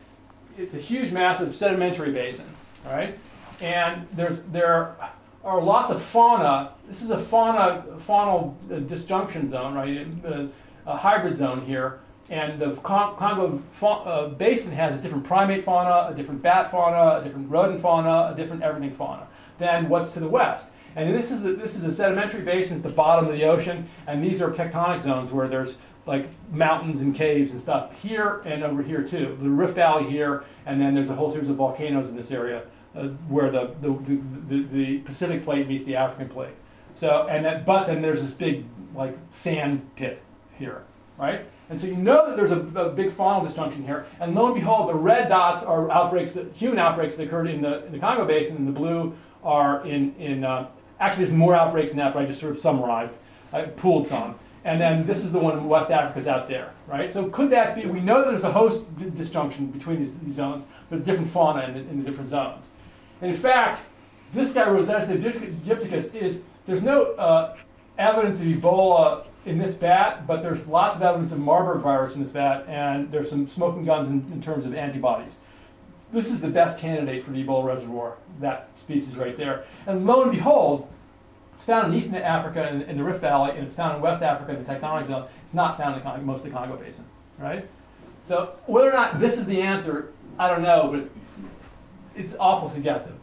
It's 0.57 0.75
a 0.75 0.79
huge, 0.79 1.13
massive 1.13 1.55
sedimentary 1.55 2.11
basin, 2.11 2.47
right? 2.87 3.17
And 3.61 4.09
there's, 4.13 4.43
there 4.45 4.73
are 4.73 5.11
lots 5.57 5.91
of 5.91 6.03
fauna. 6.03 6.73
This 6.89 7.03
is 7.03 7.11
a 7.11 7.19
fauna, 7.19 7.85
faunal 7.97 8.55
disjunction 8.89 9.49
zone, 9.49 9.75
right? 9.75 10.07
A, 10.25 10.49
a 10.87 10.97
hybrid 10.97 11.37
zone 11.37 11.65
here. 11.65 12.01
And 12.31 12.61
the 12.61 12.73
Congo 12.77 13.63
uh, 13.83 14.29
Basin 14.29 14.73
has 14.73 14.95
a 14.95 14.99
different 14.99 15.25
primate 15.25 15.63
fauna, 15.63 16.13
a 16.13 16.15
different 16.15 16.43
bat 16.43 16.71
fauna, 16.71 17.21
a 17.21 17.25
different 17.25 17.51
rodent 17.51 17.81
fauna, 17.81 18.33
a 18.33 18.37
different 18.37 18.63
everything 18.63 18.93
fauna 18.93 19.27
than 19.57 19.89
what's 19.89 20.13
to 20.15 20.21
the 20.21 20.29
west. 20.29 20.73
And 20.95 21.15
this 21.15 21.31
is 21.31 21.47
a, 21.47 21.55
this 21.55 21.75
is 21.77 21.85
a 21.85 21.93
sedimentary 21.93 22.43
basin, 22.43 22.75
it's 22.75 22.83
the 22.83 22.91
bottom 22.91 23.27
of 23.27 23.33
the 23.33 23.45
ocean, 23.45 23.89
and 24.07 24.23
these 24.23 24.43
are 24.43 24.51
tectonic 24.51 25.01
zones 25.01 25.33
where 25.33 25.49
there's 25.49 25.79
like 26.05 26.29
mountains 26.53 27.01
and 27.01 27.15
caves 27.15 27.53
and 27.53 27.61
stuff 27.61 28.03
here 28.03 28.43
and 28.45 28.63
over 28.63 28.83
here 28.83 29.03
too. 29.03 29.37
The 29.41 29.49
Rift 29.49 29.77
Valley 29.77 30.05
here, 30.05 30.45
and 30.67 30.81
then 30.81 30.95
there's 30.95 31.11
a 31.11 31.15
whole 31.15 31.31
series 31.31 31.49
of 31.49 31.57
volcanoes 31.57 32.11
in 32.11 32.17
this 32.17 32.31
area 32.31 32.65
uh, 32.95 33.09
where 33.29 33.51
the 33.51 33.75
the, 33.81 34.21
the, 34.49 34.63
the, 34.63 34.99
Pacific 34.99 35.45
plate 35.45 35.69
meets 35.69 35.85
the 35.85 35.97
African 35.97 36.29
plate. 36.29 36.55
So 36.93 37.27
and 37.29 37.45
that, 37.45 37.67
but 37.67 37.87
then 37.87 38.03
there's 38.03 38.23
this 38.23 38.33
big 38.33 38.65
like 38.95 39.17
sand 39.31 39.89
pit 39.97 40.23
here, 40.59 40.85
right? 41.19 41.47
And 41.71 41.79
so 41.79 41.87
you 41.87 41.97
know 41.97 42.27
that 42.27 42.37
there's 42.37 42.51
a, 42.51 42.61
a, 42.61 42.89
big 42.89 43.11
faunal 43.11 43.43
disjunction 43.43 43.85
here, 43.85 44.07
and 44.21 44.35
lo 44.35 44.47
and 44.47 44.55
behold, 44.55 44.89
the 44.89 44.95
red 44.95 45.29
dots 45.29 45.63
are 45.63 45.91
outbreaks, 45.91 46.33
that, 46.33 46.51
human 46.55 46.79
outbreaks 46.79 47.17
that 47.17 47.25
occurred 47.25 47.47
in 47.47 47.61
the, 47.61 47.85
in 47.85 47.93
the 47.93 47.99
Congo 47.99 48.25
Basin, 48.25 48.57
and 48.57 48.67
the 48.67 48.73
blue 48.73 49.15
are 49.45 49.87
in, 49.87 50.15
in 50.17 50.45
uh, 50.45 50.67
Actually, 51.01 51.25
there's 51.25 51.37
more 51.37 51.55
outbreaks 51.55 51.91
than 51.91 51.99
that, 51.99 52.13
but 52.13 52.23
I 52.23 52.27
just 52.27 52.41
sort 52.41 52.53
of 52.53 52.59
summarized. 52.59 53.17
I 53.53 53.63
pooled 53.63 54.07
some. 54.07 54.35
And 54.65 54.81
then 54.81 55.07
this 55.07 55.25
is 55.25 55.33
the 55.33 55.39
one 55.39 55.57
in 55.57 55.65
West 55.67 55.91
Africa's 55.91 56.27
out 56.27 56.49
there, 56.49 56.73
right? 56.87 57.13
So 57.13 57.29
could 57.29 57.51
that 57.51 57.75
be? 57.75 57.87
We 57.87 58.01
know 58.01 58.19
that 58.19 58.29
there's 58.29 58.45
a 58.45 58.53
host 58.53 58.85
disjunction 59.15 59.67
between 59.67 59.99
these, 59.99 60.19
these 60.19 60.35
zones. 60.35 60.67
There's 60.91 61.03
different 61.03 61.29
fauna 61.29 61.63
in 61.63 61.75
the, 61.75 61.81
in 61.81 61.99
the, 61.99 62.05
different 62.05 62.29
zones. 62.29 62.69
In 63.21 63.35
fact, 63.35 63.83
this 64.33 64.53
guy 64.53 64.65
Rosetus 64.67 65.09
aegypticus 65.09 66.15
is 66.15 66.43
there's 66.67 66.83
no 66.83 67.13
uh, 67.15 67.57
evidence 67.99 68.41
of 68.41 68.47
Ebola 68.47 69.25
in 69.47 69.59
this 69.59 69.75
bat, 69.75 70.27
but 70.27 70.43
there's 70.43 70.67
lots 70.67 70.97
of 70.97 71.03
evidence 71.03 71.33
of 71.33 71.39
Marburg 71.39 71.81
virus 71.81 72.15
in 72.15 72.23
this 72.23 72.31
bat, 72.31 72.67
and 72.69 73.11
there's 73.11 73.31
some 73.31 73.47
smoking 73.47 73.85
guns 73.85 74.09
in, 74.09 74.17
in 74.33 74.43
terms 74.43 74.67
of 74.67 74.75
antibodies 74.75 75.37
this 76.13 76.31
is 76.31 76.41
the 76.41 76.49
best 76.49 76.79
candidate 76.79 77.23
for 77.23 77.33
the 77.33 77.45
Ebola 77.45 77.65
reservoir, 77.65 78.17
that 78.41 78.69
species 78.79 79.17
right 79.17 79.37
there. 79.37 79.65
And 79.87 80.07
lo 80.07 80.23
and 80.23 80.33
behold, 80.33 80.89
it's 81.53 81.65
found 81.65 81.93
in 81.93 81.99
Eastern 81.99 82.17
Africa 82.17 82.69
in, 82.69 82.83
in 82.83 82.97
the 82.97 83.05
Rift 83.05 83.21
Valley, 83.21 83.51
and 83.51 83.61
it's 83.67 83.75
found 83.75 83.97
in 83.97 84.03
West 84.03 84.23
Africa 84.23 84.53
in 84.53 84.65
the 84.65 84.73
tectonic 84.73 85.07
zone. 85.07 85.27
It's 85.43 85.55
not 85.55 85.77
found 85.77 86.01
in 86.01 86.25
most 86.25 86.45
of 86.45 86.45
the 86.45 86.57
Congo 86.57 86.77
Basin, 86.77 87.05
right? 87.39 87.67
So 88.23 88.55
whether 88.67 88.89
or 88.89 88.95
not 88.95 89.21
this 89.21 89.39
is 89.39 89.47
the 89.47 89.61
answer, 89.61 90.13
I 90.39 90.49
don't 90.49 90.63
know, 90.63 90.89
but 90.91 91.11
it's 92.19 92.37
awful 92.39 92.69
suggestive. 92.69 93.15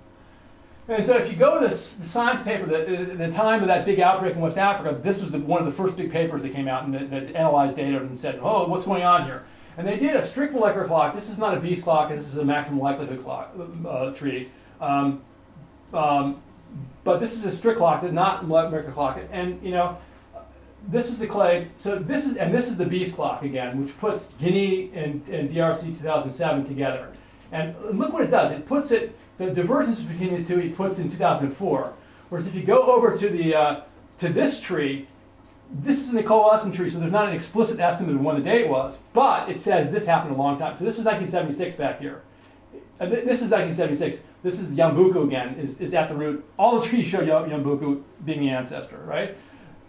And 0.88 1.06
so 1.06 1.18
if 1.18 1.32
you 1.32 1.36
go 1.36 1.60
to 1.60 1.68
the 1.68 1.74
science 1.74 2.44
paper, 2.44 2.68
the, 2.68 3.16
the 3.16 3.32
time 3.32 3.62
of 3.62 3.68
that 3.68 3.86
big 3.86 4.00
outbreak 4.00 4.36
in 4.36 4.42
West 4.42 4.58
Africa, 4.58 4.96
this 5.02 5.20
was 5.20 5.32
the, 5.32 5.40
one 5.40 5.60
of 5.60 5.66
the 5.66 5.72
first 5.72 5.98
big 5.98 6.12
papers 6.12 6.44
that 6.44 6.54
came 6.54 6.68
out 6.68 6.84
and 6.84 6.94
that, 6.94 7.10
that 7.10 7.36
analyzed 7.36 7.76
data 7.76 7.98
and 7.98 8.16
said, 8.16 8.40
oh, 8.42 8.68
what's 8.68 8.86
going 8.86 9.04
on 9.04 9.26
here? 9.26 9.46
And 9.78 9.88
they 9.88 9.98
did 9.98 10.16
a 10.16 10.22
strict 10.22 10.54
molecular 10.54 10.88
clock. 10.88 11.14
This 11.14 11.30
is 11.30 11.40
not 11.40 11.58
a 11.58 11.60
Beast 11.60 11.84
clock. 11.84 12.10
This 12.10 12.28
is 12.28 12.38
a 12.38 12.46
maximum 12.46 12.80
likelihood 12.80 13.22
clock 13.24 13.54
uh, 13.88 14.14
tree. 14.14 14.50
Um, 14.80 15.24
um, 15.92 16.42
but 17.04 17.20
this 17.20 17.34
is 17.34 17.46
a 17.46 17.52
strict 17.52 17.80
clock, 17.80 18.04
not 18.12 18.48
molecular 18.48 18.84
clock. 18.92 19.20
And 19.32 19.62
you 19.64 19.72
know, 19.72 19.98
this 20.88 21.10
is 21.10 21.18
the 21.18 21.28
clade. 21.28 21.72
So 21.78 21.98
this 21.98 22.26
is 22.26 22.38
and 22.38 22.54
this 22.54 22.70
is 22.70 22.78
the 22.78 22.86
Beast 22.86 23.16
clock 23.16 23.44
again, 23.44 23.82
which 23.82 23.98
puts 23.98 24.28
Guinea 24.40 24.92
and, 24.94 25.28
and 25.30 25.50
DRC 25.50 25.98
2007 25.98 26.66
together. 26.66 27.12
And 27.52 27.76
look 27.92 28.14
what 28.14 28.24
it 28.24 28.32
does. 28.32 28.52
It 28.52 28.66
puts 28.66 28.92
it 28.92 29.18
the 29.38 29.52
divergence 29.52 30.02
between 30.02 30.36
these 30.36 30.48
two. 30.48 30.60
It 30.60 30.76
puts 30.76 31.00
in 31.00 31.10
2004. 31.10 31.94
Whereas 32.30 32.48
if 32.48 32.56
you 32.56 32.64
go 32.64 32.84
over 32.84 33.16
to 33.16 33.30
the 33.30 33.56
uh, 33.56 33.82
to 34.18 34.30
this 34.30 34.60
tree, 34.60 35.08
this 35.72 36.00
is 36.00 36.14
an 36.14 36.24
coalescent 36.24 36.76
tree, 36.76 36.90
so 36.90 37.00
there's 37.00 37.12
not 37.12 37.28
an 37.28 37.34
explicit 37.34 37.80
estimate 37.80 38.16
of 38.16 38.22
when 38.22 38.36
the 38.36 38.42
date 38.42 38.70
was, 38.70 39.00
but 39.14 39.50
it 39.50 39.60
says 39.60 39.92
this 39.92 40.06
happened 40.06 40.36
a 40.36 40.38
long 40.38 40.58
time. 40.58 40.76
So 40.76 40.86
this 40.86 40.98
is 40.98 41.06
1976 41.06 41.76
back 41.76 42.00
here. 42.00 42.22
Th- 43.00 43.26
this 43.26 43.42
is 43.42 43.52
1976. 43.52 44.24
This 44.42 44.60
is 44.60 44.78
Yambuku 44.78 45.26
again, 45.26 45.56
is, 45.56 45.80
is 45.80 45.94
at 45.94 46.08
the 46.08 46.16
root. 46.16 46.46
All 46.58 46.80
the 46.80 46.88
trees 46.88 47.08
show 47.08 47.20
Yambuku 47.20 48.04
being 48.24 48.42
the 48.42 48.50
ancestor, 48.50 48.98
right? 49.06 49.36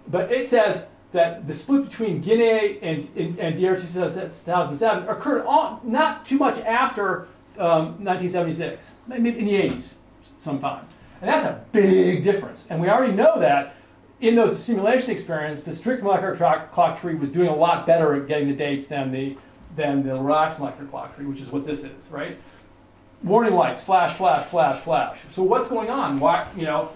But 0.08 0.32
it 0.32 0.46
says 0.46 0.86
that 1.12 1.46
the 1.46 1.54
split 1.54 1.84
between 1.88 2.20
Guinea 2.20 2.80
and, 2.80 3.08
and, 3.16 3.38
and 3.38 3.56
DRC 3.56 3.80
2007 3.82 5.08
occurred 5.08 5.44
all, 5.46 5.80
not 5.84 6.26
too 6.26 6.38
much 6.38 6.58
after 6.60 7.28
um, 7.58 8.04
1976, 8.04 8.92
maybe 9.06 9.38
in 9.38 9.44
the 9.44 9.52
80s 9.52 9.92
sometime. 10.36 10.86
And 11.20 11.30
that's 11.30 11.44
a 11.44 11.64
big 11.72 12.22
difference. 12.22 12.66
And 12.68 12.80
we 12.80 12.88
already 12.88 13.14
know 13.14 13.38
that 13.40 13.74
in 14.20 14.34
those 14.34 14.62
simulation 14.62 15.10
experiments, 15.10 15.64
the 15.64 15.72
strict 15.72 16.02
molecular 16.02 16.36
clock, 16.36 16.70
clock, 16.70 17.00
tree 17.00 17.14
was 17.14 17.28
doing 17.28 17.48
a 17.48 17.54
lot 17.54 17.86
better 17.86 18.14
at 18.14 18.26
getting 18.26 18.48
the 18.48 18.54
dates 18.54 18.86
than 18.86 19.10
the 19.10 19.36
than 19.74 20.02
the 20.02 20.14
relaxed 20.14 20.58
molecular 20.58 20.88
clock 20.88 21.14
tree, 21.14 21.26
which 21.26 21.40
is 21.40 21.50
what 21.50 21.66
this 21.66 21.84
is, 21.84 22.08
right? 22.10 22.38
Warning 23.22 23.54
lights, 23.54 23.82
flash, 23.82 24.14
flash, 24.14 24.44
flash, 24.44 24.78
flash. 24.78 25.20
So 25.30 25.42
what's 25.42 25.68
going 25.68 25.90
on? 25.90 26.18
Why, 26.18 26.46
you 26.56 26.64
know, 26.64 26.92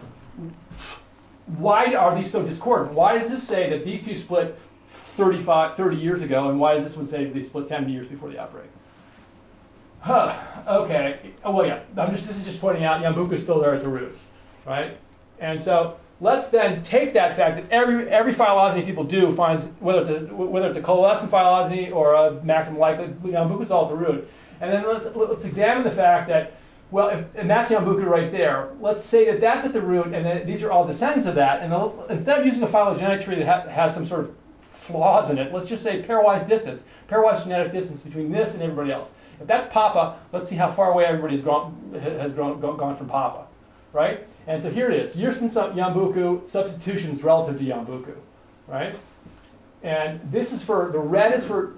why 1.46 1.94
are 1.94 2.14
these 2.14 2.30
so 2.30 2.42
discordant? 2.42 2.94
Why 2.94 3.18
does 3.18 3.30
this 3.30 3.46
say 3.46 3.68
that 3.68 3.84
these 3.84 4.02
two 4.02 4.16
split 4.16 4.58
35, 4.86 5.76
30 5.76 5.96
years 5.96 6.22
ago, 6.22 6.48
and 6.48 6.58
why 6.58 6.74
does 6.74 6.84
this 6.84 6.96
one 6.96 7.04
say 7.04 7.26
they 7.26 7.42
split 7.42 7.68
10 7.68 7.90
years 7.90 8.08
before 8.08 8.30
the 8.30 8.40
outbreak? 8.40 8.70
Huh, 10.00 10.34
okay. 10.66 11.18
Oh, 11.44 11.52
well, 11.52 11.66
yeah, 11.66 11.80
I'm 11.96 12.10
just, 12.12 12.26
this 12.26 12.38
is 12.38 12.44
just 12.44 12.60
pointing 12.60 12.84
out 12.84 13.02
Yambuku 13.02 13.32
is 13.32 13.42
still 13.42 13.60
there 13.60 13.74
at 13.74 13.82
the 13.82 13.88
root, 13.88 14.16
right? 14.66 14.96
And 15.38 15.60
so 15.60 15.96
let's 16.20 16.48
then 16.48 16.82
take 16.82 17.12
that 17.12 17.34
fact 17.34 17.56
that 17.56 17.70
every, 17.70 18.08
every 18.08 18.32
phylogeny 18.32 18.82
people 18.82 19.04
do 19.04 19.30
finds, 19.32 19.66
whether 19.78 20.00
it's 20.00 20.08
a, 20.08 20.20
whether 20.34 20.68
it's 20.68 20.76
a 20.76 20.82
coalescent 20.82 21.30
phylogeny 21.30 21.90
or 21.90 22.14
a 22.14 22.32
maximum 22.42 22.78
likely, 22.78 23.08
Yambuku 23.30 23.62
is 23.62 23.70
all 23.70 23.84
at 23.84 23.90
the 23.90 23.96
root. 23.96 24.30
And 24.60 24.72
then 24.72 24.86
let's, 24.86 25.06
let's 25.14 25.44
examine 25.44 25.84
the 25.84 25.90
fact 25.90 26.28
that, 26.28 26.58
well, 26.90 27.08
if, 27.08 27.24
and 27.34 27.48
that's 27.48 27.70
Yambuku 27.70 28.04
right 28.04 28.32
there. 28.32 28.70
Let's 28.80 29.04
say 29.04 29.24
that 29.26 29.40
that's 29.40 29.64
at 29.64 29.72
the 29.72 29.80
root, 29.80 30.06
and 30.06 30.26
that 30.26 30.46
these 30.46 30.64
are 30.64 30.72
all 30.72 30.86
descendants 30.86 31.26
of 31.26 31.34
that. 31.36 31.62
And 31.62 31.72
instead 32.10 32.40
of 32.40 32.46
using 32.46 32.62
a 32.62 32.66
phylogenetic 32.66 33.20
tree 33.20 33.36
that 33.36 33.46
ha 33.46 33.70
has 33.70 33.94
some 33.94 34.04
sort 34.04 34.20
of 34.20 34.34
flaws 34.60 35.30
in 35.30 35.38
it, 35.38 35.52
let's 35.52 35.68
just 35.68 35.82
say 35.82 36.02
pairwise 36.02 36.46
distance, 36.48 36.84
pairwise 37.08 37.42
genetic 37.42 37.72
distance 37.72 38.00
between 38.00 38.32
this 38.32 38.54
and 38.54 38.62
everybody 38.62 38.92
else. 38.92 39.12
If 39.40 39.46
that's 39.46 39.66
Papa, 39.66 40.18
let's 40.32 40.48
see 40.48 40.56
how 40.56 40.70
far 40.70 40.92
away 40.92 41.06
everybody's 41.06 41.40
gone, 41.40 41.98
has 42.02 42.34
gone, 42.34 42.60
gone 42.60 42.96
from 42.96 43.08
Papa, 43.08 43.46
right? 43.92 44.26
And 44.46 44.62
so 44.62 44.70
here 44.70 44.90
it 44.90 45.00
is, 45.00 45.16
Yersin 45.16 45.48
Yambuku 45.72 46.46
substitutions 46.46 47.24
relative 47.24 47.58
to 47.58 47.64
Yambuku, 47.64 48.16
right? 48.68 48.98
And 49.82 50.20
this 50.30 50.52
is 50.52 50.62
for, 50.62 50.90
the 50.92 50.98
red 50.98 51.32
is 51.32 51.46
for, 51.46 51.72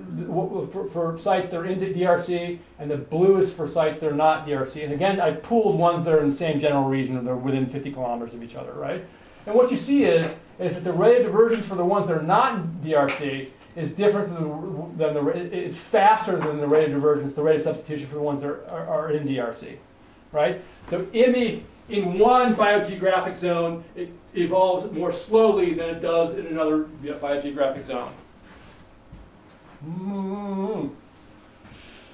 for, 0.73 0.87
for, 0.89 1.17
sites 1.17 1.51
that 1.51 1.61
are 1.61 1.65
in 1.65 1.79
DRC, 1.79 2.59
and 2.81 2.91
the 2.91 2.97
blue 2.97 3.37
is 3.37 3.53
for 3.53 3.69
sites 3.69 4.01
that 4.01 4.11
are 4.11 4.17
not 4.17 4.45
DRC. 4.45 4.83
And 4.83 4.93
again, 4.93 5.21
I 5.21 5.35
pooled 5.35 5.79
ones 5.79 6.05
that 6.05 6.15
are 6.15 6.21
in 6.21 6.31
the 6.31 6.35
same 6.35 6.59
general 6.59 6.89
region, 6.89 7.17
and 7.17 7.25
they're 7.25 7.37
within 7.37 7.67
50 7.67 7.93
kilometers 7.93 8.35
of 8.35 8.43
each 8.43 8.57
other, 8.57 8.73
right? 8.73 9.05
And 9.47 9.55
what 9.55 9.71
you 9.71 9.77
see 9.77 10.03
is, 10.05 10.35
is 10.59 10.75
that 10.75 10.85
the 10.85 10.93
rate 10.93 11.19
of 11.19 11.27
divergence 11.27 11.65
for 11.65 11.77
the 11.77 11.85
ones 11.85 12.09
that 12.09 12.17
are 12.19 12.23
not 12.23 12.57
in 12.57 12.63
DRC 12.85 13.51
is 13.77 13.95
different 13.95 14.29
than 14.29 14.99
the, 14.99 15.13
than 15.13 15.25
the 15.25 15.57
is 15.57 15.77
faster 15.77 16.37
than 16.37 16.61
the 16.61 16.67
rate 16.67 16.87
of 16.87 16.93
divergence, 16.93 17.35
the 17.35 17.43
rate 17.43 17.57
of 17.57 17.63
substitution 17.63 18.07
for 18.07 18.15
the 18.15 18.23
ones 18.23 18.43
that 18.43 18.49
are, 18.49 18.67
are, 18.67 18.87
are 18.87 19.11
in 19.11 19.27
DRC, 19.27 19.77
right? 20.31 20.61
So 20.89 21.07
in 21.13 21.33
the 21.33 21.61
in 21.89 22.19
one 22.19 22.55
biogeographic 22.55 23.37
zone, 23.37 23.85
it 23.97 24.11
evolves 24.35 24.91
more 24.93 25.13
slowly 25.13 25.75
than 25.75 25.91
it 25.91 26.01
does 26.01 26.37
in 26.37 26.47
another 26.47 26.85
biogeographic 27.03 27.85
zone. 27.85 28.13
Mm. 29.85 30.91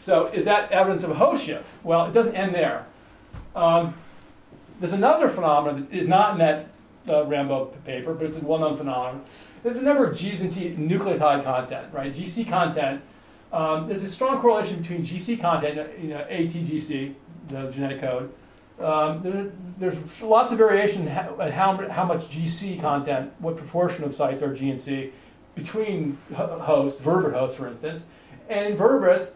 So 0.00 0.26
is 0.28 0.44
that 0.46 0.72
evidence 0.72 1.02
of 1.02 1.10
a 1.10 1.14
host 1.14 1.44
shift? 1.44 1.70
Well, 1.84 2.06
it 2.06 2.12
doesn't 2.12 2.34
end 2.34 2.54
there. 2.54 2.86
Um, 3.54 3.94
there's 4.80 4.94
another 4.94 5.28
phenomenon 5.28 5.86
that 5.90 5.96
is 5.96 6.08
not 6.08 6.32
in 6.32 6.38
that 6.38 6.68
uh, 7.08 7.24
Rambo 7.24 7.66
paper, 7.84 8.14
but 8.14 8.26
it's 8.26 8.38
a 8.38 8.44
well-known 8.44 8.76
phenomenon. 8.76 9.24
There's 9.62 9.76
a 9.76 9.82
number 9.82 10.06
of 10.06 10.16
G's 10.16 10.42
and 10.42 10.52
T 10.52 10.70
nucleotide 10.70 11.44
content, 11.44 11.92
right? 11.92 12.12
GC 12.12 12.48
content. 12.48 13.02
Um, 13.52 13.88
there's 13.88 14.02
a 14.02 14.10
strong 14.10 14.38
correlation 14.38 14.80
between 14.80 15.02
GC 15.02 15.40
content, 15.40 15.98
you 16.00 16.08
know, 16.08 16.24
ATGC, 16.30 17.14
the 17.48 17.70
genetic 17.70 18.00
code. 18.00 18.32
Um, 18.78 19.22
there, 19.22 19.50
there's 19.78 20.22
lots 20.22 20.52
of 20.52 20.58
variation 20.58 21.08
at 21.08 21.52
how, 21.52 21.88
how 21.88 22.04
much 22.04 22.28
GC 22.28 22.80
content, 22.80 23.32
what 23.38 23.56
proportion 23.56 24.04
of 24.04 24.14
sites 24.14 24.42
are 24.42 24.54
G 24.54 24.70
and 24.70 24.80
C 24.80 25.12
between 25.54 26.16
hosts, 26.34 27.00
vertebrate 27.00 27.34
hosts, 27.34 27.58
for 27.58 27.66
instance. 27.66 28.04
And 28.48 28.66
in 28.68 28.76
vertebrates, 28.76 29.32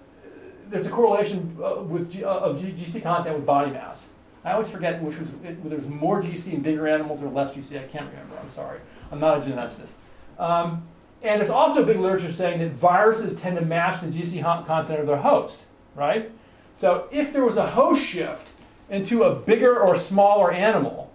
there's 0.69 0.87
a 0.87 0.91
correlation 0.91 1.57
uh, 1.63 1.83
with 1.83 2.13
G, 2.13 2.25
uh, 2.25 2.29
of 2.29 2.61
GC 2.61 3.03
content 3.03 3.37
with 3.37 3.45
body 3.45 3.73
mass. 3.73 4.11
I 4.45 4.53
always 4.53 4.69
forget 4.69 5.01
which 5.03 5.19
was 5.19 5.29
whether 5.29 5.57
there's 5.69 5.89
more 5.89 6.23
GC 6.23 6.53
in 6.53 6.63
bigger 6.63 6.87
animals 6.87 7.23
or 7.23 7.29
less 7.29 7.55
GC. 7.55 7.79
I 7.79 7.87
can't 7.87 8.09
remember. 8.11 8.37
I'm 8.41 8.51
sorry. 8.51 8.81
I'm 9.11 9.21
not 9.21 9.39
a 9.39 9.41
geneticist. 9.41 9.93
Um, 10.38 10.87
and 11.23 11.40
there's 11.40 11.51
also 11.51 11.85
big 11.85 11.99
literature 11.99 12.33
saying 12.33 12.59
that 12.61 12.73
viruses 12.73 13.40
tend 13.40 13.57
to 13.59 13.64
match 13.64 14.01
the 14.01 14.09
GC 14.09 14.42
content 14.66 15.01
of 15.01 15.07
their 15.07 15.18
host, 15.18 15.66
right? 15.95 16.31
So 16.75 17.07
if 17.12 17.33
there 17.33 17.45
was 17.45 17.57
a 17.57 17.71
host 17.71 18.05
shift 18.05 18.51
into 18.90 19.23
a 19.23 19.35
bigger 19.35 19.79
or 19.79 19.97
smaller 19.97 20.53
animal, 20.53 21.12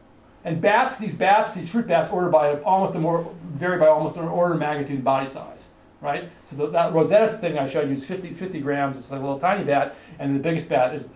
and 0.47 0.62
bats, 0.62 0.97
these 0.97 1.13
bats, 1.13 1.53
these 1.53 1.69
fruit 1.69 1.88
bats, 1.88 2.10
order 2.10 2.30
by 2.30 2.62
almost 2.62 2.95
a 2.95 2.99
more 2.99 3.30
vary 3.49 3.77
by 3.77 3.88
almost 3.88 4.15
an 4.15 4.23
order 4.30 4.53
of 4.53 4.60
magnitude 4.60 5.03
body 5.03 5.27
size, 5.27 5.67
right? 5.99 6.30
So 6.45 6.56
the, 6.56 6.67
that 6.67 6.93
Rosetta 6.93 7.27
thing 7.27 7.58
I 7.58 7.65
showed 7.65 7.88
you 7.88 7.93
is 7.93 8.06
50, 8.06 8.30
50 8.30 8.62
grams. 8.62 8.97
It's 8.97 9.12
like 9.12 9.19
a 9.19 9.23
little 9.23 9.39
tiny 9.39 9.65
bat, 9.65 9.95
and 10.19 10.34
the 10.34 10.39
biggest 10.39 10.69
bat 10.69 10.95
is 10.95 11.10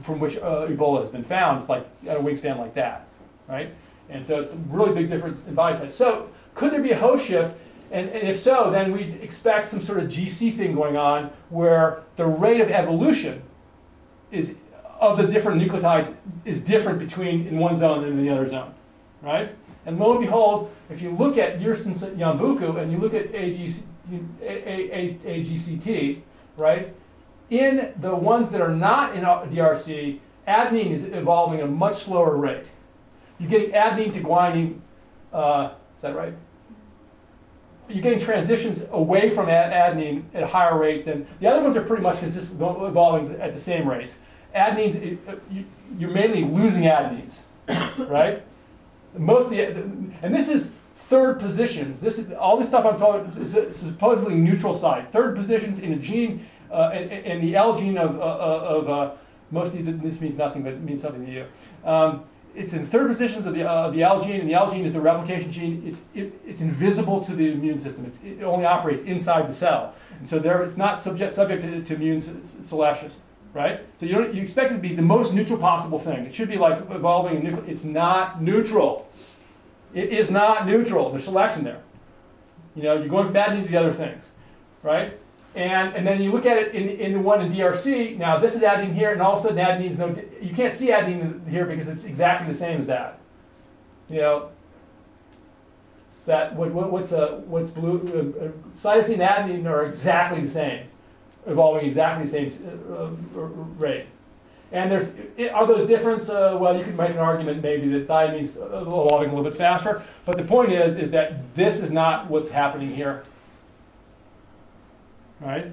from 0.00 0.18
which 0.18 0.38
uh, 0.38 0.66
Ebola 0.66 0.98
has 0.98 1.08
been 1.08 1.22
found. 1.22 1.58
It's 1.60 1.68
like 1.68 1.86
a 2.08 2.16
wingspan 2.16 2.58
like 2.58 2.74
that, 2.74 3.06
right? 3.48 3.72
And 4.10 4.26
so 4.26 4.40
it's 4.40 4.54
a 4.54 4.58
really 4.68 4.92
big 4.92 5.08
difference 5.08 5.46
in 5.46 5.54
body 5.54 5.78
size. 5.78 5.94
So 5.94 6.28
could 6.58 6.72
there 6.72 6.82
be 6.82 6.90
a 6.90 6.98
host 6.98 7.26
shift? 7.26 7.56
And, 7.90 8.10
and, 8.10 8.28
if 8.28 8.38
so, 8.38 8.70
then 8.70 8.92
we'd 8.92 9.14
expect 9.22 9.68
some 9.68 9.80
sort 9.80 9.98
of 9.98 10.08
GC 10.08 10.52
thing 10.52 10.74
going 10.74 10.98
on 10.98 11.30
where 11.48 12.02
the 12.16 12.26
rate 12.26 12.60
of 12.60 12.70
evolution 12.70 13.42
is 14.30 14.54
of 15.00 15.16
the 15.16 15.26
different 15.26 15.62
nucleotides 15.62 16.14
is 16.44 16.60
different 16.60 16.98
between 16.98 17.46
in 17.46 17.58
one 17.58 17.76
zone 17.76 18.04
and 18.04 18.18
in 18.18 18.26
the 18.26 18.30
other 18.30 18.44
zone, 18.44 18.74
right? 19.22 19.54
And 19.86 19.98
lo 19.98 20.10
and 20.12 20.20
behold, 20.20 20.70
if 20.90 21.00
you 21.00 21.12
look 21.12 21.38
at 21.38 21.60
Yersin 21.60 21.94
Yambuku 22.16 22.76
and 22.76 22.92
you 22.92 22.98
look 22.98 23.14
at 23.14 23.32
AGC, 23.32 23.84
AGCT, 24.42 26.20
right? 26.56 26.92
In 27.48 27.94
the 27.96 28.14
ones 28.14 28.50
that 28.50 28.60
are 28.60 28.74
not 28.74 29.14
in 29.14 29.22
DRC, 29.22 30.18
adenine 30.46 30.90
is 30.90 31.04
evolving 31.04 31.60
at 31.60 31.66
a 31.66 31.68
much 31.68 32.04
slower 32.04 32.36
rate. 32.36 32.70
You're 33.38 33.48
getting 33.48 33.70
adenine 33.70 34.12
to 34.12 34.20
guanine, 34.20 34.80
uh, 35.32 35.70
is 35.96 36.02
that 36.02 36.14
right? 36.14 36.34
You're 37.88 38.02
getting 38.02 38.18
transitions 38.18 38.86
away 38.90 39.30
from 39.30 39.46
adenine 39.46 40.22
at 40.34 40.42
a 40.42 40.46
higher 40.46 40.78
rate 40.78 41.04
than 41.04 41.26
the 41.40 41.46
other 41.46 41.62
ones 41.62 41.76
are 41.76 41.82
pretty 41.82 42.02
much 42.02 42.18
consistent, 42.18 42.60
evolving 42.60 43.40
at 43.40 43.52
the 43.52 43.58
same 43.58 43.88
rates. 43.88 44.18
Adenines, 44.54 45.18
uh, 45.28 45.36
you're 45.98 46.10
mainly 46.10 46.44
losing 46.44 46.84
adenines, 46.84 47.40
right? 48.08 48.42
Most 49.16 49.44
of 49.44 49.50
the, 49.50 49.66
and 50.22 50.34
this 50.34 50.48
is 50.48 50.70
third 50.94 51.38
positions. 51.38 52.00
This 52.00 52.18
is 52.18 52.32
all 52.32 52.56
this 52.56 52.68
stuff 52.68 52.84
I'm 52.84 52.96
talking 52.96 53.30
is 53.42 53.56
supposedly 53.74 54.34
neutral 54.34 54.74
side. 54.74 55.08
Third 55.08 55.34
positions 55.34 55.80
in 55.80 55.92
a 55.92 55.96
gene, 55.96 56.46
uh, 56.70 56.90
in, 56.90 57.40
the 57.40 57.56
L 57.56 57.78
gene 57.78 57.96
of, 57.96 58.18
uh, 58.18 58.22
of 58.22 58.88
uh, 58.88 59.10
most 59.50 59.74
of 59.74 59.84
these, 59.84 59.98
this 59.98 60.20
means 60.20 60.36
nothing, 60.36 60.62
but 60.62 60.74
it 60.74 60.82
means 60.82 61.00
something 61.00 61.24
to 61.24 61.32
you. 61.32 61.46
Um, 61.84 62.24
it's 62.58 62.72
in 62.72 62.84
third 62.84 63.08
positions 63.08 63.46
of 63.46 63.54
the, 63.54 63.62
uh, 63.62 63.86
of 63.86 63.92
the 63.92 64.02
L 64.02 64.20
gene, 64.20 64.40
and 64.40 64.48
the 64.50 64.54
L 64.54 64.70
gene 64.70 64.84
is 64.84 64.92
the 64.92 65.00
replication 65.00 65.50
gene. 65.50 65.82
It's, 65.86 66.02
it, 66.14 66.40
it's 66.46 66.60
invisible 66.60 67.20
to 67.22 67.34
the 67.34 67.52
immune 67.52 67.78
system. 67.78 68.04
It's, 68.04 68.20
it 68.22 68.42
only 68.42 68.66
operates 68.66 69.02
inside 69.02 69.46
the 69.46 69.52
cell. 69.52 69.94
And 70.18 70.28
so 70.28 70.38
there, 70.38 70.62
it's 70.62 70.76
not 70.76 71.00
subject, 71.00 71.32
subject 71.32 71.62
to, 71.62 71.82
to 71.82 71.94
immune 71.94 72.20
selection, 72.20 73.12
right? 73.54 73.80
So 73.96 74.06
you, 74.06 74.32
you 74.32 74.42
expect 74.42 74.72
it 74.72 74.74
to 74.74 74.80
be 74.80 74.94
the 74.94 75.02
most 75.02 75.32
neutral 75.32 75.58
possible 75.58 75.98
thing. 75.98 76.26
It 76.26 76.34
should 76.34 76.48
be 76.48 76.58
like 76.58 76.78
evolving 76.90 77.46
a. 77.46 77.60
It's 77.62 77.84
not 77.84 78.42
neutral. 78.42 79.08
It 79.94 80.10
is 80.10 80.30
not 80.30 80.66
neutral. 80.66 81.10
There's 81.10 81.24
selection 81.24 81.64
there. 81.64 81.80
You 82.74 82.82
know, 82.82 82.94
you're 82.94 83.08
going 83.08 83.24
from 83.24 83.32
bad 83.32 83.62
to 83.62 83.68
the 83.68 83.76
other 83.76 83.92
things, 83.92 84.32
right? 84.82 85.18
And, 85.58 85.96
and 85.96 86.06
then 86.06 86.22
you 86.22 86.30
look 86.30 86.46
at 86.46 86.56
it 86.56 86.72
in, 86.72 86.88
in 86.88 87.12
the 87.14 87.18
one 87.18 87.40
in 87.40 87.50
DRC, 87.50 88.16
now 88.16 88.38
this 88.38 88.54
is 88.54 88.62
adenine 88.62 88.94
here, 88.94 89.10
and 89.10 89.20
all 89.20 89.32
of 89.32 89.40
a 89.40 89.42
sudden 89.42 89.58
adenine's 89.58 89.98
no, 89.98 90.14
you 90.40 90.54
can't 90.54 90.72
see 90.72 90.90
adenine 90.90 91.48
here 91.48 91.64
because 91.64 91.88
it's 91.88 92.04
exactly 92.04 92.46
the 92.46 92.56
same 92.56 92.78
as 92.78 92.86
that. 92.86 93.18
You 94.08 94.20
know, 94.20 94.50
that 96.26 96.54
what, 96.54 96.70
what, 96.70 96.92
what's 96.92 97.10
a 97.10 97.42
what's 97.46 97.70
blue 97.70 97.98
uh, 98.06 98.44
uh, 98.44 98.50
cytosine 98.76 99.18
and 99.18 99.22
adenine 99.50 99.68
are 99.68 99.84
exactly 99.84 100.40
the 100.42 100.48
same, 100.48 100.86
evolving 101.44 101.86
exactly 101.86 102.24
the 102.24 102.30
same 102.30 102.78
uh, 102.92 103.40
uh, 103.40 103.46
rate. 103.78 104.06
And 104.70 104.92
there's 104.92 105.16
are 105.52 105.66
those 105.66 105.88
different? 105.88 106.30
Uh, 106.30 106.56
well, 106.60 106.76
you 106.76 106.84
could 106.84 106.96
make 106.96 107.10
an 107.10 107.18
argument 107.18 107.64
maybe 107.64 107.88
that 107.88 108.06
thiamine's 108.06 108.58
evolving 108.58 109.30
a 109.30 109.34
little 109.34 109.50
bit 109.50 109.56
faster, 109.56 110.04
but 110.24 110.36
the 110.36 110.44
point 110.44 110.70
is 110.70 110.96
is 110.98 111.10
that 111.10 111.52
this 111.56 111.82
is 111.82 111.90
not 111.90 112.30
what's 112.30 112.50
happening 112.50 112.94
here. 112.94 113.24
Right? 115.40 115.72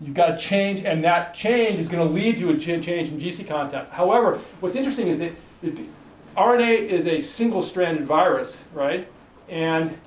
You've 0.00 0.14
got 0.14 0.26
to 0.28 0.38
change, 0.38 0.84
and 0.84 1.04
that 1.04 1.34
change 1.34 1.78
is 1.78 1.88
going 1.88 2.06
to 2.06 2.12
lead 2.12 2.38
to 2.38 2.50
a 2.50 2.56
change 2.56 2.88
in 2.88 3.18
GC 3.18 3.46
content. 3.46 3.88
However, 3.90 4.40
what's 4.60 4.74
interesting 4.74 5.08
is 5.08 5.18
that 5.18 5.32
RNA 6.36 6.88
is 6.88 7.06
a 7.06 7.20
single-stranded 7.20 8.06
virus, 8.06 8.64
right? 8.72 9.06
And 9.48 9.98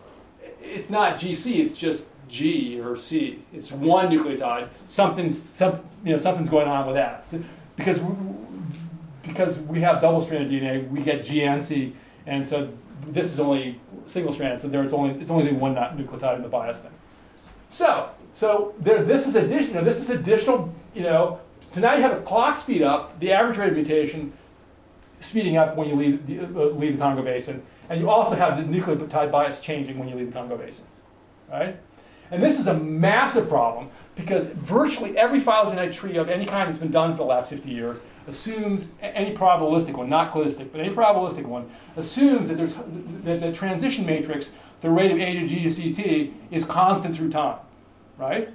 it's 0.62 0.90
not 0.90 1.18
GC, 1.18 1.60
it's 1.60 1.78
just 1.78 2.08
G 2.28 2.82
or 2.82 2.96
C. 2.96 3.44
It's 3.54 3.72
one 3.72 4.10
nucleotide. 4.10 4.70
Something's, 4.88 5.40
some, 5.40 5.80
you 6.04 6.12
know, 6.12 6.18
something's 6.18 6.50
going 6.50 6.68
on 6.68 6.88
with 6.88 6.96
that. 6.96 7.28
So, 7.28 7.44
because, 7.76 8.00
we, 8.00 8.16
because 9.22 9.60
we 9.60 9.82
have 9.82 10.02
double-stranded 10.02 10.50
DNA, 10.50 10.90
we 10.90 11.04
get 11.04 11.24
G 11.24 11.44
and 11.44 11.64
C, 11.64 11.96
and 12.26 12.48
so 12.48 12.72
this 13.06 13.32
is 13.32 13.40
only 13.40 13.80
single-stranded, 14.08 14.60
so 14.60 14.68
there 14.70 14.84
it's 14.84 14.94
only, 14.94 15.20
it's 15.22 15.30
only 15.30 15.52
one 15.52 15.76
nucleotide 15.76 16.38
in 16.38 16.42
the 16.42 16.48
bias 16.48 16.80
thing. 16.80 16.92
So, 17.70 18.10
so 18.34 18.74
there, 18.80 19.04
this 19.04 19.28
is 19.28 19.36
additional, 19.36 19.68
you 19.68 19.74
know, 19.76 19.84
this 19.84 20.00
is 20.00 20.10
additional, 20.10 20.74
you 20.94 21.04
know, 21.04 21.40
so 21.72 21.82
now 21.82 21.94
you 21.96 22.02
have 22.02 22.14
a 22.14 22.22
clock 22.22 22.58
speed 22.58 22.82
up, 22.82 23.20
the 23.20 23.32
average 23.32 23.58
rate 23.58 23.70
of 23.70 23.76
mutation 23.76 24.34
speeding 25.20 25.56
up 25.58 25.78
when 25.78 25.88
you 25.88 25.96
leave 25.96 26.26
the, 26.28 26.40
uh, 26.40 26.66
leave 26.70 26.94
the 26.94 27.00
Congo 27.00 27.22
Basin. 27.22 27.64
And 27.90 28.00
you 28.00 28.10
also 28.10 28.36
have 28.36 28.58
the 28.58 28.64
nucleotide 28.64 29.32
bias 29.32 29.60
changing 29.60 29.98
when 29.98 30.08
you 30.08 30.16
leave 30.16 30.28
the 30.28 30.34
Congo 30.34 30.58
Basin. 30.58 30.86
Right? 31.50 31.78
And 32.32 32.42
this 32.42 32.60
is 32.60 32.68
a 32.68 32.74
massive 32.74 33.48
problem 33.48 33.90
because 34.16 34.48
virtually 34.48 35.16
every 35.18 35.40
phylogenetic 35.40 35.94
tree 35.94 36.18
of 36.18 36.30
any 36.30 36.46
kind 36.46 36.68
that's 36.68 36.80
been 36.80 36.92
done 36.92 37.12
for 37.12 37.20
the 37.20 37.26
last 37.26 37.50
50 37.50 37.70
years 37.70 38.02
assumes 38.28 38.88
any 39.02 39.36
probabilistic 39.36 39.94
one, 39.94 40.10
not 40.10 40.32
cladistic, 40.32 40.72
but 40.72 40.82
any 40.82 40.90
probabilistic 40.90 41.46
one, 41.46 41.70
assumes 41.96 42.48
that 42.48 42.56
there's 42.56 42.76
that 43.24 43.42
the 43.42 43.52
transition 43.52 44.06
matrix, 44.06 44.52
the 44.82 44.90
rate 44.90 45.12
of 45.12 45.20
A 45.20 45.34
to 45.36 45.48
G 45.48 45.68
to 45.68 45.94
CT, 45.94 46.34
is 46.52 46.66
constant 46.66 47.16
through 47.16 47.30
time. 47.30 47.58
Right? 48.18 48.49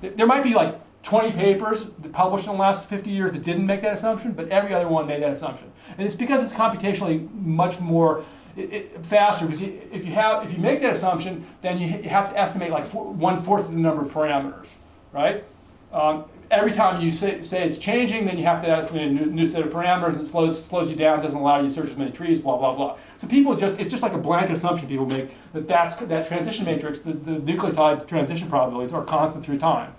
There 0.00 0.26
might 0.26 0.42
be 0.42 0.54
like 0.54 0.78
20 1.02 1.32
papers 1.32 1.84
published 2.12 2.46
in 2.46 2.52
the 2.52 2.58
last 2.58 2.88
50 2.88 3.10
years 3.10 3.32
that 3.32 3.44
didn't 3.44 3.64
make 3.64 3.82
that 3.82 3.94
assumption, 3.94 4.32
but 4.32 4.48
every 4.48 4.74
other 4.74 4.88
one 4.88 5.06
made 5.06 5.22
that 5.22 5.32
assumption. 5.32 5.70
And 5.96 6.06
it's 6.06 6.16
because 6.16 6.42
it's 6.42 6.52
computationally 6.52 7.32
much 7.32 7.78
more 7.80 8.24
it, 8.56 8.72
it, 8.72 9.06
faster. 9.06 9.46
Because 9.46 9.62
if 9.62 10.04
you 10.04 10.12
have, 10.12 10.44
if 10.44 10.52
you 10.52 10.58
make 10.58 10.80
that 10.82 10.94
assumption, 10.94 11.46
then 11.62 11.78
you, 11.78 11.86
you 11.86 12.08
have 12.08 12.30
to 12.30 12.38
estimate 12.38 12.70
like 12.70 12.84
four, 12.84 13.12
one 13.12 13.40
fourth 13.40 13.66
of 13.66 13.70
the 13.70 13.78
number 13.78 14.02
of 14.02 14.08
parameters, 14.08 14.72
right? 15.12 15.44
Um, 15.92 16.24
every 16.50 16.72
time 16.72 17.00
you 17.00 17.10
say, 17.10 17.42
say, 17.42 17.64
it's 17.64 17.78
changing, 17.78 18.24
then 18.24 18.38
you 18.38 18.44
have 18.44 18.62
to 18.62 18.68
estimate 18.68 19.08
a 19.08 19.10
new, 19.10 19.26
new, 19.26 19.46
set 19.46 19.64
of 19.64 19.72
parameters, 19.72 20.12
and 20.12 20.20
it 20.20 20.26
slows, 20.26 20.62
slows 20.62 20.90
you 20.90 20.96
down, 20.96 21.20
doesn't 21.20 21.38
allow 21.38 21.60
you 21.60 21.68
to 21.68 21.74
search 21.74 21.90
as 21.90 21.96
many 21.96 22.10
trees, 22.10 22.40
blah, 22.40 22.56
blah, 22.56 22.74
blah. 22.74 22.96
So 23.16 23.26
people 23.26 23.56
just, 23.56 23.78
it's 23.80 23.90
just 23.90 24.02
like 24.02 24.12
a 24.12 24.18
blanket 24.18 24.52
assumption 24.52 24.88
people 24.88 25.06
make 25.06 25.30
that 25.52 25.66
that's, 25.66 25.96
that 25.96 26.28
transition 26.28 26.64
matrix, 26.64 27.00
the, 27.00 27.12
the 27.12 27.32
nucleotide 27.32 28.06
transition 28.06 28.48
probabilities 28.48 28.92
are 28.92 29.04
constant 29.04 29.44
through 29.44 29.58
time, 29.58 29.92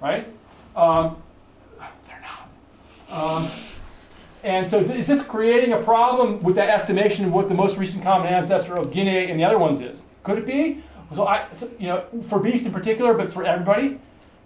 right? 0.00 0.28
Um, 0.76 1.16
they're 2.06 2.22
not. 2.22 3.12
Um, 3.12 3.48
and 4.42 4.68
so 4.68 4.78
is 4.78 5.06
this 5.06 5.24
creating 5.24 5.72
a 5.72 5.82
problem 5.82 6.40
with 6.40 6.54
that 6.54 6.68
estimation 6.68 7.26
of 7.26 7.32
what 7.32 7.48
the 7.48 7.54
most 7.54 7.76
recent 7.76 8.02
common 8.02 8.28
ancestor 8.28 8.74
of 8.74 8.92
Guinea 8.92 9.30
and 9.30 9.38
the 9.38 9.44
other 9.44 9.58
ones 9.58 9.80
is? 9.80 10.02
Could 10.22 10.38
it 10.38 10.46
be? 10.46 10.82
So 11.14 11.26
I, 11.26 11.46
so, 11.52 11.68
you 11.78 11.88
know, 11.88 12.04
for 12.22 12.38
beast 12.38 12.64
in 12.64 12.72
particular, 12.72 13.14
but 13.14 13.32
for 13.32 13.44
everybody. 13.44 13.98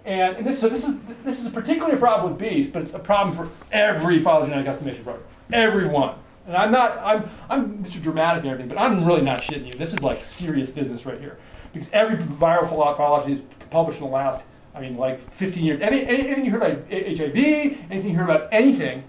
And, 0.05 0.37
and 0.37 0.47
this, 0.47 0.61
so 0.61 0.69
this 0.69 0.87
is 0.87 0.99
this 1.25 1.45
is 1.45 1.51
particularly 1.51 1.97
a 1.97 1.99
problem 1.99 2.33
with 2.33 2.41
beast, 2.41 2.73
but 2.73 2.83
it's 2.83 2.95
a 2.95 2.99
problem 2.99 3.35
for 3.35 3.49
every 3.73 4.21
phylogenetic 4.21 4.67
estimation 4.67 5.03
program. 5.03 5.25
Everyone. 5.53 6.17
And 6.47 6.57
I'm 6.57 6.71
not, 6.71 6.99
I'm, 6.99 7.31
I'm 7.49 7.79
Mr. 7.79 8.03
Dramatic 8.03 8.43
and 8.43 8.53
everything, 8.53 8.69
but 8.69 8.79
I'm 8.79 9.07
really 9.07 9.23
not 9.23 9.41
shitting 9.41 9.67
you. 9.67 9.79
This 9.79 9.95
is 9.95 10.03
like 10.03 10.23
serious 10.23 10.69
business 10.69 11.07
right 11.07 11.19
here. 11.19 11.39
Because 11.73 11.91
every 11.93 12.19
viral 12.19 12.69
phylogeny 12.69 13.35
is 13.35 13.41
published 13.71 14.01
in 14.01 14.05
the 14.05 14.13
last 14.13 14.45
I 14.75 14.81
mean, 14.81 14.97
like 14.97 15.21
15 15.31 15.65
years. 15.65 15.81
Any, 15.81 16.05
anything 16.05 16.45
you 16.45 16.51
heard 16.51 16.63
about 16.63 16.91
HIV, 16.91 17.37
anything 17.37 18.11
you 18.11 18.17
heard 18.17 18.29
about 18.29 18.49
anything, 18.51 19.05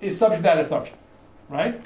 is 0.00 0.18
subject 0.18 0.40
to 0.40 0.42
that 0.42 0.58
assumption, 0.58 0.96
right? 1.48 1.80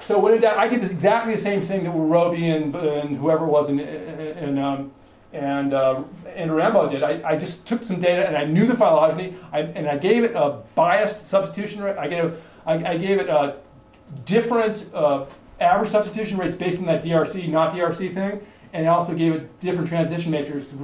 So 0.00 0.18
when 0.18 0.34
it, 0.34 0.44
I 0.44 0.68
did 0.68 0.82
this 0.82 0.90
exactly 0.90 1.34
the 1.34 1.40
same 1.40 1.62
thing 1.62 1.84
that 1.84 1.90
Roby 1.90 2.50
and, 2.50 2.74
and 2.74 3.16
whoever 3.16 3.46
was 3.46 3.68
in, 3.68 3.80
in, 3.80 4.58
um, 4.58 4.92
and 5.32 5.72
uh, 5.72 6.02
and 6.34 6.54
Rambo 6.54 6.88
did. 6.88 7.02
I, 7.02 7.22
I 7.24 7.36
just 7.36 7.66
took 7.66 7.82
some 7.82 8.00
data 8.00 8.26
and 8.26 8.36
I 8.36 8.44
knew 8.44 8.66
the 8.66 8.74
phylogeny, 8.74 9.36
I, 9.52 9.60
and 9.60 9.88
I 9.88 9.96
gave 9.96 10.24
it 10.24 10.34
a 10.34 10.62
biased 10.74 11.28
substitution 11.28 11.82
rate. 11.82 11.96
I 11.96 12.08
gave 12.08 12.36
I, 12.66 12.74
I 12.74 12.96
gave 12.96 13.18
it 13.18 13.28
a 13.28 13.56
different 14.24 14.86
uh, 14.94 15.26
average 15.60 15.90
substitution 15.90 16.38
rates 16.38 16.54
based 16.54 16.80
on 16.80 16.86
that 16.86 17.02
DRC, 17.02 17.48
not 17.48 17.72
DRC 17.72 18.12
thing, 18.12 18.40
and 18.72 18.86
I 18.86 18.90
also 18.90 19.14
gave 19.14 19.32
it 19.32 19.60
different 19.60 19.88
transition 19.88 20.30
matrices 20.30 20.74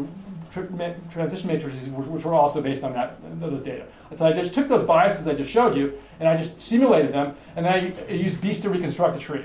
transition 1.11 1.47
matrices, 1.47 1.89
which 1.89 2.25
were 2.25 2.35
also 2.35 2.63
based 2.63 2.85
on 2.85 2.93
that 2.95 3.17
those 3.41 3.63
data. 3.63 3.87
So 4.15 4.27
I 4.27 4.33
just 4.33 4.55
took 4.55 4.69
those 4.69 4.85
biases 4.85 5.27
I 5.27 5.35
just 5.35 5.51
showed 5.51 5.77
you, 5.77 5.99
and 6.21 6.29
I 6.29 6.37
just 6.37 6.61
simulated 6.61 7.13
them, 7.13 7.37
and 7.57 7.67
then 7.67 7.95
I, 8.09 8.13
used 8.13 8.41
Beast 8.41 8.63
to 8.63 8.71
reconstruct 8.71 9.15
the 9.15 9.21
tree. 9.21 9.45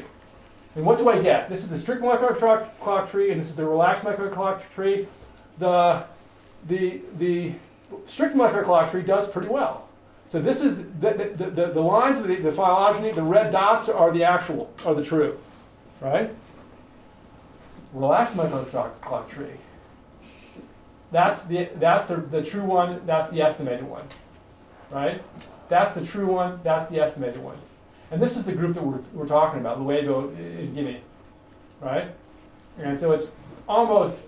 And 0.76 0.86
what 0.86 0.98
do 0.98 1.10
I 1.10 1.22
get? 1.22 1.50
This 1.50 1.64
is 1.64 1.70
the 1.70 1.78
strict 1.78 2.02
molecular 2.02 2.34
clock 2.80 3.12
tree, 3.12 3.32
and 3.32 3.40
this 3.40 3.50
is 3.50 3.56
the 3.56 3.66
relaxed 3.66 4.04
molecular 4.04 4.30
clock 4.30 4.72
tree. 4.74 5.08
The, 5.60 6.04
the, 6.68 7.02
the 7.18 7.54
strict 8.08 8.36
molecular 8.36 8.64
clock 8.64 8.90
tree 8.90 9.04
does 9.04 9.28
pretty 9.28 9.50
well. 9.50 9.88
So 10.30 10.42
this 10.42 10.62
is 10.62 10.78
the, 11.00 11.34
the, 11.38 11.50
the, 11.52 11.66
the 11.68 11.82
lines 11.82 12.20
of 12.20 12.28
the, 12.28 12.36
the 12.38 12.52
phylogeny, 12.52 13.12
the 13.12 13.22
red 13.22 13.52
dots 13.52 13.88
are 13.88 14.12
the 14.12 14.24
actual, 14.24 14.74
are 14.84 14.96
the 14.96 15.04
true, 15.04 15.40
right? 16.02 16.34
Relaxed 17.94 18.36
molecular 18.36 18.64
clock, 18.66 19.30
tree. 19.30 19.46
That's 21.12 21.44
the, 21.44 21.70
that's 21.76 22.06
the, 22.06 22.16
the 22.16 22.42
true 22.42 22.64
one, 22.64 23.06
that's 23.06 23.30
the 23.30 23.44
estimated 23.44 23.84
one, 23.84 24.08
right? 24.90 25.22
That's 25.70 25.94
the 25.94 26.04
true 26.04 26.26
one, 26.26 26.60
that's 26.64 26.90
the 26.90 27.00
estimated 27.00 27.38
one. 27.38 27.58
And 28.14 28.22
this 28.22 28.38
is 28.38 28.46
the 28.46 28.54
group 28.54 28.76
that 28.76 28.84
we're, 28.84 29.00
we're 29.12 29.28
talking 29.28 29.60
about, 29.60 29.82
Luego 29.82 30.30
in 30.30 30.72
Guinea, 30.76 31.02
right? 31.82 32.12
And 32.78 32.98
so 32.98 33.12
it's 33.12 33.32
almost 33.68 34.22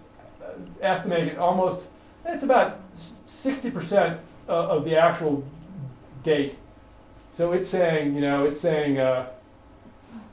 uh, 0.43 0.53
estimated, 0.81 1.37
almost, 1.37 1.87
it's 2.25 2.41
about 2.41 2.79
60% 3.27 4.17
of 4.47 4.85
the 4.85 4.95
actual 4.95 5.45
date. 6.23 6.57
So 7.29 7.53
it's 7.53 7.69
saying, 7.69 8.15
you 8.15 8.21
know, 8.21 8.45
it's 8.45 8.59
saying 8.59 8.97
uh, 8.97 9.27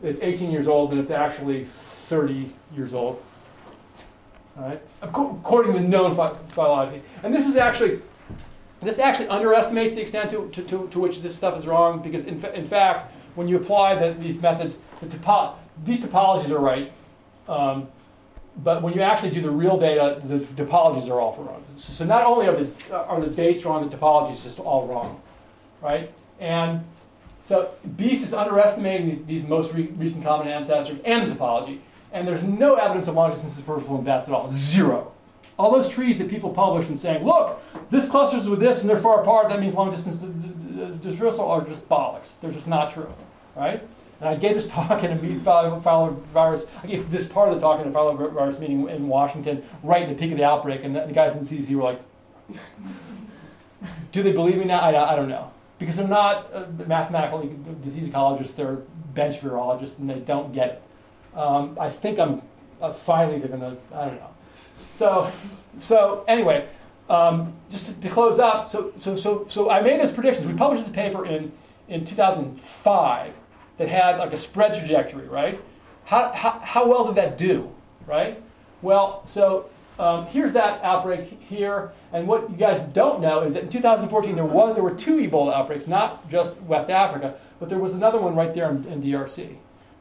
it's 0.03 0.23
18 0.23 0.51
years 0.51 0.67
old 0.67 0.93
and 0.93 0.99
it's 0.99 1.11
actually 1.11 1.65
30 1.65 2.51
years 2.75 2.95
old 2.95 3.23
right? 4.57 4.81
according 5.03 5.75
to 5.75 5.81
known 5.81 6.15
phylogeny. 6.15 7.03
And 7.23 7.35
this 7.35 7.47
is 7.47 7.57
actually, 7.57 8.01
this 8.81 8.99
actually 8.99 9.29
underestimates 9.29 9.93
the 9.93 10.01
extent 10.01 10.31
to, 10.31 10.49
to, 10.49 10.63
to, 10.63 10.89
to 10.89 10.99
which 10.99 11.21
this 11.21 11.35
stuff 11.35 11.55
is 11.55 11.67
wrong 11.67 12.01
because 12.01 12.25
in, 12.25 12.39
fa 12.39 12.57
in 12.57 12.65
fact, 12.65 13.13
when 13.35 13.49
you 13.49 13.57
apply 13.57 13.95
the, 13.95 14.13
these 14.15 14.41
methods, 14.41 14.79
the 15.01 15.09
topo 15.09 15.57
these 15.85 16.01
topologies 16.01 16.51
are 16.51 16.59
right, 16.59 16.93
um, 17.49 17.89
but 18.63 18.83
when 18.83 18.93
you 18.93 19.01
actually 19.01 19.31
do 19.31 19.41
the 19.41 19.51
real 19.51 19.79
data, 19.79 20.21
the 20.23 20.39
topologies 20.39 21.09
are 21.09 21.19
all 21.19 21.35
wrong. 21.43 21.65
So 21.77 22.05
not 22.05 22.27
only 22.27 22.47
are 22.47 22.55
the, 22.55 22.95
are 22.95 23.21
the 23.21 23.31
dates 23.31 23.65
wrong, 23.65 23.89
the 23.89 23.97
topologies 23.97 24.43
just 24.43 24.59
all 24.61 24.87
wrong, 24.87 25.21
right? 25.81 26.13
And 26.39 26.85
so 27.45 27.71
Beast 27.97 28.25
is 28.25 28.35
underestimating 28.35 29.09
these, 29.09 29.25
these 29.25 29.45
most 29.45 29.73
re 29.73 29.87
recent 29.97 30.23
common 30.23 30.49
ancestors 30.49 30.99
and 31.05 31.31
the 31.31 31.35
topology 31.35 31.81
and 32.13 32.29
there's 32.29 32.43
no 32.43 32.75
evidence 32.75 33.09
of 33.09 33.15
long 33.15 33.31
distance 33.31 33.55
dispersal 33.55 33.99
in 33.99 34.05
bats 34.05 34.29
at 34.29 34.35
all. 34.35 34.51
Zero. 34.51 35.13
All 35.59 35.71
those 35.71 35.89
trees 35.89 36.19
that 36.19 36.29
people 36.29 36.51
publish 36.51 36.89
and 36.89 36.99
saying, 36.99 37.25
look, 37.25 37.63
this 37.91 38.09
clusters 38.09 38.49
with 38.49 38.61
this 38.61 38.81
and 38.81 38.91
they're 38.91 38.99
far 38.99 39.23
apart, 39.23 39.49
that 39.49 39.61
means 39.61 39.75
long 39.75 39.91
dispersal 40.87 41.51
are 41.51 41.65
just 41.65 41.89
bollocks. 41.89 42.41
They're 42.41 42.53
just 42.53 42.69
not 42.69 42.93
true, 42.93 43.13
right? 43.57 43.83
And 44.21 44.29
I 44.29 44.37
gave 44.37 44.55
this 44.55 44.69
talk 44.69 45.03
in 45.03 45.13
a 45.13 46.11
virus. 46.11 46.65
I 46.83 46.87
gave 46.87 47.11
this 47.11 47.29
part 47.29 47.49
of 47.49 47.55
the 47.55 47.61
talk 47.61 47.81
in 47.81 47.89
a 47.89 47.91
virus 47.91 48.59
meeting 48.59 48.89
in 48.89 49.09
Washington, 49.09 49.65
right 49.83 50.03
in 50.03 50.09
the 50.09 50.15
peak 50.15 50.33
of 50.33 50.39
the 50.39 50.45
outbreak, 50.45 50.85
and 50.85 50.95
the 50.95 51.13
guys 51.13 51.33
in 51.33 51.43
the 51.43 51.45
CDC 51.45 51.75
were 51.75 51.83
like, 51.83 52.01
"Do 54.13 54.23
they 54.23 54.33
believe 54.33 54.57
me 54.57 54.65
now? 54.65 54.81
I, 54.81 55.13
I 55.13 55.17
don't 55.17 55.29
know." 55.29 55.51
Because 55.79 55.97
they're 55.97 56.07
not 56.07 56.53
uh, 56.55 56.67
mathematical 56.87 57.43
disease 57.83 58.09
ecologists; 58.09 58.55
they're 58.55 58.79
bench 59.15 59.41
virologists, 59.41 59.99
and 59.99 60.09
they 60.09 60.21
don't 60.21 60.53
get 60.53 60.69
it. 60.69 61.39
Um, 61.39 61.77
I 61.81 61.91
think 61.91 62.19
I'm 62.19 62.43
uh, 62.81 62.93
finally 62.93 63.39
they're 63.39 63.49
gonna. 63.49 63.77
I 63.95 64.07
don't 64.07 64.17
know. 64.17 64.31
so, 64.91 65.31
so 65.79 66.25
anyway, 66.29 66.69
um, 67.13 67.53
just 67.69 67.87
to, 67.87 68.01
to, 68.01 68.09
close 68.09 68.39
up, 68.39 68.71
so, 68.71 68.91
so, 68.97 69.15
so, 69.17 69.45
so 69.47 69.71
I 69.71 69.83
made 69.83 70.01
those 70.01 70.11
predictions. 70.11 70.47
We 70.47 70.55
published 70.55 70.87
this 70.87 70.95
paper 70.95 71.27
in, 71.27 71.53
in 71.89 72.07
2005 72.07 73.35
that 73.77 73.89
had 73.89 74.19
like 74.19 74.33
a 74.33 74.37
spread 74.37 74.75
trajectory, 74.75 75.29
right? 75.29 75.61
How, 76.07 76.33
how, 76.33 76.59
how 76.61 76.89
well 76.89 77.05
did 77.05 77.17
that 77.17 77.37
do, 77.37 77.71
right? 78.07 78.43
Well, 78.81 79.25
so 79.27 79.67
um, 79.99 80.25
here's 80.27 80.55
that 80.55 80.83
outbreak 80.83 81.39
here, 81.43 81.93
and 82.15 82.27
what 82.27 82.51
you 82.51 82.57
guys 82.57 82.81
don't 82.95 83.21
know 83.21 83.43
is 83.43 83.53
that 83.55 83.65
in 83.65 83.69
2014 83.69 84.35
there 84.35 84.45
was 84.47 84.75
there 84.75 84.83
were 84.83 84.95
two 84.95 85.19
Ebola 85.19 85.53
outbreaks, 85.53 85.87
not 85.87 86.29
just 86.31 86.59
West 86.63 86.89
Africa, 86.89 87.35
but 87.61 87.69
there 87.69 87.79
was 87.79 87.93
another 87.93 88.19
one 88.19 88.35
right 88.35 88.55
there 88.55 88.71
in, 88.71 88.87
in 88.87 89.03
DRC, 89.03 89.55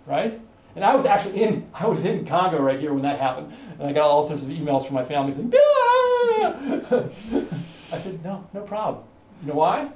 right? 0.07 0.39
And 0.75 0.85
I 0.85 0.95
was 0.95 1.05
actually 1.05 1.41
in 1.43 1.67
I 1.73 1.87
was 1.87 2.05
in 2.05 2.25
Congo 2.25 2.61
right 2.61 2.79
here 2.79 2.93
when 2.93 3.03
that 3.03 3.19
happened, 3.19 3.53
and 3.79 3.87
I 3.87 3.93
got 3.93 4.09
all 4.09 4.23
sorts 4.23 4.43
of 4.43 4.49
emails 4.49 4.85
from 4.85 4.95
my 4.95 5.05
family 5.05 5.33
saying, 5.33 5.53
ah! 5.55 6.53
I 7.93 7.97
said, 7.97 8.23
no, 8.23 8.47
no 8.53 8.61
problem. 8.61 9.03
You 9.41 9.49
know 9.49 9.55
why? 9.55 9.89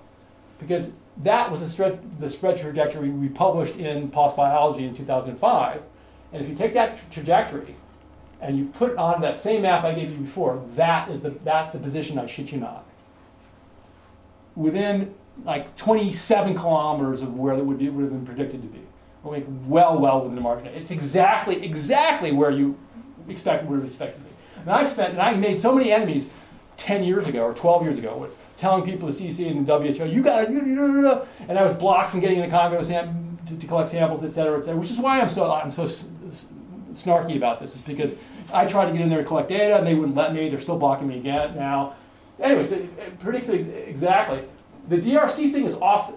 Because 0.59 0.91
that 1.17 1.49
was 1.49 1.61
the 1.61 1.69
spread, 1.69 2.19
the 2.19 2.29
spread 2.29 2.57
trajectory 2.57 3.09
we 3.09 3.29
published 3.29 3.77
in 3.77 4.09
PLOS 4.09 4.35
Biology 4.35 4.85
in 4.85 4.93
2005. 4.93 5.81
And 6.33 6.41
if 6.41 6.49
you 6.49 6.55
take 6.55 6.73
that 6.73 7.09
trajectory 7.11 7.75
and 8.41 8.57
you 8.57 8.65
put 8.65 8.91
it 8.91 8.97
on 8.97 9.21
that 9.21 9.39
same 9.39 9.61
map 9.61 9.85
I 9.85 9.93
gave 9.93 10.11
you 10.11 10.17
before, 10.17 10.61
that 10.73 11.09
is 11.09 11.21
the, 11.21 11.29
that's 11.43 11.71
the 11.71 11.79
position 11.79 12.19
I 12.19 12.25
shit 12.25 12.51
you 12.51 12.57
not. 12.57 12.85
Within 14.55 15.13
like 15.45 15.75
27 15.77 16.55
kilometers 16.55 17.21
of 17.21 17.37
where 17.37 17.53
it 17.53 17.63
would, 17.63 17.77
be, 17.77 17.89
would 17.89 18.03
have 18.03 18.11
been 18.11 18.25
predicted 18.25 18.61
to 18.61 18.67
be. 18.67 18.81
Well, 19.25 19.99
well 19.99 20.21
within 20.21 20.35
the 20.35 20.41
margin. 20.41 20.67
It's 20.67 20.91
exactly, 20.91 21.63
exactly 21.63 22.31
where 22.31 22.51
you 22.51 22.77
expect 23.27 23.65
would 23.65 23.81
have 23.81 23.97
to 23.97 24.05
be. 24.05 24.29
And 24.61 24.69
I 24.69 24.83
spent, 24.83 25.13
and 25.13 25.21
I 25.21 25.35
made 25.35 25.59
so 25.59 25.73
many 25.73 25.91
enemies 25.91 26.29
10 26.77 27.03
years 27.03 27.27
ago 27.27 27.43
or 27.43 27.53
12 27.53 27.83
years 27.83 27.97
ago 27.97 28.29
telling 28.57 28.83
people, 28.83 29.07
the 29.07 29.13
CDC 29.13 29.51
and 29.51 29.67
the 29.67 29.77
WHO, 29.77 30.05
you 30.05 30.21
got 30.21 30.45
it, 30.45 31.27
and 31.49 31.59
I 31.59 31.63
was 31.63 31.73
blocked 31.73 32.11
from 32.11 32.21
getting 32.21 32.39
in 32.39 32.49
the 32.49 32.55
Congo 32.55 32.81
to, 32.81 33.57
to, 33.57 33.67
collect 33.67 33.89
samples, 33.89 34.23
et 34.23 34.31
cetera, 34.31 34.57
et 34.57 34.63
cetera, 34.63 34.79
which 34.79 34.91
is 34.91 34.97
why 34.97 35.19
I'm 35.19 35.29
so, 35.29 35.51
I'm 35.51 35.71
so 35.71 35.83
snarky 36.93 37.35
about 37.35 37.59
this, 37.59 37.75
is 37.75 37.81
because 37.81 38.15
I 38.53 38.65
tried 38.65 38.85
to 38.85 38.91
get 38.93 39.01
in 39.01 39.09
there 39.09 39.19
to 39.19 39.25
collect 39.25 39.49
data 39.49 39.77
and 39.77 39.85
they 39.85 39.93
wouldn't 39.93 40.15
let 40.15 40.33
me. 40.33 40.49
They're 40.49 40.59
still 40.59 40.77
blocking 40.77 41.07
me 41.07 41.17
again 41.17 41.55
now. 41.55 41.95
Anyway, 42.39 42.63
so 42.63 42.75
it 42.75 43.19
predicts 43.19 43.49
exactly. 43.49 44.43
The 44.87 44.97
DRC 44.97 45.51
thing 45.51 45.65
is 45.65 45.75
off, 45.75 46.13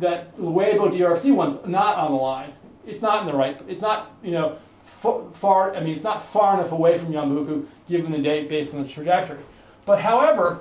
that 0.00 0.36
Luebo 0.36 0.90
DRC 0.90 1.34
one's 1.34 1.64
not 1.66 1.96
on 1.96 2.12
the 2.12 2.18
line. 2.18 2.52
It's 2.86 3.02
not 3.02 3.20
in 3.20 3.26
the 3.26 3.34
right, 3.34 3.60
it's 3.68 3.82
not, 3.82 4.12
you 4.22 4.32
know, 4.32 4.56
far, 4.84 5.74
I 5.74 5.80
mean, 5.80 5.94
it's 5.94 6.04
not 6.04 6.24
far 6.24 6.54
enough 6.54 6.72
away 6.72 6.98
from 6.98 7.12
Yambuku 7.12 7.66
given 7.88 8.12
the 8.12 8.18
date 8.18 8.48
based 8.48 8.74
on 8.74 8.82
the 8.82 8.88
trajectory. 8.88 9.38
But 9.86 10.00
however, 10.00 10.60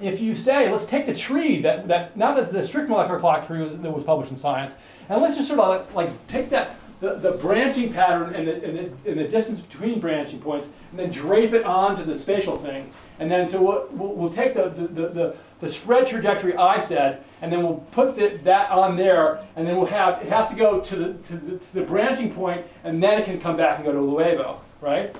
if 0.00 0.20
you 0.20 0.34
say, 0.34 0.70
let's 0.70 0.86
take 0.86 1.06
the 1.06 1.14
tree 1.14 1.60
that, 1.62 1.88
that 1.88 2.16
now 2.16 2.34
that 2.34 2.52
the 2.52 2.62
strict 2.66 2.88
molecular 2.88 3.18
clock 3.18 3.46
tree 3.46 3.66
that 3.66 3.90
was 3.90 4.04
published 4.04 4.30
in 4.30 4.36
Science, 4.36 4.76
and 5.08 5.22
let's 5.22 5.36
just 5.36 5.48
sort 5.48 5.60
of 5.60 5.68
like, 5.68 5.94
like 5.94 6.26
take 6.26 6.50
that 6.50 6.76
the, 7.00 7.14
the 7.14 7.32
branching 7.32 7.92
pattern 7.92 8.34
and 8.34 8.48
the, 8.48 8.64
and, 8.64 8.78
the, 8.78 9.10
and 9.10 9.20
the 9.20 9.28
distance 9.28 9.60
between 9.60 10.00
branching 10.00 10.40
points, 10.40 10.70
and 10.90 10.98
then 10.98 11.10
drape 11.10 11.52
it 11.52 11.64
onto 11.64 12.04
the 12.04 12.16
spatial 12.16 12.56
thing. 12.56 12.90
And 13.18 13.30
then 13.30 13.46
so 13.46 13.62
we'll, 13.62 13.86
we'll, 13.90 14.14
we'll 14.14 14.30
take 14.30 14.54
the, 14.54 14.68
the, 14.70 15.08
the, 15.08 15.36
the, 15.60 15.68
spread 15.68 16.06
trajectory 16.06 16.56
I 16.56 16.78
said, 16.78 17.24
and 17.40 17.52
then 17.52 17.62
we'll 17.62 17.84
put 17.92 18.16
the, 18.16 18.38
that 18.44 18.70
on 18.70 18.96
there, 18.96 19.44
and 19.56 19.66
then 19.66 19.76
we'll 19.76 19.86
have, 19.86 20.22
it 20.22 20.28
has 20.28 20.48
to 20.48 20.54
go 20.54 20.80
to 20.80 20.96
the, 20.96 21.12
to 21.14 21.36
the, 21.36 21.58
to 21.58 21.74
the 21.74 21.82
branching 21.82 22.32
point, 22.32 22.66
and 22.84 23.02
then 23.02 23.18
it 23.20 23.24
can 23.24 23.40
come 23.40 23.56
back 23.56 23.76
and 23.76 23.84
go 23.84 23.92
to 23.92 23.98
Luebo, 23.98 24.58
right? 24.80 25.14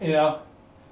You 0.00 0.12
know, 0.12 0.40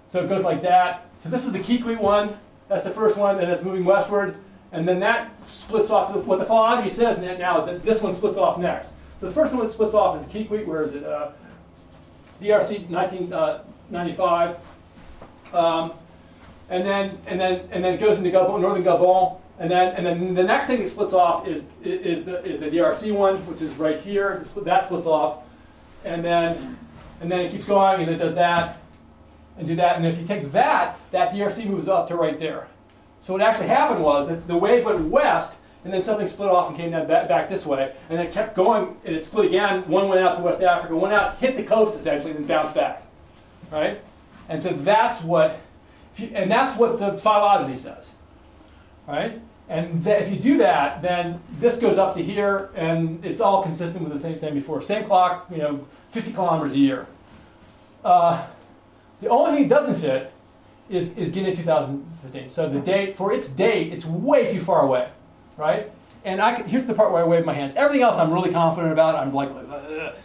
so 0.09 0.25
it 0.25 0.29
goes 0.29 0.45
like 0.45 0.63
that. 0.63 1.07
So 1.23 1.29
this 1.29 1.47
is 1.47 1.53
the 1.53 1.59
Kikwit 1.59 1.99
one. 1.99 2.39
That's 2.69 2.85
the 2.85 2.91
first 2.91 3.17
one, 3.17 3.41
and 3.41 3.51
it's 3.51 3.65
moving 3.65 3.85
westward. 3.85 4.39
And 4.73 4.89
then 4.89 4.99
that 5.01 5.31
splits 5.47 5.91
off. 5.91 6.15
What 6.25 6.39
the 6.39 6.45
phylogeny 6.45 6.91
says 6.91 7.19
now 7.19 7.61
is 7.61 7.67
that 7.67 7.83
this 7.85 8.03
one 8.03 8.13
splits 8.13 8.39
off 8.39 8.59
next. 8.59 8.93
So 9.21 9.27
the 9.27 9.33
first 9.33 9.55
one 9.55 9.65
that 9.65 9.71
splits 9.71 9.95
off 9.95 10.21
is 10.21 10.27
Kikwit, 10.27 10.67
where 10.67 10.83
is 10.83 10.95
it? 10.95 11.05
Uh, 11.05 11.31
DRC 12.41 12.89
1995. 12.91 14.57
Uh, 15.53 15.59
um, 15.59 15.93
and 16.69 16.85
then 16.85 17.19
and 17.27 17.41
then 17.41 17.69
and 17.71 17.85
then 17.85 17.95
it 17.95 18.01
goes 18.01 18.19
into 18.19 18.31
Gabon, 18.31 18.61
northern 18.61 18.83
Gabon, 18.83 19.39
and 19.59 19.71
then 19.71 19.95
and 19.95 20.07
then 20.07 20.35
the 20.35 20.43
next 20.43 20.67
thing 20.67 20.83
that 20.83 20.89
splits 20.89 21.13
off 21.13 21.47
is 21.47 21.67
is 21.83 22.25
the 22.25 22.45
is 22.45 22.61
the 22.61 22.67
DRC 22.67 23.15
one, 23.15 23.37
which 23.47 23.63
is 23.63 23.75
right 23.75 24.01
here. 24.01 24.45
That 24.63 24.87
splits 24.87 25.07
off, 25.07 25.43
and 26.05 26.25
then 26.25 26.77
and 27.21 27.31
then 27.31 27.41
it 27.41 27.51
keeps 27.51 27.67
going, 27.67 28.03
and 28.03 28.11
it 28.11 28.17
does 28.17 28.35
that, 28.35 28.83
and 29.59 29.67
do 29.67 29.77
that. 29.77 29.97
And 29.97 30.07
if 30.07 30.19
you 30.19 30.27
take 30.27 30.53
that, 30.53 30.99
that 31.11 31.33
DRC 31.33 31.67
moves 31.67 31.89
up 31.89 32.09
to 32.09 32.17
right 32.17 32.39
there. 32.39 32.69
So 33.21 33.33
what 33.33 33.43
actually 33.43 33.69
happened 33.69 34.03
was 34.03 34.29
that 34.29 34.47
the 34.47 34.57
wave 34.57 34.85
went 34.85 35.01
west, 35.09 35.57
and 35.85 35.93
then 35.93 36.03
something 36.03 36.27
split 36.27 36.51
off 36.51 36.69
and 36.69 36.77
came 36.77 36.91
down 36.91 37.07
back, 37.07 37.29
back 37.29 37.49
this 37.49 37.65
way, 37.65 37.95
and 38.09 38.19
then 38.19 38.27
it 38.27 38.33
kept 38.33 38.55
going, 38.55 38.97
and 39.05 39.15
it 39.15 39.25
split 39.25 39.47
again. 39.47 39.89
One 39.89 40.09
went 40.09 40.21
out 40.21 40.37
to 40.37 40.43
West 40.43 40.63
Africa, 40.63 40.95
one 40.97 41.13
out, 41.13 41.39
hit 41.39 41.57
the 41.57 41.63
coast 41.63 41.95
essentially, 41.95 42.33
and 42.33 42.41
then 42.41 42.47
bounced 42.47 42.75
back, 42.75 43.03
right? 43.71 44.01
And 44.49 44.63
so 44.63 44.71
that's 44.71 45.23
what, 45.23 45.59
and 46.19 46.51
that's 46.51 46.79
what 46.79 46.99
the 46.99 47.19
phylogeny 47.19 47.79
says, 47.79 48.15
right? 49.07 49.41
And 49.69 50.07
if 50.07 50.31
you 50.31 50.39
do 50.39 50.59
that, 50.59 51.01
then 51.01 51.41
this 51.59 51.79
goes 51.79 51.97
up 51.97 52.15
to 52.17 52.23
here, 52.23 52.71
and 52.75 53.25
it's 53.25 53.41
all 53.41 53.63
consistent 53.63 54.05
with 54.05 54.13
the 54.13 54.19
thing 54.19 54.37
saying 54.37 54.55
before. 54.55 54.83
Same 54.83 55.05
clock, 55.05 55.47
you 55.51 55.59
know, 55.59 55.87
50 56.11 56.33
kilometers 56.33 56.75
a 56.75 56.79
year. 56.79 57.07
Uh, 58.05 58.47
the 59.21 59.29
only 59.29 59.53
thing 59.53 59.65
it 59.65 59.69
doesn't 59.69 59.97
fit 59.97 60.33
is, 60.91 61.17
is 61.17 61.31
Guinea 61.31 61.57
2015. 61.57 62.51
So 62.51 62.69
the 62.69 62.79
date, 62.79 63.17
for 63.17 63.33
its 63.33 63.49
date, 63.49 63.93
it's 63.93 64.05
way 64.05 64.51
too 64.51 64.61
far 64.61 64.83
away 64.85 65.09
right? 65.57 65.91
And 66.25 66.41
I 66.41 66.55
can, 66.55 66.69
here's 66.69 66.85
the 66.85 66.95
part 66.95 67.13
where 67.13 67.23
I 67.23 67.27
wave 67.27 67.45
my 67.45 67.53
hands. 67.53 67.77
Everything 67.77 68.03
else 68.03 68.17
I'm 68.19 68.33
really 68.33 68.51
confident 68.51 68.93
about. 68.93 69.15
I'm 69.15 69.33
like, 69.33 69.51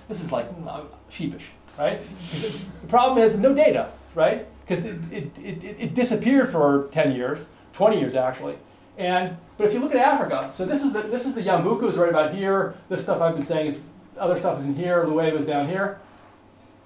this 0.07 0.21
is 0.21 0.31
like 0.31 0.47
uh, 0.67 0.83
sheepish, 1.09 1.49
right? 1.77 2.01
The 2.31 2.87
problem 2.87 3.23
is 3.23 3.37
no 3.37 3.53
data, 3.53 3.91
right? 4.15 4.47
Because 4.70 4.86
it, 4.86 4.97
it, 5.11 5.38
it, 5.43 5.63
it, 5.80 5.93
disappeared 5.95 6.51
for 6.51 6.89
10 6.91 7.15
years, 7.15 7.47
20 7.74 7.99
years 7.99 8.13
actually. 8.13 8.55
And 8.99 9.36
but 9.57 9.65
if 9.65 9.74
you 9.74 9.80
look 9.80 9.95
at 9.95 9.97
Africa, 9.97 10.51
so 10.53 10.63
this 10.63 10.84
is 10.84 10.93
the 10.93 11.01
this 11.01 11.26
is 11.26 11.34
the 11.34 11.41
Yambuku 11.41 11.88
is 11.88 11.97
right 11.97 12.09
about 12.09 12.36
here. 12.36 12.76
This 12.88 13.01
stuff 13.01 13.20
I've 13.20 13.34
been 13.34 13.43
saying 13.43 13.65
is 13.65 13.80
other 14.20 14.38
stuff 14.38 14.59
is 14.59 14.67
in 14.67 14.76
here. 14.76 15.05
Luebo 15.05 15.39
is 15.39 15.47
down 15.47 15.67
here. 15.67 15.99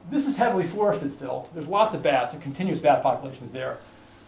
This 0.10 0.28
is 0.28 0.38
heavily 0.38 0.66
forested 0.66 1.12
still. 1.12 1.50
There's 1.54 1.68
lots 1.68 1.94
of 1.94 2.02
bats 2.02 2.32
and 2.32 2.42
continuous 2.42 2.80
bat 2.80 3.04
populations 3.04 3.52
there. 3.52 3.80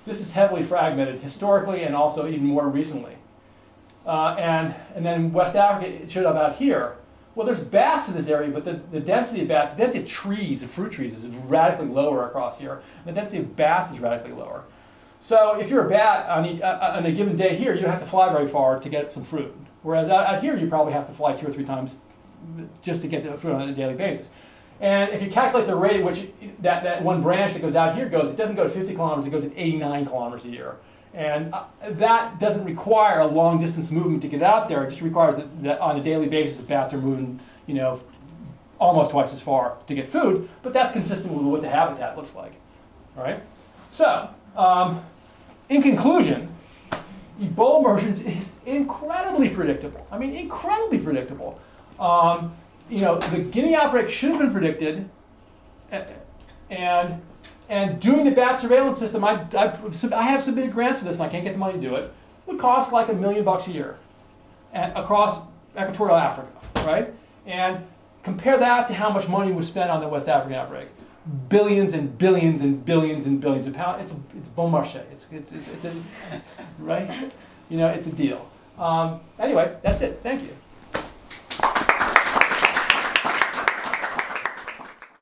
This 0.06 0.20
is 0.20 0.34
heavily 0.34 0.64
fragmented 0.64 1.22
historically 1.22 1.84
and 1.84 1.96
also 1.96 2.28
even 2.28 2.46
more 2.46 2.68
recently. 2.68 3.16
Uh, 4.06 4.36
and, 4.38 4.76
and 4.96 5.06
then 5.06 5.32
West 5.32 5.56
Africa, 5.56 6.04
it 6.04 6.12
showed 6.12 6.26
up 6.26 6.36
out 6.36 6.58
here. 6.58 6.96
Well, 7.36 7.46
there's 7.46 7.62
bats 7.62 8.08
in 8.08 8.16
this 8.16 8.30
area, 8.30 8.50
but 8.50 8.64
the, 8.64 8.80
the 8.92 9.00
density 9.02 9.42
of 9.42 9.50
bats, 9.50 9.74
the 9.74 9.80
density 9.80 10.04
of 10.04 10.10
trees, 10.10 10.64
of 10.64 10.72
fruit 10.72 10.94
trees, 10.94 11.14
is 11.14 11.28
radically 11.28 11.88
lower 11.88 12.26
across 12.26 12.60
here. 12.60 12.82
And 13.06 13.16
the 13.16 13.20
density 13.20 13.40
of 13.40 13.56
bats 13.58 13.92
is 13.92 14.00
radically 14.00 14.32
lower. 14.32 14.64
So 15.20 15.60
if 15.60 15.70
you're 15.70 15.86
a 15.86 15.90
bat 15.90 16.30
on, 16.30 16.46
each, 16.46 16.62
uh, 16.62 16.94
on 16.96 17.06
a 17.06 17.12
given 17.12 17.36
day 17.36 17.56
here, 17.56 17.74
you 17.74 17.82
don't 17.82 17.92
have 17.92 18.00
to 18.00 18.08
fly 18.08 18.32
very 18.32 18.48
far 18.48 18.80
to 18.80 18.90
get 18.90 19.12
some 19.12 19.24
fruit. 19.24 19.54
Whereas 19.82 20.10
out, 20.10 20.26
out 20.26 20.42
here, 20.42 20.56
you 20.56 20.68
probably 20.68 20.94
have 20.94 21.08
to 21.08 21.14
fly 21.14 21.34
two 21.34 21.48
or 21.48 21.52
three 21.52 21.66
times 21.66 21.98
just 22.82 23.02
to 23.02 23.08
get 23.08 23.24
the 23.24 23.36
fruit 23.36 23.54
on 23.54 23.68
a 23.68 23.74
daily 23.74 23.96
basis. 23.96 24.30
And 24.80 25.12
if 25.12 25.22
you 25.22 25.30
calculate 25.30 25.68
the 25.68 25.76
rate 25.76 25.98
at 25.98 26.04
which 26.04 26.28
that, 26.60 26.84
that 26.84 27.04
one 27.04 27.22
branch 27.22 27.54
that 27.54 27.62
goes 27.62 27.76
out 27.76 27.96
here 27.96 28.08
goes, 28.08 28.30
it 28.30 28.38
doesn't 28.38 28.56
go 28.56 28.64
to 28.64 28.70
50 28.70 28.94
kilometers, 28.94 29.26
it 29.26 29.30
goes 29.30 29.46
at 29.46 29.52
89 29.56 30.06
kilometers 30.06 30.46
a 30.46 30.50
year. 30.50 30.78
And 31.16 31.54
uh, 31.54 31.64
that 31.92 32.40
doesn't 32.40 32.66
require 32.66 33.22
a 33.22 33.26
long 33.26 33.60
distance 33.60 33.90
movement 33.90 34.22
to 34.24 34.28
get 34.28 34.44
out 34.44 34.68
there. 34.68 34.84
It 34.84 34.90
just 34.90 35.02
requires 35.02 35.38
that, 35.38 35.64
that 35.64 35.80
on 35.80 35.98
a 35.98 36.04
daily 36.04 36.28
basis, 36.28 36.58
the 36.58 36.64
bats 36.64 36.94
are 36.94 36.98
moving, 36.98 37.40
you 37.68 37.74
know, 37.74 38.02
almost 38.80 39.12
twice 39.12 39.34
as 39.34 39.40
far 39.40 39.78
to 39.88 39.96
get 39.96 40.10
food. 40.10 40.50
But 40.62 40.74
that's 40.74 40.92
consistent 40.92 41.34
with 41.34 41.46
what 41.46 41.62
the 41.62 41.70
habitat 41.70 42.18
looks 42.18 42.36
like. 42.36 42.54
All 43.18 43.24
right. 43.24 43.42
So, 43.92 44.30
um, 44.58 45.02
in 45.70 45.82
conclusion, 45.82 46.54
Ebola 47.40 47.80
emergence 47.80 48.22
is 48.22 48.54
incredibly 48.66 49.50
predictable. 49.50 50.06
I 50.12 50.18
mean, 50.18 50.34
incredibly 50.34 51.00
predictable. 51.00 51.60
Um, 51.98 52.54
you 52.90 53.02
know, 53.02 53.18
the 53.18 53.40
Guinea 53.40 53.76
outbreak 53.76 54.10
should 54.10 54.32
have 54.32 54.40
been 54.40 54.52
predicted, 54.52 55.10
and 56.70 57.22
and 57.70 58.00
doing 58.00 58.26
the 58.26 58.32
bat 58.32 58.60
surveillance 58.60 58.98
system, 58.98 59.24
I, 59.24 59.46
I, 59.58 59.78
I, 60.14 60.24
have 60.24 60.44
submitted 60.44 60.72
grants 60.72 61.00
for 61.00 61.06
this 61.06 61.16
and 61.16 61.24
I 61.24 61.30
can't 61.30 61.44
get 61.44 61.54
the 61.54 61.58
money 61.58 61.74
to 61.74 61.82
do 61.82 61.96
it, 61.96 62.14
would 62.46 62.60
cost 62.60 62.94
like 62.94 63.10
a 63.10 63.14
million 63.14 63.44
bucks 63.44 63.68
a 63.68 63.72
year 63.72 63.98
across 64.74 65.42
equatorial 65.78 66.18
Africa, 66.18 66.50
right? 66.86 67.14
And 67.46 67.86
compare 68.24 68.58
that 68.58 68.88
to 68.90 68.94
how 68.94 69.10
much 69.10 69.28
money 69.28 69.52
was 69.52 69.68
spent 69.68 69.90
on 69.90 70.02
the 70.02 70.08
West 70.08 70.28
African 70.28 70.56
outbreak. 70.56 70.90
Billions 71.50 71.94
and 71.94 72.16
billions 72.18 72.62
and 72.62 72.86
billions 72.86 73.26
and 73.26 73.42
billions 73.42 73.66
of 73.66 73.74
pounds. 73.74 74.12
It's, 74.12 74.20
it's 74.38 74.50
bon 74.50 74.72
marché. 74.72 75.04
It's, 75.12 75.28
it's, 75.32 75.52
it's, 75.54 75.86
it's 75.86 75.86
a, 75.86 76.42
right? 76.80 77.32
You 77.70 77.78
know, 77.78 77.88
it's 77.88 78.06
a 78.06 78.12
deal. 78.12 78.48
Um, 78.78 79.22
anyway, 79.40 79.76
that's 79.82 80.02
it. 80.02 80.20
Thank 80.22 80.44
you. 80.44 81.85